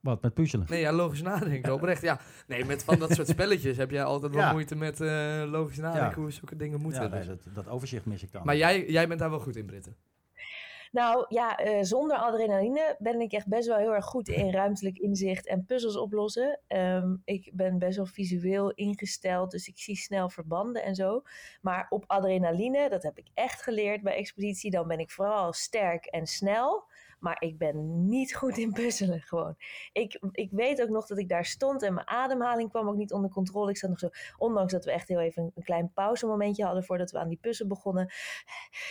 Wat 0.00 0.22
met 0.22 0.34
puzzelen? 0.34 0.66
Nee, 0.70 0.80
ja, 0.80 0.92
logisch 0.92 1.22
nadenken, 1.22 1.72
oprecht. 1.72 2.02
Ja, 2.02 2.20
nee, 2.46 2.64
met 2.64 2.84
van 2.84 2.98
dat 2.98 3.10
soort 3.12 3.28
spelletjes 3.28 3.76
heb 3.76 3.90
jij 3.90 4.04
altijd 4.04 4.32
wel 4.34 4.42
Ja. 4.42 4.52
moeite 4.52 4.74
met 4.76 5.00
eh, 5.00 5.42
logisch 5.46 5.78
nadenken 5.78 6.08
Ja. 6.16 6.22
hoe 6.22 6.30
zulke 6.30 6.56
dingen 6.56 6.80
moeten. 6.80 7.02
ja, 7.02 7.08
dus. 7.08 7.26
nee, 7.26 7.36
dat, 7.44 7.54
dat 7.54 7.68
overzicht 7.68 8.04
mis 8.06 8.22
ik 8.22 8.32
dan. 8.32 8.44
Maar 8.44 8.56
jij, 8.56 8.86
jij 8.86 9.08
bent 9.08 9.20
daar 9.20 9.30
wel 9.30 9.40
goed 9.40 9.56
in, 9.56 9.66
Britten. 9.66 9.96
Nou 10.92 11.24
ja, 11.28 11.56
eh, 11.56 11.82
zonder 11.82 12.16
adrenaline 12.16 12.96
ben 12.98 13.20
ik 13.20 13.32
echt 13.32 13.48
best 13.48 13.68
wel 13.68 13.76
heel 13.76 13.94
erg 13.94 14.04
goed 14.04 14.28
in 14.28 14.50
ruimtelijk 14.52 14.98
inzicht 14.98 15.46
en 15.46 15.64
puzzels 15.66 15.96
oplossen. 15.96 16.60
Ehm, 16.66 17.16
ik 17.24 17.50
ben 17.54 17.78
best 17.78 17.96
wel 17.96 18.06
visueel 18.06 18.70
ingesteld, 18.70 19.50
dus 19.50 19.68
ik 19.68 19.78
zie 19.78 19.96
snel 19.96 20.28
verbanden 20.28 20.82
en 20.84 20.94
zo. 20.94 21.22
Maar 21.60 21.86
op 21.88 22.04
adrenaline, 22.06 22.88
dat 22.88 23.02
heb 23.02 23.18
ik 23.18 23.26
echt 23.34 23.62
geleerd 23.62 24.02
bij 24.02 24.16
Expeditie, 24.16 24.70
dan 24.70 24.88
ben 24.88 24.98
ik 24.98 25.10
vooral 25.10 25.52
sterk 25.52 26.04
en 26.04 26.26
snel. 26.26 26.84
Maar 27.20 27.36
ik 27.38 27.58
ben 27.58 28.06
niet 28.08 28.34
goed 28.34 28.58
in 28.58 28.72
puzzelen 28.72 29.20
gewoon. 29.20 29.56
Ik, 29.92 30.20
ik 30.32 30.50
weet 30.50 30.82
ook 30.82 30.88
nog 30.88 31.06
dat 31.06 31.18
ik 31.18 31.28
daar 31.28 31.44
stond 31.44 31.82
en 31.82 31.94
mijn 31.94 32.08
ademhaling 32.08 32.70
kwam 32.70 32.88
ook 32.88 32.96
niet 32.96 33.12
onder 33.12 33.30
controle. 33.30 33.70
Ik 33.70 33.76
zat 33.76 33.90
nog 33.90 33.98
zo, 33.98 34.08
ondanks 34.36 34.72
dat 34.72 34.84
we 34.84 34.92
echt 34.92 35.08
heel 35.08 35.20
even 35.20 35.52
een, 35.54 35.62
klein 35.62 35.92
pauzemomentje 35.92 36.64
hadden 36.64 36.84
voordat 36.84 37.10
we 37.10 37.18
aan 37.18 37.28
die 37.28 37.38
puzzel 37.40 37.66
begonnen, 37.66 38.12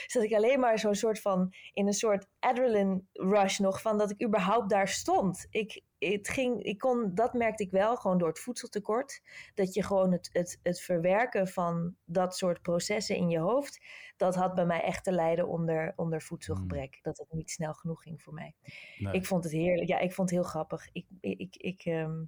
zat 0.05 0.23
ik 0.23 0.33
alleen 0.33 0.59
maar 0.59 0.79
zo'n 0.79 0.95
soort 0.95 1.21
van 1.21 1.53
in 1.73 1.87
een 1.87 1.93
soort 1.93 2.27
adrenaline 2.39 3.01
rush 3.13 3.57
nog 3.57 3.81
van 3.81 3.97
dat 3.97 4.11
ik 4.11 4.23
überhaupt 4.23 4.69
daar 4.69 4.87
stond. 4.87 5.47
Ik, 5.49 5.81
het 5.99 6.29
ging, 6.29 6.63
ik 6.63 6.77
kon, 6.77 7.11
dat 7.13 7.33
merkte 7.33 7.63
ik 7.63 7.71
wel, 7.71 7.95
gewoon 7.95 8.17
door 8.17 8.27
het 8.27 8.39
voedseltekort. 8.39 9.21
Dat 9.53 9.73
je 9.73 9.83
gewoon 9.83 10.11
het, 10.11 10.29
het, 10.31 10.59
het 10.63 10.81
verwerken 10.81 11.47
van 11.47 11.95
dat 12.05 12.35
soort 12.35 12.61
processen 12.61 13.15
in 13.15 13.29
je 13.29 13.39
hoofd, 13.39 13.85
dat 14.17 14.35
had 14.35 14.53
bij 14.53 14.65
mij 14.65 14.81
echt 14.81 15.03
te 15.03 15.11
lijden 15.11 15.47
onder, 15.47 15.93
onder 15.95 16.21
voedselgebrek. 16.21 16.99
Dat 17.01 17.17
het 17.17 17.31
niet 17.31 17.49
snel 17.49 17.73
genoeg 17.73 18.01
ging 18.01 18.21
voor 18.21 18.33
mij. 18.33 18.55
Nee. 18.97 19.13
Ik 19.13 19.25
vond 19.25 19.43
het 19.43 19.53
heerlijk. 19.53 19.87
Ja, 19.87 19.99
ik 19.99 20.13
vond 20.13 20.29
het 20.29 20.39
heel 20.39 20.49
grappig. 20.49 20.89
Ik, 20.91 21.05
ik, 21.19 21.55
ik, 21.55 21.81
ehm, 21.85 22.23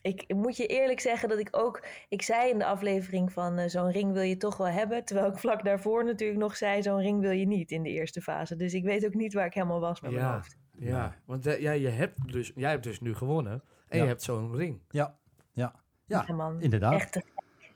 ik, 0.00 0.24
ik 0.26 0.36
moet 0.36 0.56
je 0.56 0.66
eerlijk 0.66 1.00
zeggen 1.00 1.28
dat 1.28 1.38
ik 1.38 1.48
ook... 1.50 1.86
Ik 2.08 2.22
zei 2.22 2.50
in 2.50 2.58
de 2.58 2.64
aflevering 2.64 3.32
van 3.32 3.58
eh, 3.58 3.68
zo'n 3.68 3.90
ring 3.90 4.12
wil 4.12 4.22
je 4.22 4.36
toch 4.36 4.56
wel 4.56 4.66
hebben. 4.66 5.04
Terwijl 5.04 5.28
ik 5.28 5.38
vlak 5.38 5.64
daarvoor 5.64 6.04
natuurlijk 6.04 6.40
nog 6.40 6.56
zei 6.56 6.82
zo'n 6.82 7.00
ring 7.00 7.20
wil 7.20 7.30
je 7.30 7.46
niet 7.46 7.70
in 7.70 7.82
de 7.82 7.90
eerste 7.90 8.22
fase. 8.22 8.56
Dus 8.56 8.74
ik 8.74 8.84
weet 8.84 9.06
ook 9.06 9.14
niet 9.14 9.34
waar 9.34 9.46
ik 9.46 9.54
helemaal 9.54 9.80
was 9.80 10.00
met 10.00 10.10
mijn 10.10 10.24
hoofd. 10.24 10.56
Ja. 10.80 11.02
Nee. 11.08 11.18
want 11.24 11.46
eh, 11.46 11.60
ja, 11.60 11.72
je 11.72 11.88
hebt 11.88 12.32
dus, 12.32 12.52
jij 12.54 12.70
hebt 12.70 12.82
dus 12.82 13.00
nu 13.00 13.14
gewonnen 13.14 13.62
en 13.88 13.96
Ja. 13.96 14.02
je 14.02 14.08
hebt 14.08 14.22
zo'n 14.22 14.56
ring. 14.56 14.80
Ja, 14.88 15.18
ja, 15.52 15.74
ja, 16.04 16.24
Ja, 16.28 16.34
man. 16.34 16.60
inderdaad. 16.60 16.92
Echt 16.92 17.22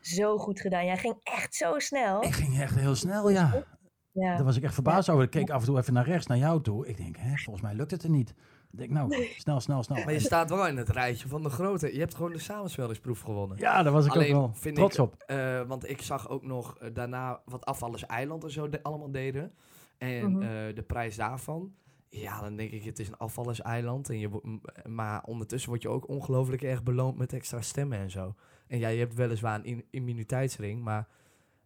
zo 0.00 0.38
goed 0.38 0.60
gedaan. 0.60 0.84
Jij 0.84 0.98
ging 0.98 1.14
echt 1.22 1.54
zo 1.54 1.78
snel. 1.78 2.22
Ik 2.24 2.32
ging 2.32 2.60
echt 2.60 2.74
heel 2.74 2.94
snel, 2.94 3.30
ja. 3.30 3.64
Ja. 4.12 4.34
Daar 4.36 4.44
was 4.44 4.56
ik 4.56 4.62
echt 4.62 4.74
verbaasd 4.74 5.08
over. 5.08 5.24
Ik 5.24 5.30
keek 5.30 5.50
af 5.50 5.60
en 5.60 5.66
toe 5.66 5.78
even 5.78 5.92
naar 5.92 6.04
rechts, 6.06 6.26
naar 6.26 6.38
jou 6.38 6.62
toe. 6.62 6.86
Ik 6.86 6.96
denk, 6.96 7.16
hè, 7.16 7.36
volgens 7.36 7.64
mij 7.64 7.74
lukt 7.74 7.90
het 7.90 8.02
er 8.02 8.10
niet. 8.10 8.30
Ik 8.72 8.78
denk, 8.78 8.90
nou, 8.90 9.26
snel, 9.36 9.60
snel, 9.60 9.82
snel. 9.82 10.04
Maar 10.04 10.12
je 10.12 10.18
staat 10.20 10.50
wel 10.50 10.66
in 10.66 10.76
het 10.76 10.88
rijtje 10.88 11.28
van 11.28 11.42
de 11.42 11.48
grote. 11.50 11.92
Je 11.92 11.98
hebt 11.98 12.14
gewoon 12.14 12.32
de 12.32 12.38
samensmellingsproef 12.38 13.20
gewonnen. 13.20 13.58
Ja, 13.58 13.82
daar 13.82 13.92
was 13.92 14.06
ik 14.06 14.12
Alleen 14.12 14.34
ook 14.34 14.40
wel 14.40 14.54
vind 14.54 14.76
trots 14.76 14.96
ik, 14.96 15.02
op. 15.02 15.14
Eh, 15.26 15.60
want 15.60 15.88
ik 15.90 16.02
zag 16.02 16.28
ook 16.28 16.42
nog 16.42 16.78
eh, 16.78 16.88
daarna 16.92 17.42
wat 17.44 17.64
afvallers 17.64 18.06
eiland 18.06 18.44
en 18.44 18.50
zo 18.50 18.68
de- 18.68 18.82
allemaal 18.82 19.10
deden. 19.10 19.52
En 19.98 20.32
Mhm. 20.32 20.42
eh, 20.42 20.74
de 20.74 20.82
prijs 20.86 21.16
daarvan. 21.16 21.74
Ja, 22.20 22.40
dan 22.40 22.56
denk 22.56 22.70
ik, 22.70 22.84
het 22.84 22.98
is 22.98 23.08
een 23.08 23.16
afvallers 23.16 23.60
eiland. 23.60 24.08
En 24.08 24.18
je, 24.18 24.60
maar 24.88 25.22
ondertussen 25.24 25.70
word 25.70 25.82
je 25.82 25.88
ook 25.88 26.08
ongelooflijk 26.08 26.62
erg 26.62 26.82
beloond 26.82 27.18
met 27.18 27.32
extra 27.32 27.60
stemmen 27.60 27.98
en 27.98 28.10
zo. 28.10 28.34
En 28.66 28.78
ja, 28.78 28.88
je 28.88 28.98
hebt 28.98 29.14
weliswaar 29.14 29.54
een 29.58 29.64
in- 29.64 29.84
immuniteitsring, 29.90 30.82
maar 30.82 31.08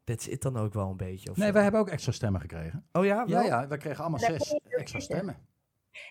dat 0.05 0.23
zit 0.23 0.43
dan 0.43 0.57
ook 0.57 0.73
wel 0.75 0.91
een 0.91 0.97
beetje. 0.97 1.31
Of 1.31 1.37
Nee, 1.37 1.47
zo. 1.47 1.53
wij 1.53 1.63
hebben 1.63 1.81
ook 1.81 1.89
extra 1.89 2.13
stemmen 2.13 2.41
gekregen. 2.41 2.85
Oh 2.93 3.05
ja? 3.05 3.15
Ja, 3.27 3.27
wel? 3.27 3.43
ja, 3.45 3.69
wij 3.69 3.79
kregen 3.79 4.01
allemaal 4.01 4.21
Daar 4.21 4.31
zes 4.31 4.59
extra 4.69 5.01
stemmen. 5.01 5.37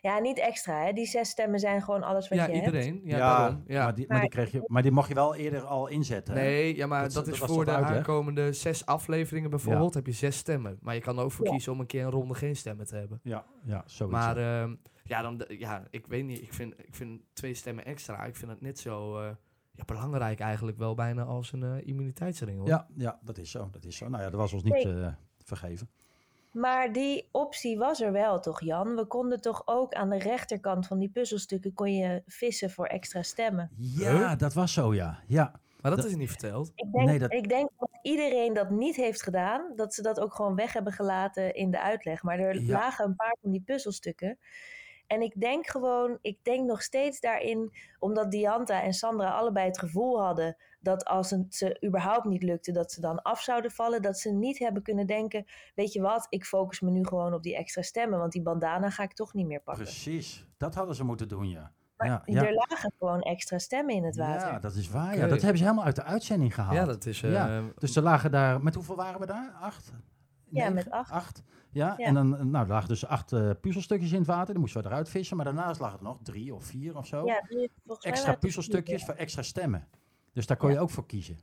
Ja, 0.01 0.19
niet 0.19 0.39
extra. 0.39 0.83
Hè? 0.85 0.91
Die 0.93 1.05
zes 1.05 1.29
stemmen 1.29 1.59
zijn 1.59 1.81
gewoon 1.81 2.03
alles 2.03 2.27
wat 2.27 2.37
Ja, 2.37 2.45
je 2.45 2.51
hebt. 2.53 2.65
iedereen. 2.65 3.01
Ja, 3.03 3.17
daarom. 3.17 3.63
Ja. 3.67 3.83
Maar, 3.83 3.95
die, 3.95 4.07
maar, 4.07 4.19
die 4.19 4.29
kreeg 4.29 4.51
je, 4.51 4.63
maar 4.67 4.81
die 4.81 4.91
mocht 4.91 5.07
je 5.07 5.13
wel 5.13 5.35
eerder 5.35 5.61
al 5.61 5.87
inzetten. 5.87 6.33
hè? 6.33 6.41
Nee, 6.41 6.75
ja, 6.75 6.87
maar 6.87 7.03
Dat- 7.03 7.13
dat, 7.13 7.25
dat 7.25 7.33
is 7.33 7.39
voor 7.39 7.65
de 7.65 7.71
aankomende 7.71 8.53
zes 8.53 8.85
afleveringen 8.85 9.49
bijvoorbeeld, 9.49 9.93
heb 9.93 10.05
je 10.05 10.11
zes 10.11 10.37
stemmen. 10.37 10.77
Maar 10.81 10.95
je 10.95 11.01
kan 11.01 11.17
er 11.17 11.23
ook 11.23 11.31
voor 11.31 11.45
Ja. 11.45 11.51
kiezen 11.51 11.71
om 11.71 11.79
een 11.79 11.85
keer 11.85 12.03
een 12.03 12.11
ronde 12.11 12.33
geen 12.33 12.55
stemmen 12.55 12.85
te 12.85 12.95
hebben. 12.95 13.19
Ja, 13.23 13.45
ja, 13.63 13.83
zoiets. 13.85 14.17
Maar 14.17 14.39
ja. 14.39 14.61
ehm, 14.63 14.75
ja, 15.03 15.21
dan, 15.21 15.45
ja, 15.47 15.83
ik 15.89 16.07
weet 16.07 16.25
niet. 16.25 16.41
Ik 16.41 16.53
vind, 16.53 16.73
ik 16.77 16.95
vind 16.95 17.21
twee 17.33 17.53
stemmen 17.53 17.85
extra. 17.85 18.23
Ik 18.23 18.35
vind 18.35 18.51
het 18.51 18.61
net 18.61 18.79
zo 18.79 19.19
eh, 19.19 19.29
ja, 19.71 19.83
belangrijk 19.85 20.39
eigenlijk 20.39 20.77
wel 20.77 20.95
bijna 20.95 21.23
als 21.23 21.51
een 21.51 21.63
eh, 21.63 21.87
immuniteitsring. 21.87 22.57
Hoor. 22.57 22.67
ja, 22.67 22.87
ja, 22.95 23.19
dat 23.23 23.37
is 23.37 23.51
zo. 23.51 23.69
Dat 23.71 23.85
is 23.85 23.97
zo. 23.97 24.09
Nou 24.09 24.23
ja, 24.23 24.29
dat 24.29 24.39
was 24.39 24.53
ons 24.53 24.63
niet 24.63 24.85
eh, 24.85 25.07
vergeven. 25.43 25.89
Maar 26.55 26.91
die 26.91 27.27
optie 27.31 27.77
was 27.77 28.01
er 28.01 28.11
wel, 28.11 28.39
toch 28.39 28.61
Jan? 28.61 28.95
We 28.95 29.05
konden 29.05 29.41
toch 29.41 29.61
ook 29.65 29.93
aan 29.93 30.09
de 30.09 30.17
rechterkant 30.19 30.87
van 30.87 30.99
die 30.99 31.09
puzzelstukken 31.09 31.73
kon 31.73 31.93
je 31.95 32.23
vissen 32.27 32.69
voor 32.71 32.85
extra 32.85 33.23
stemmen. 33.23 33.69
Ja, 33.77 34.35
dat 34.35 34.53
was 34.53 34.73
zo, 34.73 34.93
ja. 34.93 35.19
ja. 35.27 35.51
Maar 35.81 35.91
dat 35.91 36.01
Dat- 36.03 36.09
is 36.11 36.17
niet 36.17 36.29
verteld. 36.29 36.71
Ik 36.75 36.91
denk, 36.91 37.07
Nee, 37.07 37.19
dat- 37.19 37.33
ik 37.33 37.49
denk 37.49 37.69
dat 37.79 37.89
iedereen 38.01 38.53
dat 38.53 38.69
niet 38.69 38.95
heeft 38.95 39.21
gedaan, 39.23 39.71
dat 39.75 39.93
ze 39.93 40.01
dat 40.01 40.19
ook 40.19 40.33
gewoon 40.33 40.55
weg 40.55 40.73
hebben 40.73 40.93
gelaten 40.93 41.55
in 41.55 41.71
de 41.71 41.81
uitleg. 41.81 42.23
Maar 42.23 42.39
er 42.39 42.61
Ja. 42.61 42.71
lagen 42.71 43.05
een 43.05 43.15
paar 43.15 43.35
van 43.41 43.51
die 43.51 43.61
puzzelstukken. 43.65 44.37
En 45.07 45.21
ik 45.21 45.39
denk 45.41 45.67
gewoon, 45.67 46.17
ik 46.21 46.39
denk 46.43 46.65
nog 46.67 46.81
steeds 46.81 47.19
daarin, 47.19 47.73
omdat 47.99 48.31
Dianta 48.31 48.81
en 48.81 48.93
Sandra 48.93 49.29
allebei 49.29 49.67
het 49.67 49.79
gevoel 49.79 50.21
hadden 50.21 50.55
dat 50.79 51.05
als 51.05 51.29
het 51.29 51.55
ze 51.55 51.83
überhaupt 51.85 52.25
niet 52.25 52.43
lukte, 52.43 52.71
dat 52.71 52.91
ze 52.91 53.01
dan 53.01 53.21
af 53.21 53.41
zouden 53.41 53.71
vallen. 53.71 54.01
Dat 54.01 54.19
ze 54.19 54.31
niet 54.31 54.59
hebben 54.59 54.83
kunnen 54.83 55.07
denken, 55.07 55.45
weet 55.75 55.93
je 55.93 56.01
wat, 56.01 56.25
ik 56.29 56.45
focus 56.45 56.79
me 56.79 56.91
nu 56.91 57.05
gewoon 57.05 57.33
op 57.33 57.43
die 57.43 57.55
extra 57.55 57.81
stemmen, 57.81 58.19
want 58.19 58.31
die 58.31 58.41
bandana 58.41 58.89
ga 58.89 59.03
ik 59.03 59.13
toch 59.13 59.33
niet 59.33 59.47
meer 59.47 59.61
pakken. 59.61 59.83
Precies. 59.83 60.45
Dat 60.57 60.75
hadden 60.75 60.95
ze 60.95 61.03
moeten 61.03 61.27
doen, 61.27 61.49
ja. 61.49 61.71
Maar 61.97 62.07
ja, 62.07 62.21
ja. 62.25 62.45
er 62.47 62.53
lagen 62.53 62.93
gewoon 62.99 63.21
extra 63.21 63.57
stemmen 63.59 63.95
in 63.95 64.03
het 64.03 64.15
water. 64.15 64.47
Ja, 64.47 64.59
dat 64.59 64.75
is 64.75 64.89
waar. 64.89 65.17
Ja. 65.17 65.27
Dat 65.27 65.39
hebben 65.41 65.57
ze 65.57 65.63
helemaal 65.63 65.85
uit 65.85 65.95
de 65.95 66.03
uitzending 66.03 66.53
gehaald. 66.53 66.75
Ja, 66.75 66.85
dat 66.85 67.05
is... 67.05 67.23
eh, 67.23 67.31
Ja, 67.31 67.61
Dus 67.77 67.95
er 67.95 68.03
lagen 68.03 68.31
daar, 68.31 68.63
met 68.63 68.75
hoeveel 68.75 68.95
waren 68.95 69.19
we 69.19 69.25
daar? 69.25 69.51
Acht? 69.61 69.91
Ja, 70.55 70.61
Negen? 70.69 70.73
met 70.75 70.89
acht. 70.91 71.11
Acht. 71.11 71.43
Ja, 71.71 71.93
Ja. 71.97 72.05
en 72.05 72.13
dan 72.13 72.37
eh, 72.37 72.43
nou, 72.43 72.63
er 72.65 72.71
lagen 72.71 72.87
dus 72.89 73.05
acht 73.05 73.31
eh, 73.33 73.49
puzzelstukjes 73.61 74.11
in 74.11 74.17
het 74.17 74.27
water. 74.27 74.53
Die 74.53 74.59
moesten 74.59 74.81
we 74.81 74.87
eruit 74.87 75.09
vissen. 75.09 75.35
Maar 75.35 75.45
daarnaast 75.45 75.79
lagen 75.79 75.97
er 75.97 76.03
nog 76.03 76.19
drie 76.23 76.53
of 76.53 76.65
vier 76.65 76.97
of 76.97 77.07
zo. 77.07 77.25
Ja, 77.25 77.41
extra 77.99 78.35
puzzelstukjes 78.35 79.05
voor 79.05 79.13
extra 79.13 79.41
stemmen. 79.41 79.87
Dus 80.33 80.45
daar 80.45 80.57
kon 80.57 80.71
je 80.71 80.79
ook 80.79 80.89
voor 80.89 81.05
kiezen. 81.05 81.39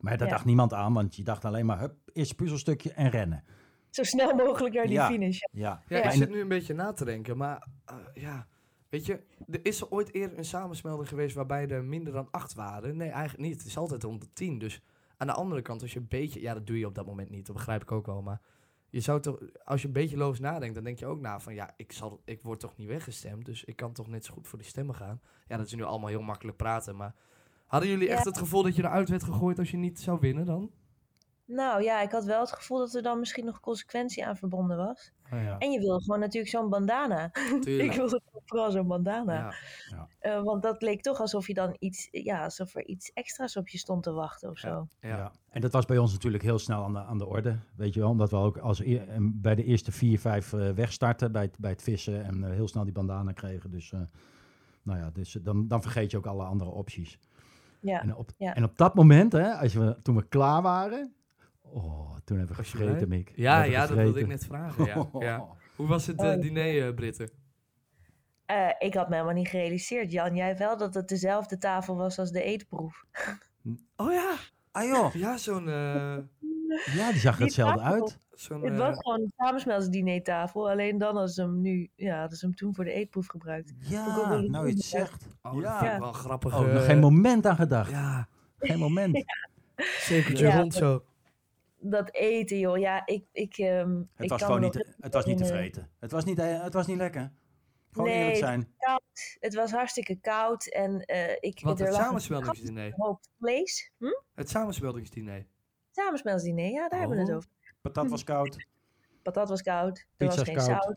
Maar 0.00 0.18
daar 0.18 0.26
Ja. 0.28 0.32
dacht 0.32 0.44
niemand 0.44 0.72
aan, 0.72 0.92
want 0.92 1.16
je 1.16 1.24
dacht 1.24 1.44
alleen 1.44 1.66
maar, 1.66 1.78
hup, 1.78 1.94
eerst 2.12 2.36
puzzelstukje 2.36 2.92
en 2.92 3.08
rennen. 3.10 3.44
Zo 3.90 4.02
snel 4.02 4.34
mogelijk 4.34 4.74
naar 4.74 4.84
die 4.84 4.92
Ja. 4.92 5.06
finish. 5.06 5.38
Ja, 5.52 5.82
Ja, 5.88 5.96
Ja. 5.96 6.02
ik 6.04 6.10
zit 6.10 6.30
nu 6.30 6.40
een 6.40 6.48
beetje 6.48 6.74
na 6.74 6.92
te 6.92 7.04
denken, 7.04 7.36
maar 7.36 7.66
eh, 7.84 7.96
ja, 8.14 8.46
weet 8.88 9.06
je, 9.06 9.20
er 9.50 9.60
is 9.64 9.80
er 9.80 9.90
ooit 9.90 10.14
eerder 10.14 10.38
een 10.38 10.44
samensmelding 10.44 11.08
geweest 11.08 11.34
waarbij 11.34 11.68
er 11.68 11.84
minder 11.84 12.12
dan 12.12 12.28
acht 12.30 12.54
waren? 12.54 12.96
Nee, 12.96 13.08
eigenlijk 13.10 13.48
niet. 13.48 13.58
Het 13.58 13.66
is 13.66 13.76
altijd 13.78 14.02
rond 14.02 14.20
de 14.20 14.32
tien. 14.32 14.58
Dus 14.58 14.80
aan 15.20 15.26
de 15.26 15.32
andere 15.32 15.62
kant, 15.62 15.82
als 15.82 15.92
je 15.92 15.98
een 15.98 16.08
beetje, 16.08 16.40
ja, 16.40 16.54
dat 16.54 16.66
doe 16.66 16.78
je 16.78 16.86
op 16.86 16.94
dat 16.94 17.06
moment 17.06 17.30
niet, 17.30 17.46
dat 17.46 17.56
begrijp 17.56 17.82
ik 17.82 17.92
ook 17.92 18.06
wel, 18.06 18.22
maar 18.22 18.40
je 18.88 19.00
zou 19.00 19.20
toch, 19.20 19.38
als 19.64 19.80
je 19.80 19.86
een 19.86 19.92
beetje 19.92 20.16
loos 20.16 20.40
nadenkt, 20.40 20.74
dan 20.74 20.84
denk 20.84 20.98
je 20.98 21.06
ook 21.06 21.20
na 21.20 21.40
van, 21.40 21.54
ja, 21.54 21.74
ik, 21.76 21.92
zal, 21.92 22.20
ik 22.24 22.42
word 22.42 22.60
toch 22.60 22.76
niet 22.76 22.88
weggestemd, 22.88 23.44
dus 23.44 23.64
ik 23.64 23.76
kan 23.76 23.92
toch 23.92 24.08
net 24.08 24.24
zo 24.24 24.32
goed 24.34 24.48
voor 24.48 24.58
die 24.58 24.68
stemmen 24.68 24.94
gaan. 24.94 25.20
Ja, 25.46 25.56
dat 25.56 25.66
is 25.66 25.74
nu 25.74 25.82
allemaal 25.82 26.08
heel 26.08 26.22
makkelijk 26.22 26.56
praten, 26.56 26.96
maar 26.96 27.14
hadden 27.66 27.88
jullie 27.88 28.08
Ja. 28.08 28.14
echt 28.14 28.24
het 28.24 28.38
gevoel 28.38 28.62
dat 28.62 28.76
je 28.76 28.82
eruit 28.84 29.08
werd 29.08 29.22
gegooid 29.24 29.58
als 29.58 29.70
je 29.70 29.76
niet 29.76 30.00
zou 30.00 30.18
winnen 30.20 30.46
dan? 30.46 30.70
Nou 31.44 31.82
ja, 31.82 32.00
ik 32.00 32.10
had 32.10 32.24
wel 32.24 32.40
het 32.40 32.52
gevoel 32.52 32.78
dat 32.78 32.94
er 32.94 33.02
dan 33.02 33.18
misschien 33.18 33.44
nog 33.44 33.60
consequentie 33.60 34.26
aan 34.26 34.36
verbonden 34.36 34.76
was. 34.76 35.12
Oh, 35.32 35.42
ja. 35.42 35.58
En 35.58 35.70
je 35.70 35.78
wilde 35.78 36.02
gewoon 36.02 36.20
natuurlijk 36.20 36.52
zo'n 36.52 36.68
bandana. 36.68 37.24
ik 37.54 37.62
Tuurlijk. 37.62 37.92
wilde 37.92 38.20
vooral 38.44 38.70
zo'n 38.70 38.86
bandana. 38.86 39.54
Ja. 39.90 40.08
Uh, 40.22 40.42
want 40.42 40.62
dat 40.62 40.82
leek 40.82 41.02
toch 41.02 41.20
alsof 41.20 41.46
je 41.46 41.54
dan 41.54 41.76
iets, 41.78 42.08
ja, 42.10 42.44
alsof 42.44 42.74
er 42.74 42.86
iets 42.86 43.12
extra's 43.12 43.56
op 43.56 43.68
je 43.68 43.78
stond 43.78 44.02
te 44.02 44.12
wachten 44.12 44.50
of 44.50 44.58
zo. 44.58 44.88
Ja, 45.00 45.08
ja. 45.08 45.32
en 45.48 45.60
dat 45.60 45.72
was 45.72 45.84
bij 45.84 45.98
ons 45.98 46.12
natuurlijk 46.12 46.42
heel 46.42 46.58
snel 46.58 46.84
aan 46.84 46.92
de, 46.92 46.98
aan 46.98 47.18
de 47.18 47.26
orde, 47.26 47.56
weet 47.76 47.94
je 47.94 48.00
wel. 48.00 48.08
Omdat 48.08 48.30
we 48.30 48.36
ook 48.36 48.58
als 48.58 48.80
e 48.80 49.02
bij 49.20 49.54
de 49.54 49.64
eerste 49.64 49.92
vier, 49.92 50.18
vijf 50.18 50.52
uh, 50.52 50.70
wegstarten 50.70 51.32
bij 51.32 51.42
het, 51.42 51.58
bij 51.58 51.70
het 51.70 51.82
vissen 51.82 52.24
en 52.24 52.38
uh, 52.38 52.50
heel 52.50 52.68
snel 52.68 52.84
die 52.84 52.92
bandana 52.92 53.32
kregen. 53.32 53.70
Dus, 53.70 53.92
nou 54.82 54.98
ja, 54.98 55.10
dus 55.10 55.32
dan, 55.32 55.68
dan 55.68 55.82
vergeet 55.82 56.10
je 56.10 56.16
ook 56.16 56.26
alle 56.26 56.44
andere 56.44 56.70
opties. 56.70 57.18
Ja. 57.80 58.02
En, 58.02 58.16
op, 58.16 58.30
ja. 58.36 58.54
en 58.54 58.64
op 58.64 58.76
dat 58.76 58.94
moment, 58.94 59.32
hè, 59.32 59.52
als 59.52 59.74
we, 59.74 59.96
toen 60.02 60.16
we 60.16 60.28
klaar 60.28 60.62
waren, 60.62 61.14
oh, 61.60 62.16
toen 62.24 62.38
hebben 62.38 62.56
we 62.56 62.64
gegeten, 62.64 63.08
Mick. 63.08 63.32
Ja, 63.34 63.62
ja 63.62 63.86
dat 63.86 63.96
wilde 63.96 64.20
ik 64.20 64.26
net 64.26 64.44
vragen. 64.44 64.84
Ja. 64.84 65.08
ja. 65.18 65.46
Hoe 65.76 65.88
was 65.88 66.06
het 66.06 66.22
uh, 66.22 66.40
diner, 66.40 66.94
Britten? 66.94 67.30
Uh, 68.50 68.68
ik 68.78 68.94
had 68.94 69.08
me 69.08 69.14
helemaal 69.14 69.34
niet 69.34 69.48
gerealiseerd, 69.48 70.12
Jan. 70.12 70.34
Jij 70.34 70.56
wel 70.56 70.76
dat 70.76 70.94
het 70.94 71.08
dezelfde 71.08 71.58
tafel 71.58 71.96
was 71.96 72.18
als 72.18 72.30
de 72.30 72.42
eetproef. 72.42 73.04
Oh 73.96 74.12
ja. 74.12 74.34
Ah 74.70 74.84
joh. 74.84 75.14
Ja, 75.24 75.36
zo'n... 75.36 75.68
Uh... 75.68 76.16
Ja, 76.94 77.10
die 77.10 77.20
zag 77.20 77.36
er 77.36 77.42
hetzelfde 77.42 77.80
uit. 77.80 78.18
Zo'n, 78.34 78.64
het 78.64 78.76
was 78.76 78.96
gewoon 78.98 79.20
een 79.20 79.32
samensmelsdinertafel. 79.36 80.70
Alleen 80.70 80.98
dan 80.98 81.16
als 81.16 81.34
ze 81.34 81.42
hem 81.42 81.60
nu... 81.60 81.90
Ja, 81.94 82.20
hadden 82.20 82.38
ze 82.38 82.46
hem 82.46 82.54
toen 82.54 82.74
voor 82.74 82.84
de 82.84 82.92
eetproef 82.92 83.26
gebruikt. 83.26 83.72
Ja, 83.78 84.40
nou 84.40 84.66
je 84.66 84.72
het 84.72 84.82
zegt. 84.82 85.26
Oh, 85.42 85.60
ja. 85.60 85.98
wel 85.98 86.12
grappig. 86.12 86.58
Oh, 86.58 86.72
nog 86.72 86.84
geen 86.84 86.98
moment 86.98 87.46
aan 87.46 87.56
gedacht. 87.56 87.90
Ja. 87.90 88.28
Geen 88.58 88.78
moment. 88.78 89.16
ja. 89.76 89.84
Zekertje 90.00 90.46
ja, 90.46 90.56
rond 90.58 90.74
zo. 90.74 91.04
Dat 91.78 92.12
eten, 92.12 92.58
joh. 92.58 92.78
Ja, 92.78 93.06
ik... 93.06 93.24
ik 93.32 93.58
um, 93.58 94.08
het, 94.14 94.24
ik 94.24 94.30
was 94.30 94.42
gewoon 94.42 94.60
niet, 94.60 94.94
het 95.00 95.14
was 95.14 95.24
niet 95.24 95.38
te 95.38 95.46
vreten. 95.46 95.88
Het 95.98 96.10
was 96.10 96.24
niet, 96.24 96.40
het 96.40 96.74
was 96.74 96.86
niet 96.86 96.96
lekker. 96.96 97.32
Gewoon 97.90 98.08
nee, 98.08 98.18
eerlijk 98.18 98.36
zijn. 98.36 98.74
Koud. 98.78 99.36
Het 99.40 99.54
was 99.54 99.70
hartstikke 99.70 100.20
koud. 100.20 100.66
En 100.66 101.02
uh, 101.06 101.30
ik... 101.40 101.60
Wat, 101.62 101.78
het 101.78 101.94
samensmeldingsdiner? 101.94 102.94
Vlees. 103.38 103.92
Hm? 103.98 104.06
Het 104.34 104.50
samensmeldingsdiner. 104.50 105.46
Samensmeldingsdiner, 105.90 106.70
ja, 106.70 106.88
daar 106.88 106.92
oh. 106.92 106.98
hebben 106.98 107.16
we 107.16 107.22
het 107.22 107.32
over. 107.32 107.50
Patat 107.80 108.10
was 108.10 108.24
koud. 108.24 108.66
Patat 109.22 109.48
was 109.48 109.62
koud. 109.62 110.06
Er 110.16 110.26
was 110.26 110.42
geen 110.42 110.54
koud. 110.54 110.66
zout. 110.66 110.96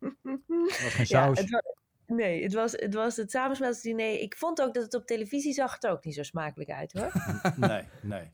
Er 0.00 0.82
was 0.82 0.94
geen 0.94 1.06
saus. 1.16 1.38
Ja, 1.38 1.42
het 1.42 1.50
was, 1.50 1.62
nee, 2.06 2.42
het 2.42 2.54
was, 2.54 2.72
het 2.72 2.94
was 2.94 3.16
het. 3.16 3.84
Ik 4.20 4.36
vond 4.36 4.62
ook 4.62 4.74
dat 4.74 4.82
het 4.82 4.94
op 4.94 5.06
televisie 5.06 5.52
zag 5.52 5.82
er 5.82 5.90
ook 5.90 6.04
niet 6.04 6.14
zo 6.14 6.22
smakelijk 6.22 6.70
uit, 6.70 6.92
hoor. 6.92 7.12
nee, 7.68 7.84
nee. 8.02 8.30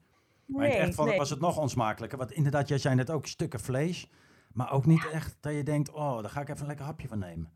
Maar 0.47 0.65
in 0.65 0.71
het 0.71 0.89
echt 0.89 0.99
nee. 0.99 1.17
was 1.17 1.31
het 1.31 1.41
nog 1.41 1.59
onsmakelijker. 1.59 2.19
Want 2.19 2.33
inderdaad, 2.33 2.69
jij 2.69 2.79
zei 2.79 2.95
net 2.95 3.11
ook 3.11 3.27
stukken 3.27 3.61
vlees. 3.61 4.09
Maar 4.53 4.73
ook 4.73 4.87
niet 4.87 5.09
echt 5.13 5.37
dat 5.41 5.53
je 5.53 5.63
denkt, 5.63 5.91
oh, 5.91 6.21
daar 6.21 6.31
ga 6.31 6.41
ik 6.41 6.49
even 6.49 6.61
een 6.61 6.67
lekker 6.67 6.85
hapje 6.85 7.09
van 7.09 7.19
nemen. 7.19 7.53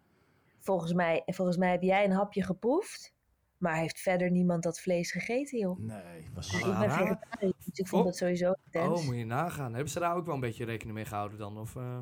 Volgens 0.58 0.92
mij, 0.92 1.22
volgens 1.26 1.56
mij 1.56 1.70
heb 1.70 1.82
jij 1.82 2.04
een 2.04 2.12
hapje 2.12 2.42
geproefd. 2.42 3.14
Maar 3.58 3.76
heeft 3.76 4.00
verder 4.00 4.30
niemand 4.30 4.62
dat 4.62 4.80
vlees 4.80 5.12
gegeten, 5.12 5.58
joh? 5.58 5.78
Nee, 5.78 6.30
was 6.34 6.54
Ik 6.54 6.64
ben 6.64 6.90
vegetariër, 6.90 7.52
dus 7.64 7.78
ik 7.78 7.88
vond 7.88 8.04
het 8.06 8.16
sowieso 8.16 8.54
intens. 8.64 9.00
Oh, 9.00 9.06
moet 9.06 9.16
je 9.16 9.24
nagaan. 9.24 9.72
Hebben 9.74 9.92
ze 9.92 9.98
daar 9.98 10.16
ook 10.16 10.24
wel 10.24 10.34
een 10.34 10.40
beetje 10.40 10.64
rekening 10.64 10.96
mee 10.96 11.04
gehouden 11.04 11.38
dan? 11.38 11.58
Of, 11.58 11.74
uh... 11.74 11.98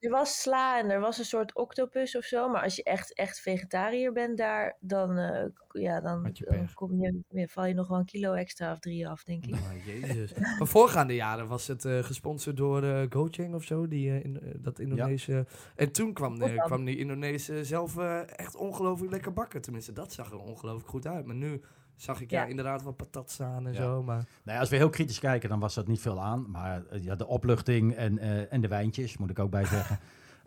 Er 0.00 0.10
was 0.10 0.40
sla 0.40 0.78
en 0.78 0.90
er 0.90 1.00
was 1.00 1.18
een 1.18 1.24
soort 1.24 1.54
octopus 1.54 2.16
of 2.16 2.24
zo. 2.24 2.48
Maar 2.48 2.62
als 2.62 2.76
je 2.76 2.82
echt, 2.82 3.14
echt 3.14 3.40
vegetariër 3.40 4.12
bent 4.12 4.38
daar, 4.38 4.76
dan, 4.80 5.18
uh, 5.18 5.44
ja, 5.70 6.00
dan, 6.00 6.32
dan 6.38 6.68
kom 6.74 7.02
je, 7.02 7.20
ja, 7.28 7.46
val 7.46 7.66
je 7.66 7.74
nog 7.74 7.88
wel 7.88 7.98
een 7.98 8.04
kilo 8.04 8.32
extra 8.32 8.72
of 8.72 8.78
drie 8.78 9.08
af, 9.08 9.24
denk 9.24 9.46
ik. 9.46 9.54
Oh, 9.54 9.86
jezus. 9.86 10.34
maar 10.58 10.66
voorgaande 10.66 11.14
jaren 11.14 11.48
was 11.48 11.66
het 11.66 11.84
uh, 11.84 12.02
gesponsord 12.02 12.56
door 12.56 12.84
uh, 12.84 13.02
Gojang 13.10 13.54
of 13.54 13.64
zo, 13.64 13.88
die, 13.88 14.22
in, 14.22 14.58
dat 14.58 14.78
Indonesië. 14.78 15.32
Ja. 15.32 15.44
En 15.76 15.92
toen 15.92 16.12
kwam, 16.12 16.38
kwam 16.56 16.84
die 16.84 16.98
Indonesië 16.98 17.64
zelf 17.64 17.98
echt 18.26 18.56
ongelooflijk 18.56 19.12
lekker 19.12 19.32
bakken. 19.32 19.60
Tenminste, 19.60 19.92
dat 19.92 20.12
zag 20.12 20.30
er 20.30 20.38
ongelooflijk 20.38 20.88
goed 20.88 21.06
uit. 21.06 21.26
Maar 21.26 21.36
nu 21.36 21.60
zag 22.02 22.20
ik 22.20 22.30
ja, 22.30 22.42
ja 22.42 22.48
inderdaad 22.48 22.82
wat 22.82 22.96
patat 22.96 23.30
staan 23.30 23.66
en 23.66 23.72
ja. 23.72 23.78
zo. 23.82 24.02
Maar... 24.02 24.16
Nou 24.16 24.26
ja, 24.44 24.58
als 24.58 24.68
we 24.68 24.76
heel 24.76 24.90
kritisch 24.90 25.18
kijken, 25.18 25.48
dan 25.48 25.60
was 25.60 25.74
dat 25.74 25.86
niet 25.86 26.00
veel 26.00 26.20
aan. 26.20 26.50
Maar 26.50 26.82
uh, 26.92 27.04
ja, 27.04 27.14
de 27.14 27.26
opluchting 27.26 27.94
en, 27.94 28.18
uh, 28.18 28.52
en 28.52 28.60
de 28.60 28.68
wijntjes, 28.68 29.16
moet 29.16 29.30
ik 29.30 29.38
ook 29.38 29.50
bij 29.50 29.64
zeggen. 29.64 29.98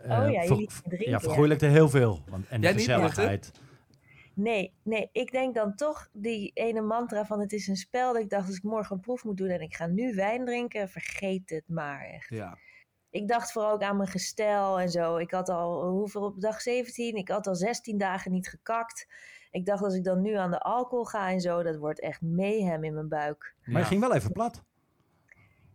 Uh, 0.06 0.12
oh 0.20 0.32
ja, 0.32 0.44
jullie 0.44 0.70
drinken. 0.84 1.10
Ja, 1.10 1.20
vergoeilijkte 1.20 1.66
heel 1.66 1.90
veel. 1.90 2.24
Want, 2.30 2.48
en 2.48 2.62
de 2.62 2.68
Jij 2.68 2.76
gezelligheid. 2.76 3.52
Niet, 3.54 4.46
nee, 4.46 4.74
nee, 4.84 5.10
ik 5.12 5.32
denk 5.32 5.56
dan 5.56 5.76
toch 5.76 6.10
die 6.12 6.52
ene 6.54 6.82
mantra 6.82 7.26
van 7.26 7.40
het 7.40 7.54
is 7.54 7.68
een 7.68 7.76
spel. 7.76 8.14
Dat 8.14 8.22
ik 8.22 8.30
dacht, 8.30 8.48
als 8.48 8.58
ik 8.58 8.64
morgen 8.64 8.96
een 8.96 9.02
proef 9.02 9.24
moet 9.24 9.38
doen 9.38 9.50
en 9.50 9.62
ik 9.62 9.76
ga 9.76 9.88
nu 9.88 10.16
wijn 10.16 10.46
drinken, 10.46 10.90
vergeet 10.90 11.50
het 11.50 11.68
maar 11.68 12.06
echt. 12.06 12.30
Ja. 12.30 12.58
Ik 13.10 13.28
dacht 13.28 13.52
vooral 13.52 13.72
ook 13.72 13.82
aan 13.82 13.98
mijn 13.98 14.10
gestel 14.10 14.80
en 14.80 14.90
zo. 14.90 15.18
Ik 15.18 15.32
had 15.32 15.50
al, 15.50 15.90
hoeveel 15.90 16.22
op 16.22 16.42
dag 16.42 16.62
17? 16.62 17.16
Ik 17.16 17.30
had 17.30 17.48
al 17.48 17.56
16 17.56 17.98
dagen 17.98 18.32
niet 18.32 18.48
gekakt. 18.48 19.08
Ik 19.54 19.66
dacht, 19.66 19.84
als 19.84 19.96
ik 19.96 20.04
dan 20.04 20.22
nu 20.22 20.34
aan 20.34 20.52
de 20.52 20.60
alcohol 20.60 21.06
ga 21.06 21.30
en 21.30 21.42
zo, 21.42 21.64
dat 21.64 21.76
wordt 21.76 22.00
echt 22.00 22.22
mayhem 22.22 22.84
in 22.84 22.94
mijn 22.94 23.08
buik. 23.08 23.56
Maar 23.64 23.82
je 23.82 23.88
ging 23.88 24.02
wel 24.02 24.14
even 24.14 24.32
plat. 24.32 24.64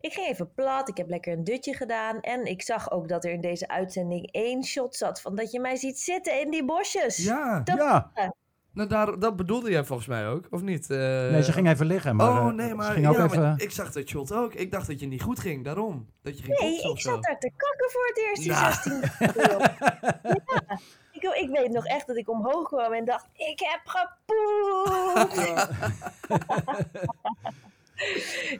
Ik 0.01 0.13
ging 0.13 0.27
even 0.27 0.53
plat, 0.55 0.89
ik 0.89 0.97
heb 0.97 1.09
lekker 1.09 1.33
een 1.33 1.45
dutje 1.45 1.75
gedaan. 1.75 2.21
En 2.21 2.45
ik 2.45 2.63
zag 2.63 2.91
ook 2.91 3.09
dat 3.09 3.25
er 3.25 3.31
in 3.31 3.41
deze 3.41 3.69
uitzending 3.69 4.33
één 4.33 4.65
shot 4.65 4.97
zat 4.97 5.21
van 5.21 5.37
dat 5.37 5.53
je 5.53 5.61
mij 5.61 5.77
ziet 5.77 5.99
zitten 5.99 6.41
in 6.41 6.51
die 6.51 6.65
bosjes. 6.65 7.17
Ja, 7.17 7.61
dat, 7.61 7.77
ja. 7.77 8.13
Nou, 8.73 8.89
daar, 8.89 9.19
dat 9.19 9.37
bedoelde 9.37 9.71
jij 9.71 9.85
volgens 9.85 10.09
mij 10.09 10.29
ook, 10.29 10.47
of 10.51 10.63
niet? 10.63 10.91
Uh... 10.91 10.99
Nee, 11.31 11.43
ze 11.43 11.53
ging 11.53 11.69
even 11.69 11.87
liggen. 11.87 12.17
Maar, 12.17 12.47
oh, 12.47 12.53
nee, 12.53 12.75
maar, 12.75 12.93
ging 12.93 13.09
ook 13.09 13.17
ja, 13.17 13.25
even... 13.25 13.41
maar 13.41 13.61
ik 13.61 13.71
zag 13.71 13.93
dat 13.93 14.09
shot 14.09 14.33
ook. 14.33 14.55
Ik 14.55 14.73
dacht 14.73 14.87
dat 14.87 15.01
je 15.01 15.07
niet 15.07 15.23
goed 15.23 15.39
ging, 15.39 15.65
daarom. 15.65 16.11
Dat 16.23 16.39
je 16.39 16.45
ging 16.45 16.59
nee, 16.59 16.91
ik 16.91 17.01
zat 17.01 17.23
daar 17.23 17.39
te 17.39 17.51
kakken 17.57 17.91
voor 17.91 18.07
het 18.07 18.19
eerst 18.19 18.43
die 18.43 18.51
nah. 18.51 18.73
16 18.83 19.01
ja. 19.43 20.79
Ik, 21.19 21.35
ik, 21.35 21.49
weet 21.51 21.71
nog 21.71 21.87
echt 21.87 22.07
dat 22.07 22.17
ik 22.17 22.29
omhoog 22.29 22.69
kwam 22.69 22.93
en 22.93 23.05
dacht, 23.05 23.29
ik 23.33 23.61
heb 23.65 23.81
gepoept. 23.85 25.35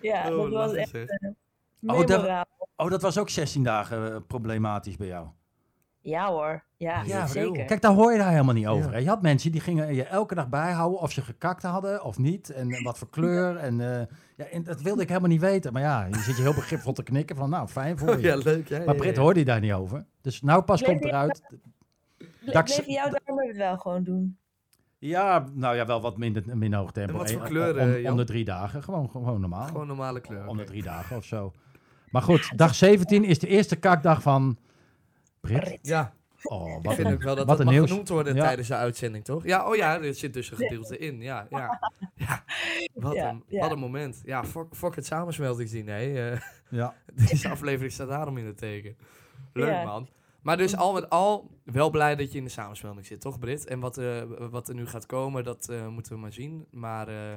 Ja, 0.01 0.23
ja 0.27 0.37
oh, 0.37 0.43
dat 0.43 0.53
was 0.53 0.73
echt 0.73 0.95
uh, 0.95 1.05
oh 1.87 2.07
dat, 2.07 2.47
oh, 2.77 2.91
dat 2.91 3.03
was 3.03 3.19
ook 3.19 3.29
16 3.31 3.63
dagen 3.63 4.13
uh, 4.13 4.17
problematisch 4.27 4.97
bij 4.97 5.07
jou? 5.07 5.27
Ja 6.01 6.31
hoor, 6.31 6.65
ja, 6.77 7.03
ja 7.03 7.27
zeker. 7.27 7.65
Kijk, 7.65 7.81
daar 7.81 7.93
hoor 7.93 8.13
je 8.13 8.19
daar 8.19 8.31
helemaal 8.31 8.55
niet 8.55 8.67
over. 8.67 8.93
Ja. 8.93 8.99
Je 8.99 9.09
had 9.09 9.23
mensen 9.23 9.53
die 9.53 9.61
gingen 9.61 9.95
je 9.95 10.05
elke 10.05 10.35
dag 10.35 10.49
bijhouden 10.49 11.01
of 11.01 11.13
ze 11.13 11.23
gekakt 11.23 11.63
hadden 11.63 12.05
of 12.05 12.19
niet. 12.19 12.51
En 12.51 12.83
wat 12.83 12.99
voor 12.99 13.11
kleur. 13.11 13.57
En, 13.57 13.79
uh, 13.79 14.01
ja, 14.37 14.45
en 14.45 14.63
dat 14.63 14.83
wilde 14.83 15.03
ik 15.03 15.09
helemaal 15.09 15.29
niet 15.29 15.41
weten. 15.41 15.73
Maar 15.73 15.83
ja, 15.83 16.07
je 16.07 16.19
zit 16.19 16.37
je 16.37 16.43
heel 16.43 16.55
begripvol 16.55 16.93
te 16.93 17.03
knikken 17.03 17.37
van 17.37 17.51
nou, 17.51 17.69
fijn 17.69 17.99
voor 17.99 18.17
je. 18.21 18.27
Ja, 18.27 18.37
leuk. 18.37 18.69
Ja, 18.69 18.85
maar 18.85 18.95
Britt 18.95 19.17
hoorde 19.17 19.39
je 19.39 19.45
daar 19.45 19.61
niet 19.61 19.73
over. 19.73 20.05
Dus 20.21 20.43
nou 20.43 20.63
pas 20.63 20.83
komt 20.83 21.05
eruit... 21.05 21.43
Bleef 22.53 22.87
jou 22.87 23.11
daarom 23.11 23.49
het 23.49 23.57
wel 23.57 23.79
gewoon 23.79 24.03
doen? 24.03 24.39
Ja, 24.99 25.47
nou 25.55 25.77
ja, 25.77 25.87
wel 25.87 26.01
wat 26.01 26.17
minder, 26.17 26.57
minder 26.57 26.79
hoog 26.79 26.93
tempo. 26.93 27.13
En 27.13 27.19
wat 27.19 27.31
voor 27.31 27.43
kleuren? 27.43 28.05
Om, 28.05 28.11
om 28.11 28.17
de 28.17 28.25
drie 28.25 28.45
dagen, 28.45 28.83
gewoon, 28.83 29.11
gewoon 29.11 29.41
normaal. 29.41 29.67
Gewoon 29.67 29.87
normale 29.87 30.21
kleuren. 30.21 30.49
Om 30.49 30.57
de 30.57 30.65
drie 30.65 30.83
dagen 30.83 31.17
of 31.17 31.25
zo. 31.25 31.53
Maar 32.11 32.23
goed, 32.23 32.59
dag 32.59 32.75
17 32.75 33.25
is 33.25 33.39
de 33.39 33.47
eerste 33.47 33.77
kakdag 33.77 34.23
van 34.23 34.59
Brit. 35.41 35.79
Ja. 35.83 36.13
Oh, 36.43 36.83
wat 36.83 36.93
ik 36.93 36.99
vind 36.99 37.15
ook 37.15 37.23
wel 37.23 37.35
dat 37.35 37.49
dat 37.49 37.59
mag 37.65 37.73
nieuws. 37.73 37.91
genoemd 37.91 38.09
worden 38.09 38.35
ja. 38.35 38.43
tijdens 38.43 38.69
de 38.69 38.75
uitzending, 38.75 39.25
toch? 39.25 39.45
Ja, 39.45 39.69
oh 39.69 39.77
ja, 39.77 40.01
er 40.01 40.15
zit 40.15 40.33
dus 40.33 40.51
een 40.51 40.57
gedeelte 40.57 40.99
in. 40.99 41.21
Ja, 41.21 41.47
ja. 41.51 41.93
ja. 42.15 42.45
Wat, 42.95 43.15
ja, 43.15 43.29
een, 43.29 43.45
wat 43.49 43.71
een 43.71 43.79
moment. 43.79 44.21
Ja, 44.25 44.45
fuck, 44.45 44.67
fuck 44.71 44.95
het 44.95 45.07
samensmeltingsdiner. 45.07 46.33
Uh, 46.33 46.41
ja. 46.69 46.95
Deze 47.27 47.49
aflevering 47.49 47.93
staat 47.93 48.09
daarom 48.09 48.39
in 48.39 48.47
het 48.47 48.59
teken. 48.59 48.97
Leuk, 49.53 49.85
man. 49.85 50.09
Maar 50.49 50.57
dus 50.57 50.77
al 50.77 50.93
met 50.93 51.11
al 51.11 51.51
wel 51.65 51.91
blij 51.91 52.17
dat 52.17 52.33
je 52.33 52.39
in 52.39 52.45
de 52.45 52.51
samenspeling 52.51 53.07
zit, 53.07 53.21
toch 53.21 53.39
Brit? 53.39 53.67
En 53.67 53.81
wat, 53.81 53.99
uh, 53.99 54.23
wat 54.51 54.69
er 54.69 54.75
nu 54.75 54.87
gaat 54.87 55.07
komen, 55.07 55.45
dat 55.45 55.69
uh, 55.71 55.89
moeten 55.89 56.13
we 56.13 56.19
maar 56.19 56.33
zien. 56.33 56.67
Maar... 56.71 57.09
Uh... 57.09 57.33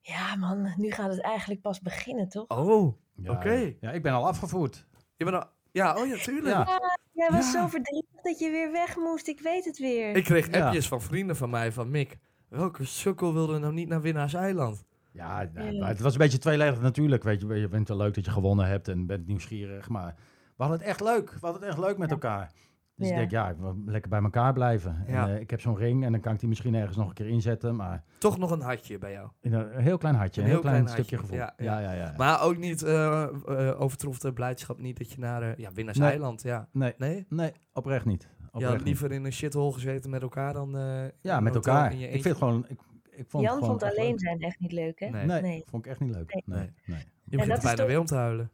Ja 0.00 0.36
man, 0.36 0.74
nu 0.76 0.90
gaat 0.90 1.10
het 1.10 1.20
eigenlijk 1.20 1.60
pas 1.60 1.80
beginnen, 1.80 2.28
toch? 2.28 2.48
Oh, 2.48 2.96
ja, 3.14 3.30
oké. 3.30 3.40
Okay. 3.40 3.76
Ja. 3.80 3.90
ik 3.90 4.02
ben 4.02 4.12
al 4.12 4.26
afgevoerd. 4.26 4.86
Je 5.16 5.24
bent 5.24 5.36
al... 5.36 5.44
Ja, 5.72 5.96
oh 5.96 6.06
ja, 6.06 6.16
tuurlijk. 6.16 6.54
Ja. 6.54 6.80
jij 7.12 7.28
was 7.30 7.50
zo 7.50 7.66
verdrietig 7.66 8.22
dat 8.22 8.38
je 8.38 8.50
weer 8.50 8.72
weg 8.72 8.96
moest, 8.96 9.28
ik 9.28 9.40
weet 9.40 9.64
het 9.64 9.78
weer. 9.78 10.16
Ik 10.16 10.24
kreeg 10.24 10.52
appjes 10.52 10.88
van 10.88 11.02
vrienden 11.02 11.36
van 11.36 11.50
mij, 11.50 11.72
van 11.72 11.90
Mick. 11.90 12.18
Welke 12.48 12.84
sukkel 12.84 13.32
wilde 13.32 13.58
nou 13.58 13.72
niet 13.72 13.88
naar 13.88 14.00
Winnaars 14.00 14.34
Eiland? 14.34 14.84
Ja, 15.12 15.50
nou, 15.54 15.84
het 15.84 16.00
was 16.00 16.12
een 16.12 16.18
beetje 16.18 16.38
tweeledig 16.38 16.80
natuurlijk. 16.80 17.22
Weet 17.22 17.40
je, 17.40 17.46
je 17.46 17.68
vindt 17.68 17.88
het 17.88 17.88
wel 17.88 17.96
leuk 17.96 18.14
dat 18.14 18.24
je 18.24 18.30
gewonnen 18.30 18.66
hebt 18.66 18.88
en 18.88 19.06
bent 19.06 19.26
nieuwsgierig, 19.26 19.88
maar... 19.88 20.14
We 20.56 20.62
hadden 20.62 20.78
het 20.78 20.86
echt 20.88 21.00
leuk. 21.00 21.30
We 21.30 21.38
hadden 21.40 21.60
het 21.62 21.70
echt 21.70 21.78
leuk 21.78 21.98
met 21.98 22.10
elkaar. 22.10 22.52
Dus 22.94 23.06
Ja. 23.08 23.12
ik 23.12 23.18
denk, 23.18 23.30
ja, 23.30 23.48
ik 23.50 23.56
wil 23.58 23.82
lekker 23.86 24.10
bij 24.10 24.22
elkaar 24.22 24.52
blijven. 24.52 25.04
Ja. 25.06 25.26
En, 25.28 25.34
eh, 25.34 25.40
ik 25.40 25.50
heb 25.50 25.60
zo'n 25.60 25.76
ring 25.76 26.04
en 26.04 26.12
dan 26.12 26.20
kan 26.20 26.32
ik 26.32 26.38
die 26.40 26.48
misschien 26.48 26.74
ergens 26.74 26.96
nog 26.96 27.08
een 27.08 27.14
keer 27.14 27.26
inzetten. 27.28 27.76
Maar 27.76 28.04
Toch 28.18 28.38
nog 28.38 28.50
een 28.50 28.60
hartje 28.60 28.98
bij 28.98 29.12
jou. 29.12 29.28
in 29.40 29.52
een, 29.52 29.80
heel 29.80 29.98
klein 29.98 30.14
hartje, 30.14 30.40
een 30.42 30.46
heel, 30.48 30.60
klein, 30.60 30.88
stukje 30.88 31.18
gevoel. 31.18 31.36
ja, 31.36 31.52
Ja, 31.56 31.78
ja, 31.78 31.92
ja. 31.92 32.14
Maar 32.16 32.42
ook 32.42 32.56
niet 32.56 32.82
uh, 32.82 33.26
uh, 33.48 33.80
overtrof 33.80 34.18
de 34.18 34.32
blijdschap 34.32 34.78
niet 34.80 34.98
dat 34.98 35.12
je 35.12 35.18
naar 35.18 35.42
uh, 35.42 35.56
ja, 35.56 35.72
Winnaars 35.72 35.98
Nee. 35.98 36.10
Eiland, 36.10 36.42
ja. 36.42 36.68
nee, 36.72 36.94
Nee? 36.98 37.26
nee, 37.28 37.52
oprecht 37.72 38.04
niet. 38.04 38.22
Je 38.22 38.46
Oprecht 38.46 38.64
had 38.66 38.74
niet. 38.76 38.84
liever 38.86 39.12
in 39.12 39.24
een 39.24 39.32
shithole 39.32 39.72
gezeten 39.72 40.10
met 40.10 40.22
elkaar 40.22 40.52
dan... 40.52 40.76
eh, 40.78 41.04
Ja, 41.20 41.40
met 41.40 41.54
elkaar. 41.54 41.92
Ik 41.92 42.10
vind 42.10 42.24
het 42.24 42.36
gewoon... 42.36 42.64
Ik, 42.68 42.78
ik 43.10 43.24
vond 43.28 43.44
Jan 43.44 43.52
gewoon 43.54 43.68
vond 43.68 43.82
alleen 43.82 44.10
leuk. 44.10 44.20
zijn 44.20 44.40
echt 44.40 44.58
niet 44.58 44.72
leuk, 44.72 45.00
hè? 45.00 45.08
Nee. 45.08 45.26
Nee, 45.26 45.42
Nee. 45.42 45.62
vond 45.66 45.84
ik 45.84 45.90
echt 45.90 46.00
niet 46.00 46.14
leuk. 46.14 46.32
Nee. 46.32 46.42
Nee, 46.58 46.70
nee. 46.86 46.96
Je 46.98 47.02
dat 47.36 47.40
begint 47.40 47.56
is 47.56 47.62
bijna 47.62 47.76
toch- 47.78 47.86
weer 47.86 47.98
om 47.98 48.06
te 48.06 48.14
huilen. 48.14 48.50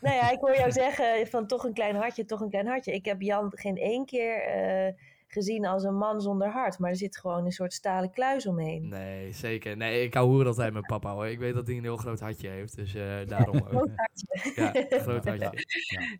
Nou 0.00 0.14
ja, 0.14 0.30
ik 0.30 0.40
hoor 0.40 0.56
jou 0.56 0.72
zeggen 0.82 1.26
van 1.26 1.46
toch 1.46 1.64
een 1.64 1.72
klein 1.74 1.96
hartje, 1.96 2.24
toch 2.24 2.40
een 2.40 2.50
klein 2.50 2.66
hartje. 2.66 2.92
Ik 2.92 3.04
heb 3.04 3.20
Jan 3.20 3.52
geen 3.54 3.76
één 3.76 4.06
keer 4.06 4.42
eh, 4.42 4.92
gezien 5.26 5.66
als 5.66 5.82
een 5.82 5.96
man 5.96 6.20
zonder 6.20 6.48
hart. 6.48 6.78
Maar 6.78 6.90
er 6.90 6.96
zit 6.96 7.16
gewoon 7.16 7.44
een 7.44 7.52
soort 7.52 7.72
stalen 7.72 8.10
kluis 8.10 8.46
omheen. 8.46 8.88
Nee, 8.88 9.32
zeker. 9.32 9.76
Nee, 9.76 10.02
ik 10.02 10.14
hou 10.14 10.28
horen 10.28 10.46
altijd 10.46 10.72
met 10.72 10.86
papa 10.86 11.12
hoor. 11.12 11.26
Ik 11.26 11.38
weet 11.38 11.54
dat 11.54 11.66
hij 11.66 11.76
een 11.76 11.82
heel 11.82 11.96
groot 11.96 12.20
hartje 12.20 12.48
heeft. 12.48 12.76
Dus 12.76 12.94
uh, 12.94 13.26
daarom 13.26 13.56
ook. 13.56 13.68
groot 13.70 13.90
hartje. 13.94 14.52
Ja, 14.54 14.98
groot 14.98 15.24
hartje. 15.24 15.64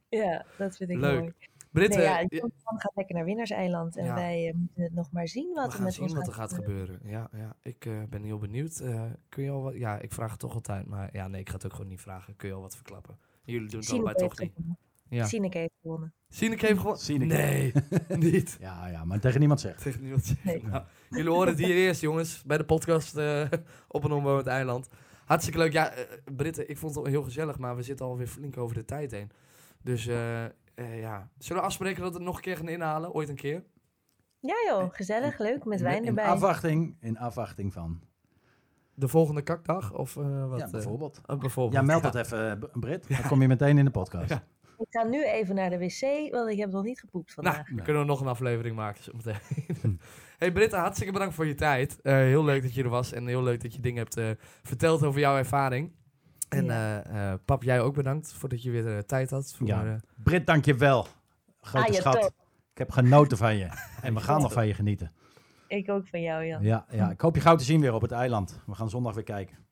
Ja, 0.09 0.19
ja 0.23 0.45
dat 0.59 0.77
vind 0.77 0.91
ik 0.91 0.99
Leuk. 0.99 1.21
mooi. 1.21 1.33
Britt, 1.71 1.95
nee, 1.97 2.05
ja, 2.05 2.25
Jan 2.29 2.53
gaat 2.65 2.93
lekker 2.95 3.15
naar 3.15 3.25
Winnaarseiland. 3.25 3.97
En 3.97 4.05
Ja. 4.05 4.15
wij 4.15 4.49
uh, 4.49 4.55
moeten 4.55 4.83
het 4.83 4.95
nog 4.95 5.13
maar 5.13 5.29
zien 5.29 5.55
wat 5.55 5.75
er 5.75 5.83
met 5.83 5.95
zien 5.95 6.03
ons 6.03 6.13
wat 6.15 6.27
er 6.27 6.33
gaat 6.33 6.53
gebeuren. 6.53 7.01
Ja, 7.05 7.29
ja. 7.33 7.57
ik 7.63 7.85
uh, 7.85 8.03
ben 8.09 8.23
heel 8.23 8.39
benieuwd. 8.39 8.81
Uh, 8.83 9.03
kun 9.29 9.45
je 9.45 9.51
al 9.51 9.63
wat... 9.63 9.75
Ja, 9.75 9.99
ik 9.99 10.13
vraag 10.13 10.31
het 10.31 10.41
toch 10.41 10.55
altijd. 10.55 10.87
Maar 10.87 11.09
ja, 11.13 11.29
nee, 11.29 11.41
ik 11.41 11.49
ga 11.49 11.55
het 11.55 11.65
ook 11.65 11.73
gewoon 11.73 11.89
niet 11.89 12.01
vragen. 12.01 12.37
Kun 12.37 12.49
je 12.49 12.55
al 12.55 12.61
wat 12.61 12.75
verklappen? 12.77 13.19
Jullie 13.47 13.69
doen 13.69 13.81
het 13.81 13.91
allebei 13.91 14.15
toch 14.15 14.39
niet. 14.39 14.53
Ja. 15.09 15.27
Sineke 15.27 15.59
heeft 15.59 15.75
gewonnen. 15.83 16.15
Sineke 16.29 16.67
heeft 16.67 16.79
gewonnen? 16.79 17.03
Sineke. 17.03 17.35
Nee, 17.35 17.73
niet. 18.33 18.57
Ja, 18.61 18.87
ja, 18.87 19.05
maar 19.05 19.21
tegen 19.21 19.39
niemand 19.39 19.61
zegt. 19.61 19.83
Tegen 19.83 20.01
niemand 20.01 20.25
zegt. 20.25 20.45
Nee. 20.45 20.63
Nou, 20.63 20.85
jullie 21.11 21.31
horen 21.31 21.49
het 21.49 21.59
hier 21.59 21.75
eerst, 21.75 22.01
jongens. 22.01 22.43
Bij 22.43 22.59
de 22.59 22.65
podcast 22.65 23.17
uh, 23.17 23.47
op 23.89 24.05
een 24.05 24.13
onbewoond 24.13 24.47
eiland. 24.47 24.89
Hartstikke 25.25 25.59
leuk. 25.59 25.73
Ja, 25.73 25.97
uh, 25.97 26.03
Britten, 26.37 26.69
ik 26.71 26.79
vond 26.79 26.95
het 26.95 27.05
al 27.05 27.11
heel 27.11 27.23
gezellig. 27.23 27.59
Maar 27.59 27.77
we 27.77 27.83
zitten 27.83 28.07
alweer 28.07 28.27
flink 28.27 28.57
over 28.57 28.75
de 28.75 28.85
tijd 28.85 29.11
heen. 29.11 29.31
Dus 29.83 30.07
uh, 30.07 30.45
ja, 30.75 31.31
zullen 31.39 31.63
we 31.63 31.69
afspreken 31.69 32.03
dat 32.03 32.11
we 32.11 32.17
het 32.17 32.27
nog 32.27 32.37
een 32.37 32.43
keer 32.43 32.57
gaan 32.57 32.69
inhalen? 32.69 33.13
Ooit 33.13 33.29
een 33.29 33.35
keer? 33.35 33.65
Ja 34.41 34.55
joh, 34.69 34.95
gezellig, 34.95 35.39
leuk. 35.39 35.65
Met 35.65 35.81
wijn 35.81 36.03
in 36.03 36.09
erbij. 36.09 36.25
Afwachting, 36.25 36.97
in 37.01 37.19
afwachting 37.19 37.73
van. 37.73 38.01
De 38.99 39.09
volgende 39.09 39.43
kakdag? 39.43 39.93
Of 39.93 40.17
uh, 40.17 40.49
wat? 40.49 40.59
Ja, 40.59 40.71
bijvoorbeeld. 40.71 41.21
Uh, 41.31 41.39
bijvoorbeeld. 41.39 41.81
Ja, 41.81 41.83
meld 41.83 42.03
dat 42.03 42.15
even, 42.15 42.71
Brit. 42.73 43.09
Dan 43.09 43.29
kom 43.29 43.41
je 43.41 43.49
meteen 43.49 43.79
in 43.79 43.85
de 43.85 43.91
podcast. 43.91 44.29
Ja. 44.29 44.43
Ik 44.79 44.87
ga 44.91 45.03
nu 45.03 45.25
even 45.25 45.55
naar 45.55 45.71
de 45.71 45.79
wc, 45.79 46.33
want 46.33 46.51
ik 46.51 46.59
heb 46.59 46.71
nog 46.71 46.85
niet 46.85 47.01
gepoept 47.01 47.33
vandaag. 47.33 47.55
Nou, 47.55 47.75
dan 47.75 47.85
kunnen 47.85 48.03
we 48.03 48.09
nog 48.09 48.21
een 48.21 48.27
aflevering 48.27 48.77
maken 48.77 49.03
zo 49.03 49.13
meteen. 49.15 50.01
hey 50.39 50.53
Britta, 50.53 50.81
hartstikke 50.81 51.13
bedankt 51.13 51.35
voor 51.35 51.47
je 51.47 51.55
tijd. 51.55 51.99
Uh, 52.03 52.13
heel 52.13 52.45
leuk 52.45 52.63
dat 52.63 52.75
je 52.75 52.83
er 52.83 52.89
was 52.89 53.13
en 53.13 53.27
heel 53.27 53.43
leuk 53.43 53.63
dat 53.63 53.75
je 53.75 53.81
dingen 53.81 53.99
hebt 53.99 54.19
uh, 54.19 54.31
verteld 54.63 55.03
over 55.03 55.21
jouw 55.21 55.37
ervaring. 55.37 55.93
En 56.49 56.65
ja. 56.65 57.07
uh, 57.11 57.35
pap, 57.45 57.63
jij 57.63 57.81
ook 57.81 57.95
bedankt 57.95 58.33
voordat 58.33 58.63
je 58.63 58.71
weer 58.71 59.05
tijd 59.07 59.31
had. 59.31 59.55
Voor, 59.57 59.67
ja. 59.67 60.01
Brit, 60.15 60.47
dank 60.47 60.65
je 60.65 60.75
wel. 60.75 61.07
Grote 61.61 61.87
ah, 61.87 61.95
schat. 61.95 62.21
Top. 62.21 62.35
Ik 62.73 62.79
heb 62.79 62.91
genoten 62.91 63.37
van 63.37 63.57
je. 63.57 63.69
En 64.03 64.15
we 64.15 64.21
gaan 64.21 64.41
nog 64.41 64.53
van 64.53 64.67
je 64.67 64.75
genieten. 64.75 65.13
Ik 65.67 65.91
ook 65.91 66.07
van 66.09 66.21
jou, 66.21 66.45
Jan. 66.45 66.63
Ja, 66.63 66.87
ja, 66.91 67.11
ik 67.11 67.21
hoop 67.21 67.35
je 67.35 67.41
gauw 67.41 67.57
te 67.57 67.65
zien 67.65 67.81
weer 67.81 67.95
op 67.95 68.03
het 68.03 68.13
eiland. 68.13 68.63
We 68.67 68.75
gaan 68.75 68.91
zondag 68.91 69.15
weer 69.15 69.25
kijken. 69.25 69.67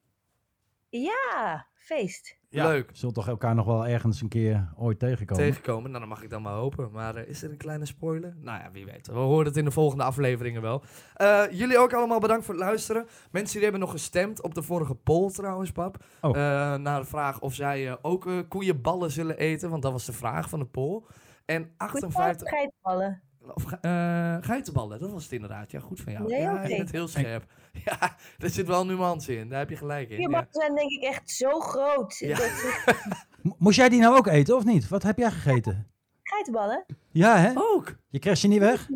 Ja, 0.89 1.67
feest. 1.75 2.39
Ja. 2.49 2.67
Leuk. 2.67 2.91
Zullen 2.93 3.15
toch 3.15 3.29
elkaar 3.29 3.55
nog 3.55 3.67
wel 3.67 3.87
ergens 3.87 4.21
een 4.21 4.29
keer 4.29 4.73
ooit 4.77 4.99
tegenkomen? 4.99 5.45
Tegenkomen, 5.45 5.91
nou 5.91 6.01
dan 6.01 6.09
mag 6.09 6.23
ik 6.23 6.31
dan 6.31 6.43
maar 6.43 6.55
hopen. 6.55 6.91
Maar 6.93 7.17
uh, 7.17 7.29
is 7.29 7.43
er 7.43 7.51
een 7.51 7.57
kleine 7.57 7.87
spoiler? 7.87 8.37
Nou 8.41 8.63
ja, 8.63 8.71
wie 8.71 8.85
weet. 8.85 9.07
We 9.07 9.13
horen 9.13 9.47
het 9.47 9.57
in 9.57 9.65
de 9.65 9.71
volgende 9.71 10.05
afleveringen 10.05 10.63
wel. 10.63 10.83
Uh, 11.17 11.43
jullie 11.51 11.79
ook 11.79 11.93
allemaal 11.93 12.21
bedankt 12.21 12.45
voor 12.45 12.55
het 12.55 12.63
luisteren. 12.63 13.07
Mensen 13.31 13.55
die 13.55 13.63
hebben 13.63 13.81
nog 13.81 13.91
gestemd 13.91 14.43
op 14.43 14.55
de 14.55 14.63
vorige 14.63 14.95
poll 14.95 15.31
trouwens, 15.31 15.73
pap. 15.73 16.05
Oh. 16.21 16.31
Uh, 16.31 16.37
naar 16.75 17.01
de 17.01 17.07
vraag 17.07 17.41
of 17.41 17.55
zij 17.55 18.03
ook 18.03 18.29
koeienballen 18.49 19.11
zullen 19.11 19.39
eten. 19.39 19.71
Want 19.71 19.83
dat 19.83 19.93
was 19.93 20.05
de 20.05 20.13
vraag 20.13 20.49
van 20.49 20.59
de 20.59 20.67
poll. 20.67 21.03
En 21.45 21.73
58... 21.77 22.49
Geitenballen. 22.49 23.23
Of 23.55 23.65
uh, 23.83 24.37
geitenballen, 24.41 25.01
dat 25.01 25.11
was 25.11 25.23
het 25.23 25.33
inderdaad. 25.33 25.71
Ja, 25.71 25.81
goed 25.81 26.01
van 26.01 26.13
jou. 26.13 26.27
Nee, 26.27 26.41
ja, 26.41 26.63
je 26.67 26.77
bent 26.77 26.91
heel 26.91 27.09
scherp. 27.09 27.45
Ja, 27.85 28.17
er 28.39 28.51
zit 28.51 28.67
wel 28.67 28.87
nuance 28.87 29.37
in. 29.37 29.49
Daar 29.49 29.59
heb 29.59 29.71
je 29.71 29.77
gelijk 29.77 30.09
in. 30.09 30.17
Koeienballen 30.17 30.49
ja. 30.51 30.61
zijn 30.61 30.75
denk 30.75 30.91
ik 30.91 31.03
echt 31.03 31.31
zo 31.31 31.61
groot. 31.61 32.19
Ja. 32.19 32.37
Dat... 32.37 32.97
Moest 33.59 33.77
jij 33.77 33.89
die 33.89 34.01
nou 34.01 34.17
ook 34.17 34.27
eten, 34.27 34.57
of 34.57 34.65
niet? 34.65 34.89
Wat 34.89 35.03
heb 35.03 35.19
jij 35.19 35.31
gegeten? 35.31 35.91
Geitenballen. 36.23 36.85
Ja, 37.11 37.37
hè? 37.37 37.53
Ook. 37.55 37.97
Je 38.09 38.19
kreeg 38.19 38.37
ze 38.37 38.49
niet 38.49 38.59
weg? 38.59 38.89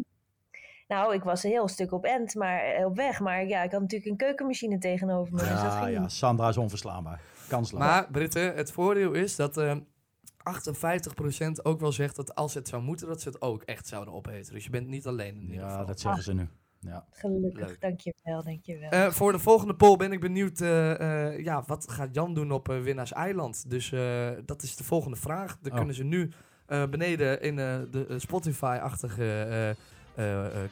Nou, 0.88 1.14
ik 1.14 1.22
was 1.22 1.44
een 1.44 1.50
heel 1.50 1.68
stuk 1.68 1.92
op 1.92 2.04
end, 2.04 2.34
maar 2.34 2.60
eh, 2.60 2.84
op 2.84 2.96
weg. 2.96 3.20
Maar 3.20 3.46
ja, 3.46 3.62
ik 3.62 3.72
had 3.72 3.80
natuurlijk 3.80 4.10
een 4.10 4.16
keukenmachine 4.16 4.78
tegenover 4.78 5.34
me. 5.34 5.42
Ja, 5.42 5.52
dus 5.52 5.62
dat 5.62 5.72
ging 5.72 5.90
ja. 5.90 6.08
Sandra 6.08 6.48
is 6.48 6.56
onverslaanbaar. 6.56 7.20
Kansloos. 7.48 7.80
Maar, 7.80 8.10
Britten, 8.10 8.54
het 8.54 8.72
voordeel 8.72 9.12
is 9.12 9.36
dat... 9.36 9.58
Uh, 9.58 9.74
58% 10.38 11.62
ook 11.62 11.80
wel 11.80 11.92
zegt 11.92 12.16
dat 12.16 12.34
als 12.34 12.54
het 12.54 12.68
zou 12.68 12.82
moeten, 12.82 13.06
dat 13.06 13.20
ze 13.20 13.28
het 13.28 13.42
ook 13.42 13.62
echt 13.62 13.86
zouden 13.86 14.14
opeten. 14.14 14.52
Dus 14.52 14.64
je 14.64 14.70
bent 14.70 14.88
niet 14.88 15.06
alleen 15.06 15.34
in 15.34 15.40
ieder 15.42 15.56
Ja, 15.64 15.68
geval. 15.70 15.86
dat 15.86 16.00
zeggen 16.00 16.22
ze 16.22 16.34
nu. 16.34 16.48
Ja. 16.80 17.04
Gelukkig, 17.10 17.66
Leuk. 17.68 17.80
dankjewel, 17.80 18.42
dankjewel. 18.44 18.92
Uh, 18.92 19.10
voor 19.10 19.32
de 19.32 19.38
volgende 19.38 19.74
poll 19.74 19.96
ben 19.96 20.12
ik 20.12 20.20
benieuwd, 20.20 20.60
uh, 20.60 20.98
uh, 20.98 21.44
ja, 21.44 21.62
wat 21.66 21.90
gaat 21.90 22.14
Jan 22.14 22.34
doen 22.34 22.52
op 22.52 22.66
Winnaars 22.66 23.12
Eiland? 23.12 23.70
Dus 23.70 23.90
dat 24.46 24.62
is 24.62 24.76
de 24.76 24.84
volgende 24.84 25.16
vraag. 25.16 25.58
Dan 25.60 25.70
Oh. 25.72 25.76
kunnen 25.78 25.94
ze 25.94 26.04
nu 26.04 26.30
beneden 26.66 27.42
in 27.42 27.56
de 27.56 28.14
Spotify-achtige 28.18 29.76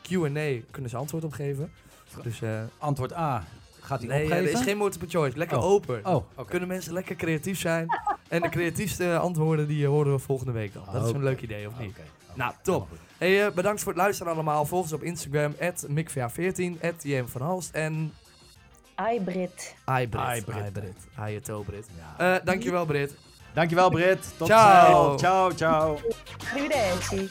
Q&A 0.03 0.61
kunnen 0.71 0.91
ze 0.91 0.97
antwoord 0.97 1.25
op 1.25 1.33
geven. 1.33 1.71
Dus, 2.23 2.41
Antwoord 2.79 3.13
A. 3.15 3.45
Gaat 3.87 3.99
hij 3.99 4.09
nee, 4.09 4.23
opgeven? 4.23 4.47
er 4.47 4.53
is 4.53 4.61
geen 4.61 4.79
multiple 4.79 5.09
choice. 5.09 5.39
Lekker 5.39 5.59
Oh. 5.59 5.65
open. 5.65 6.01
Oh. 6.05 6.47
Kunnen 6.49 6.69
mensen 6.69 6.93
lekker 6.93 7.17
creatief 7.17 7.59
zijn. 7.61 7.87
en 8.29 8.43
de 8.43 8.49
creatiefste 8.49 9.17
antwoorden 9.19 9.67
die 9.69 9.87
horen 9.87 10.13
we 10.13 10.19
volgende 10.19 10.53
week 10.53 10.75
al. 10.75 10.93
Dat 10.93 11.07
is 11.07 11.13
een 11.13 11.23
leuk 11.23 11.41
idee, 11.41 11.67
of 11.69 11.79
niet? 11.79 11.91
Oké, 11.91 12.01
oké. 12.01 12.09
Nou, 12.35 12.53
top. 12.63 12.89
Hey, 13.19 13.47
uh, 13.47 13.53
bedankt 13.53 13.81
voor 13.83 13.93
het 13.93 14.01
luisteren 14.01 14.33
allemaal. 14.33 14.65
Volg 14.65 14.83
ons 14.83 14.93
op 14.93 15.03
Instagram, 15.03 15.55
mikva14, 15.89 17.03
JM 17.03 17.27
van 17.27 17.41
Halst 17.41 17.75
en 17.75 18.13
iBrit. 19.13 19.75
iBrit. 20.01 20.45
iBrit. 20.67 20.97
Ayato 21.15 21.63
Brit. 21.63 21.87
Ja. 22.19 22.35
Uh, 22.35 22.45
dankjewel 22.45 22.85
Brit. 22.87 23.15
Dankjewel, 23.55 23.91
Brit. 23.91 24.35
Tot 24.37 24.47
Ciao. 24.49 25.17
Ciao, 25.17 25.53
ciao. 25.55 25.99
Arrivederci. 26.51 27.29